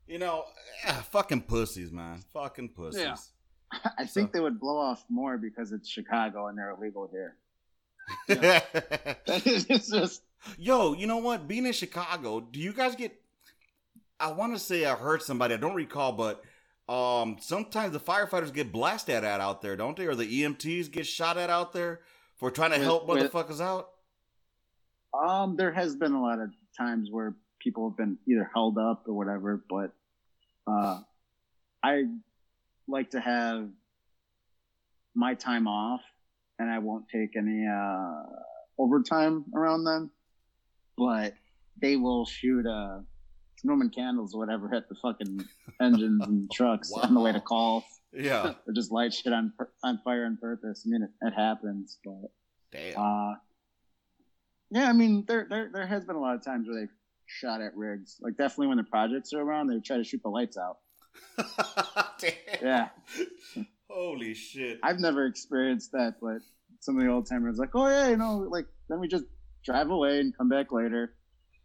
[0.07, 0.45] You know,
[0.85, 2.19] eh, fucking pussies, man.
[2.33, 3.01] Fucking pussies.
[3.01, 3.15] Yeah.
[3.97, 7.35] I think So- they would blow off more because it's Chicago and they're illegal here.
[8.27, 10.23] It's just
[10.57, 11.47] Yo, you know what?
[11.47, 13.13] Being in Chicago, do you guys get?
[14.19, 15.53] I want to say I heard somebody.
[15.53, 16.43] I don't recall, but
[16.91, 20.07] um, sometimes the firefighters get blasted at out there, don't they?
[20.07, 22.01] Or the EMTs get shot at out there
[22.37, 23.89] for trying to With- help with- motherfuckers out.
[25.13, 29.03] um, there has been a lot of times where people have been either held up
[29.07, 29.91] or whatever, but
[30.65, 30.99] uh,
[31.83, 32.05] I
[32.87, 33.69] like to have
[35.13, 36.01] my time off,
[36.61, 38.23] and I won't take any uh,
[38.77, 40.11] overtime around them.
[40.97, 41.33] But
[41.81, 42.99] they will shoot uh,
[43.63, 45.43] Roman candles or whatever at the fucking
[45.81, 47.43] engines and trucks on the way to Wow.
[47.45, 47.85] call.
[48.13, 48.53] Yeah.
[48.67, 50.83] or just light shit on on fire on purpose.
[50.85, 52.29] I mean, it, it happens, but
[52.71, 52.99] Damn.
[53.01, 53.35] uh,
[54.69, 57.61] yeah, I mean, there there there has been a lot of times where they've shot
[57.61, 58.17] at rigs.
[58.21, 60.77] Like definitely when the projects are around, they try to shoot the lights out.
[62.19, 62.31] Damn.
[62.61, 62.87] Yeah,
[63.93, 64.79] Holy shit.
[64.83, 66.39] I've never experienced that, but
[66.79, 69.25] some of the old timers like, oh yeah, you know, like then we just
[69.65, 71.13] drive away and come back later,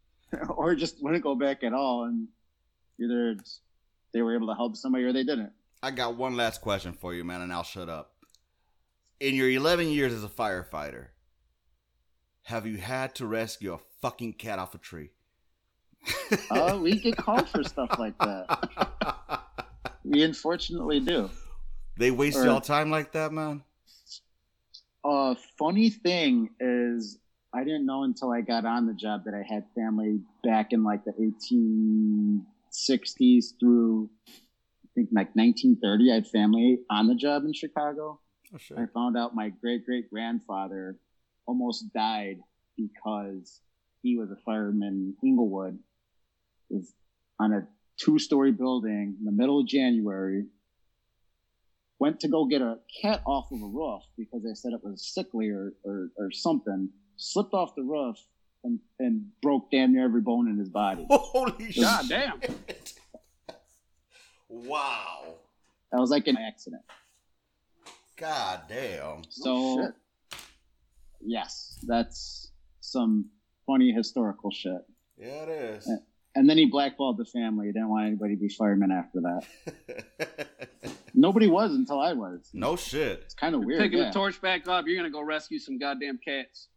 [0.49, 2.29] or just wouldn't go back at all, and
[3.01, 3.37] either
[4.13, 5.53] they were able to help somebody or they didn't.
[5.83, 8.13] I got one last question for you, man, and I'll shut up.
[9.21, 11.07] In your 11 years as a firefighter,
[12.43, 15.11] have you had to rescue a fucking cat off a tree?
[16.51, 19.43] Oh, we get called for stuff like that.
[20.07, 21.29] We unfortunately do.
[21.97, 23.63] They waste Or- y'all time like that, man?
[25.05, 27.19] Uh, funny thing is,
[27.55, 30.83] I didn't know until I got on the job that I had family back in
[30.83, 36.11] like the 1860s through, I think like 1930.
[36.11, 38.21] I had family on the job in Chicago.
[38.53, 38.79] Oh, shit.
[38.79, 40.99] I found out my great great grandfather
[41.47, 42.41] almost died
[42.77, 43.61] because
[44.03, 45.79] he was a fireman in Englewood.
[46.69, 46.93] Was
[47.39, 47.67] on a
[47.97, 50.47] two story building in the middle of January.
[51.99, 55.07] Went to go get a cat off of a roof because they said it was
[55.15, 58.17] sickly or, or, or something, slipped off the roof
[58.65, 61.07] and, and broke damn near every bone in his body.
[61.11, 61.83] Holy shit!
[61.83, 62.41] God damn.
[64.49, 65.35] Wow!
[65.93, 66.83] That was like an accident.
[68.17, 69.23] God damn!
[69.29, 70.41] So, Oh, shit.
[71.21, 72.51] yes, that's
[72.81, 73.27] some
[73.67, 74.81] funny historical shit.
[75.19, 75.87] Yeah, it is.
[75.87, 76.01] And
[76.49, 77.67] then he blackballed the family.
[77.67, 80.49] He didn't want anybody to be firemen after that.
[81.15, 82.51] Nobody was until I was.
[82.53, 83.23] no shit.
[83.25, 83.81] It's kind of weird.
[83.81, 84.09] Picking yeah.
[84.09, 86.69] the torch back up, you're gonna go rescue some goddamn cats.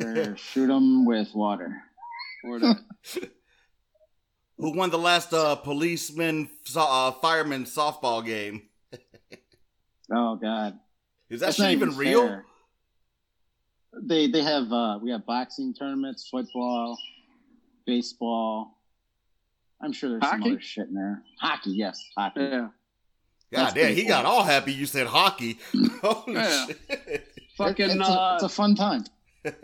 [0.00, 1.82] Or shoot them with water.
[2.44, 2.78] Or the,
[4.58, 8.62] Who won the last uh, policeman uh, fireman softball game?
[10.12, 10.78] Oh God,
[11.28, 12.26] Is that That's shit not even real?
[12.26, 12.44] fair.
[14.02, 16.98] They they have uh, we have boxing tournaments, football,
[17.86, 18.79] baseball.
[19.82, 21.22] I'm sure there's some other shit in there.
[21.40, 22.40] Hockey, yes, hockey.
[22.40, 22.48] yeah.
[22.50, 22.70] God
[23.50, 24.72] That's damn, pretty he got all happy.
[24.72, 25.58] You said hockey.
[26.02, 26.66] Holy Yeah.
[26.66, 27.26] shit!
[27.56, 29.04] Fucking it's, a, uh, it's a fun time.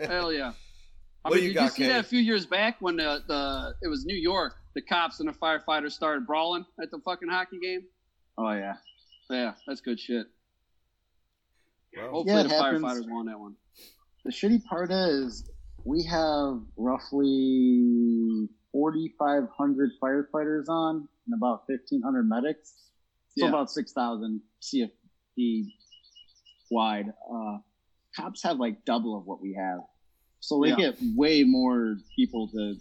[0.01, 0.51] hell yeah.
[1.25, 1.93] I What mean, you did got, you see Kenny?
[1.93, 5.27] that a few years back when the, the it was New York, the cops and
[5.29, 7.81] the firefighters started brawling at the fucking hockey game?
[8.37, 8.75] Oh yeah,
[9.29, 10.27] Yeah, that's good shit.
[11.95, 12.83] Well, Hopefully it the happens.
[12.83, 13.55] firefighters won that one.
[14.25, 15.49] the shitty part is
[15.85, 22.73] we have roughly 4,500 firefighters on and about 1,500 medics.
[23.37, 23.49] So Yeah.
[23.49, 25.71] about 6,000 CFD
[26.71, 27.13] wide.
[27.31, 27.57] Uh,
[28.15, 29.79] cops have like double of what we have.
[30.39, 30.75] So they Yeah.
[30.75, 32.75] get way more people to.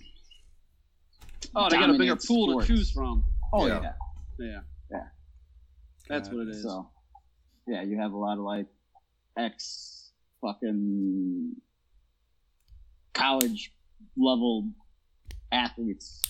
[1.55, 2.67] Oh, they got a bigger pool sports.
[2.67, 3.25] to choose from.
[3.53, 3.81] Oh, Yeah.
[3.81, 3.93] yeah.
[4.39, 4.61] Yeah.
[4.91, 5.09] Yeah.
[6.09, 6.63] That's what it is.
[6.63, 6.91] So,
[7.67, 8.67] yeah, you have a lot of like
[9.37, 11.61] ex fucking
[13.15, 13.73] college
[14.17, 14.71] level
[15.53, 16.23] athletes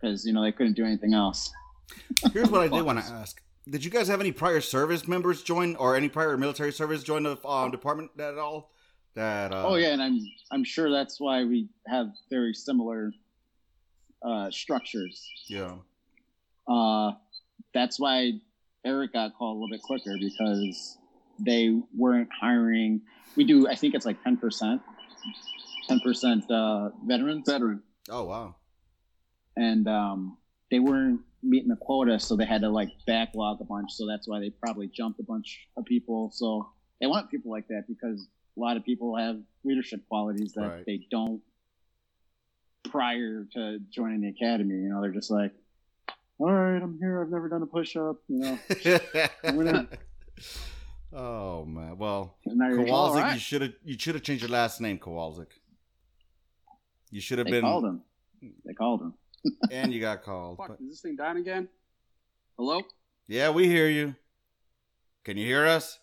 [0.00, 1.52] because you know they couldn't do anything else.
[2.32, 5.42] Here's what I did want to ask: Did you guys have any prior service members
[5.42, 8.70] join, or any prior military service join the um, department at all?
[9.14, 10.20] That uh, oh yeah, and I'm
[10.50, 13.12] I'm sure that's why we have very similar
[14.22, 15.26] uh, structures.
[15.48, 15.76] yeah.
[16.68, 17.12] Uh,
[17.72, 18.32] that's why
[18.84, 20.98] Eric got called a little bit quicker because
[21.38, 23.02] they weren't hiring.
[23.36, 24.82] We do, I think it's like ten percent,
[25.88, 27.48] ten percent uh, veterans.
[27.48, 27.82] Veteran.
[28.08, 28.56] Oh wow.
[29.56, 30.36] and um,
[30.70, 33.92] they weren't meeting the quota, so they had to like backlog a bunch.
[33.92, 36.30] So that's why they probably jumped a bunch of people.
[36.32, 36.68] So
[37.00, 40.84] they want people like that because a lot of people have leadership qualities that Right.
[40.86, 41.40] they don't
[42.90, 44.74] prior to joining the academy.
[44.74, 45.52] You know, they're just like,
[46.38, 47.22] "All right, I'm here.
[47.22, 48.58] I've never done a push up." You know,
[51.12, 51.98] oh man.
[51.98, 54.80] Well, and now you're Kowalczyk, all you should have you should have changed your last
[54.80, 55.48] name, Kowalczyk.
[57.10, 58.02] You should have They been, called him.
[58.64, 59.14] They called him.
[59.70, 60.58] and you got called.
[60.58, 61.68] Fuck, But- is this thing dying again?
[62.58, 62.80] Hello?
[63.28, 64.14] yeah, we hear you.
[65.24, 65.98] Can you hear us?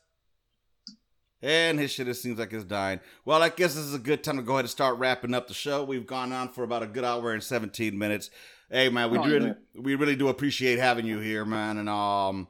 [1.42, 3.00] And his shit it seems like it's dying.
[3.26, 5.48] Well, I guess this is a good time to go ahead and start wrapping up
[5.48, 5.84] the show.
[5.84, 8.30] We've gone on for about a good hour and seventeen minutes.
[8.72, 9.82] Hey man, we Oh, really yeah.
[9.82, 11.80] we really do appreciate having you here, man.
[11.80, 12.48] And um,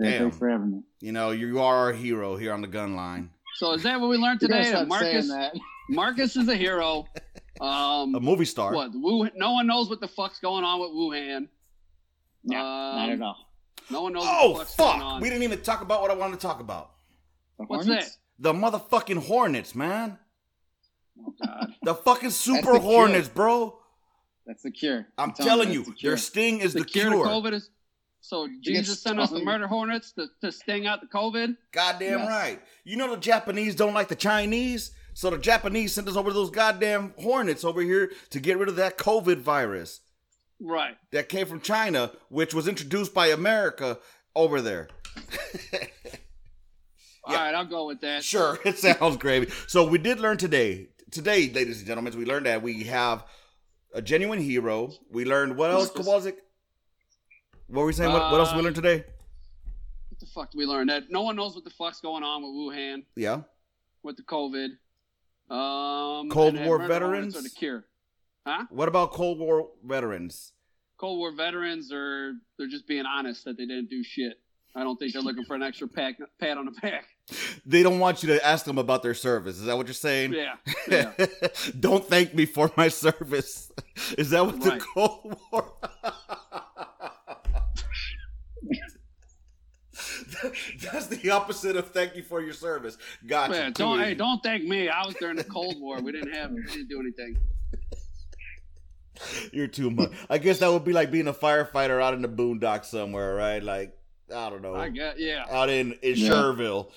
[0.00, 0.20] Hey, Damn.
[0.22, 0.82] thanks for having me.
[1.00, 3.30] you know, you are our hero here on the gun line.
[3.56, 4.62] So is that what we learned today?
[4.64, 5.54] That stop Marcus saying that.
[5.90, 7.06] Marcus is a hero.
[7.60, 8.72] Um A movie star.
[8.74, 11.48] what Wu, no one knows what the fuck's going on with Wuhan.
[12.44, 13.50] No, Um, not at all.
[13.90, 15.02] No one knows Oh what the fuck's going on.
[15.02, 15.22] Oh fuck!
[15.22, 16.92] We didn't even talk about what I wanted to talk about.
[17.58, 18.18] The What's Hornets?
[18.38, 20.18] The motherfucking Hornets, man.
[21.18, 21.72] Oh god.
[21.82, 22.80] The fucking super the cure.
[22.80, 23.78] Hornets, bro.
[24.46, 25.06] That's the cure.
[25.18, 26.10] I'm telling telling you, the cure.
[26.12, 27.24] their sting is the, the, cure, cure.
[27.24, 27.70] to COVID is
[28.20, 31.56] so Jesus sent us the murder hornets to, to sting out the COVID.
[31.72, 32.28] Goddamn Yes.
[32.28, 32.60] right.
[32.84, 36.50] You know the Japanese don't like the Chinese, so the Japanese sent us over those
[36.50, 40.00] goddamn Hornets over here to get rid of that COVID virus
[40.60, 40.94] Right.
[41.10, 43.98] that came from China, which was introduced by America
[44.34, 44.88] over there.
[47.24, 48.22] All right, I'll go with that.
[48.22, 49.50] Sure, it sounds gravy.
[49.66, 50.88] So we did learn today.
[51.10, 53.24] Today, ladies and gentlemen, we learned that we have
[53.94, 54.92] a genuine hero.
[55.10, 56.34] We learned what else, Kowalczyk?
[57.68, 58.12] What were we saying?
[58.12, 59.04] What, what else we Uh, learned today?
[60.10, 60.86] What the fuck did we learn?
[60.88, 63.40] That no one knows what the fuck's going on with Wuhan Yeah.
[64.02, 64.68] with the COVID.
[65.50, 67.40] Um, Cold War veterans?
[67.42, 67.84] the cure.
[68.46, 68.64] Huh?
[68.70, 70.52] What about Cold War veterans?
[70.98, 74.34] Cold War veterans are they're just being honest that they didn't do shit.
[74.74, 77.04] I don't think they're looking for an extra pat, pat on the back.
[77.68, 79.56] They don't want you to ask them about their service.
[79.56, 80.32] Is that what you're saying?
[80.32, 80.54] Yeah.
[80.88, 81.26] yeah.
[81.80, 83.72] don't thank me for my service.
[84.16, 84.78] Is that what Right.
[84.78, 85.72] the Cold War?
[90.80, 92.98] That's the opposite of thank you for your service.
[93.26, 93.54] Gotcha.
[93.54, 94.88] Yeah, Too don't hey, don't thank me.
[94.88, 96.00] I was during the Cold War.
[96.00, 97.36] We didn't have we didn't do anything.
[99.52, 100.12] You're too much.
[100.28, 103.62] I guess that would be like being a firefighter out in the boondocks somewhere, right?
[103.62, 103.96] Like,
[104.34, 104.74] I don't know.
[104.74, 105.46] I get yeah.
[105.50, 106.28] out in in Yeah.
[106.28, 106.90] Sherville.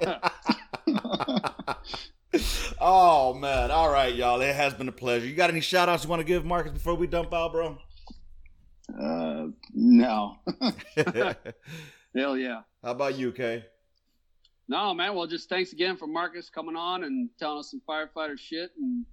[2.80, 3.70] oh man!
[3.70, 4.40] All right, y'all.
[4.40, 5.26] It has been a pleasure.
[5.26, 7.78] You got any shout outs you want to give, Marcus, before we dump out, bro?
[8.94, 10.36] Uh, no.
[12.16, 12.62] Hell yeah.
[12.82, 13.64] How about you, Kay?
[14.68, 15.14] No, man.
[15.14, 18.70] Well, just thanks again for Marcus coming on and telling us some firefighter shit.
[18.78, 19.04] And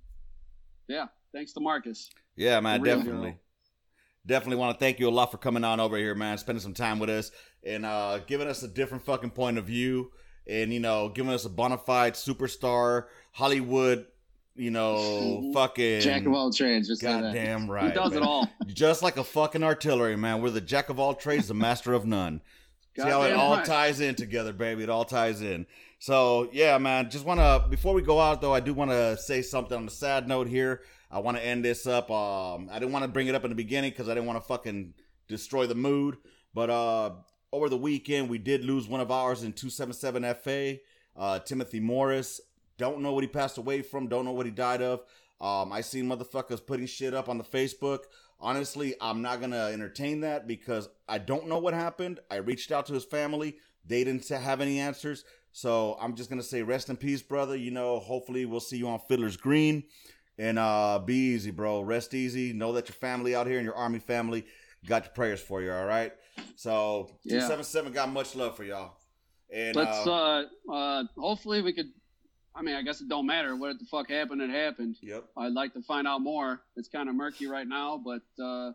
[0.87, 2.09] yeah, thanks to Marcus.
[2.35, 3.37] Yeah, man, definitely.
[4.25, 6.73] Definitely want to thank you a lot for coming on over here, man, spending some
[6.73, 7.31] time with us
[7.65, 10.11] and uh, giving us a different fucking point of view
[10.45, 14.05] and, you know, giving us a bona fide superstar, Hollywood,
[14.57, 16.01] you know, fucking.
[16.01, 16.87] Jack of all trades.
[16.87, 17.01] Just.
[17.01, 17.85] Goddamn right.
[17.85, 18.23] he does man.
[18.23, 18.49] it all.
[18.67, 20.41] Just like a fucking artillery, man.
[20.41, 22.41] We're the jack of all trades, the master of none.
[22.95, 23.65] See how it all right.
[23.65, 24.81] ties in together, baby.
[24.81, 25.67] It all ties in.
[25.99, 27.09] So yeah, man.
[27.11, 30.27] Just wanna before we go out though, I do wanna say something on a sad
[30.27, 30.81] note here.
[31.11, 32.09] I wanna end this up.
[32.09, 34.41] Um, I didn't want to bring it up in the beginning because I didn't want
[34.41, 34.95] to fucking
[35.27, 36.17] destroy the mood.
[36.53, 37.11] But uh,
[37.53, 40.77] over the weekend, we did lose one of ours in 277 FA.
[41.15, 42.41] Uh, Timothy Morris.
[42.77, 44.07] Don't know what he passed away from.
[44.07, 45.01] Don't know what he died of.
[45.39, 47.99] Um, I seen motherfuckers putting shit up on the Facebook.
[48.39, 52.19] Honestly, I'm not gonna entertain that because I don't know what happened.
[52.29, 53.57] I reached out to his family.
[53.85, 55.23] They didn't have any answers.
[55.51, 57.55] So I'm just gonna say rest in peace, brother.
[57.55, 59.83] You know, hopefully we'll see you on Fiddler's Green.
[60.37, 61.81] And uh be easy, bro.
[61.81, 62.53] Rest easy.
[62.53, 64.45] Know that your family out here and your army family
[64.85, 66.13] got your prayers for you, all right?
[66.55, 67.39] So Yeah.
[67.39, 68.97] 277 got much love for y'all.
[69.49, 71.91] And Let's uh, uh, uh, hopefully we could.
[72.57, 74.41] I mean, I guess it don't matter what the fuck happened.
[74.41, 74.95] It happened.
[75.01, 75.25] Yep.
[75.37, 76.61] I'd like to find out more.
[76.75, 78.71] It's kind of murky right now, but uh,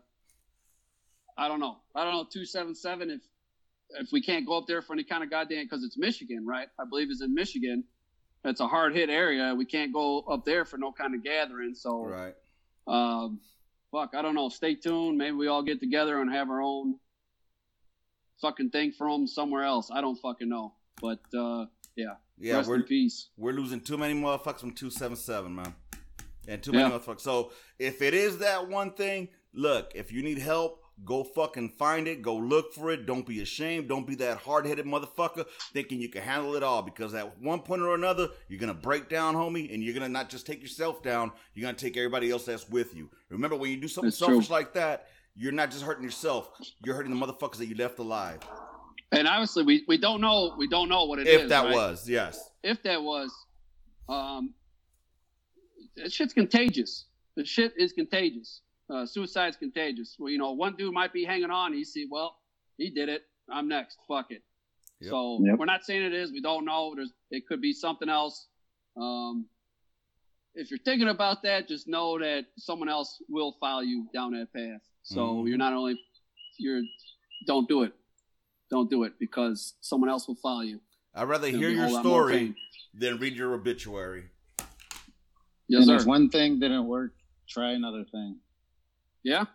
[1.37, 1.77] I don't know.
[1.93, 2.25] I don't know.
[2.31, 3.09] Two seven seven.
[3.11, 3.21] If
[3.99, 6.67] if we can't go up there for any kind of goddamn, because it's Michigan, right?
[6.79, 7.83] I believe it's in Michigan.
[8.45, 9.53] It's a hard hit area.
[9.53, 11.75] We can't go up there for no kind of gathering.
[11.75, 12.33] So, Right.
[12.87, 13.39] um,
[13.91, 14.49] fuck, I don't know.
[14.49, 15.17] Stay tuned.
[15.17, 16.95] Maybe we all get together and have our own
[18.41, 19.89] fucking thing from somewhere else.
[19.93, 20.73] I don't fucking know.
[21.01, 21.65] But uh,
[21.95, 22.83] yeah, Yeah, rest we're
[23.37, 25.73] we're losing too many motherfuckers from 277, man.
[26.47, 26.97] And too many Yeah.
[26.97, 27.21] motherfuckers.
[27.21, 32.07] So if it is that one thing, look, if you need help, go fucking find
[32.07, 32.21] it.
[32.21, 33.05] Go look for it.
[33.05, 33.87] Don't be ashamed.
[33.87, 37.61] Don't be that hard headed motherfucker thinking you can handle it all because at one
[37.61, 40.45] point or another, you're going to break down, homie, and you're going to not just
[40.45, 43.09] take yourself down, you're going to take everybody else that's with you.
[43.29, 44.55] Remember, when you do something That's selfish true.
[44.55, 46.49] like that, you're not just hurting yourself,
[46.83, 48.39] you're hurting the motherfuckers that you left alive.
[49.17, 51.41] And obviously, we, we don't know we don't know what it is.
[51.43, 51.73] if that right?
[51.73, 52.49] was, yes.
[52.63, 53.31] if that was,
[54.09, 54.53] um,
[55.97, 57.05] that shit's contagious.
[57.35, 58.61] The shit is contagious.
[58.89, 60.15] Uh, suicide's contagious.
[60.19, 61.73] Well, you know, one dude might be hanging on.
[61.73, 62.35] He see, well,
[62.77, 63.23] he did it.
[63.49, 63.97] I'm next.
[64.07, 64.41] Fuck it.
[65.01, 65.09] Yep.
[65.09, 65.57] So Yep.
[65.59, 66.31] we're not saying it is.
[66.31, 66.93] We don't know.
[66.95, 68.47] There's it could be something else.
[68.97, 69.45] Um,
[70.55, 74.53] if you're thinking about that, just know that someone else will follow you down that
[74.53, 74.81] path.
[75.03, 75.49] So Mhm.
[75.49, 75.99] you're not only
[76.57, 76.81] you're
[77.47, 77.93] don't do it.
[78.73, 80.79] Don't do it because someone else will follow you.
[81.13, 82.55] I'd rather It'll hear your whole lot more story
[82.95, 84.23] than read your obituary.
[85.67, 86.07] Yes, and if sir.
[86.07, 87.13] one thing didn't work,
[87.47, 88.39] try another thing.
[89.21, 89.45] Yeah.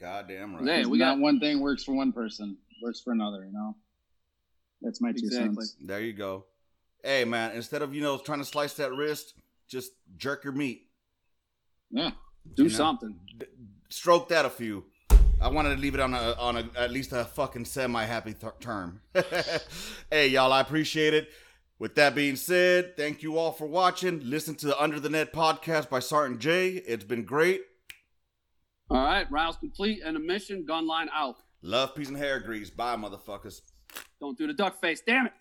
[0.00, 0.66] Goddamn right.
[0.66, 3.44] Hey, we not got one thing works for one person, works for another.
[3.44, 3.76] You know,
[4.80, 5.56] that's my two Exactly.
[5.56, 5.76] cents.
[5.84, 6.46] There you go.
[7.02, 9.34] Hey man, instead of you know trying to slice that wrist,
[9.68, 10.88] just jerk your meat.
[11.90, 12.12] Yeah,
[12.54, 13.14] do You something.
[13.38, 13.44] D-
[13.90, 14.86] stroke that a few.
[15.40, 18.34] I wanted to leave it on a on a at least a fucking semi happy
[18.34, 19.00] th- term.
[20.10, 21.28] hey y'all, I appreciate it.
[21.78, 24.20] With that being said, thank you all for watching.
[24.24, 26.68] Listen to the Under the Net podcast by Sergeant J.
[26.70, 27.62] It's been great.
[28.88, 30.64] All right, rounds complete and a mission.
[30.64, 31.36] Gun line out.
[31.62, 32.70] Love, peace, and hair grease.
[32.70, 33.60] Bye, motherfuckers.
[34.20, 35.02] Don't do the duck face.
[35.04, 35.32] Damn it.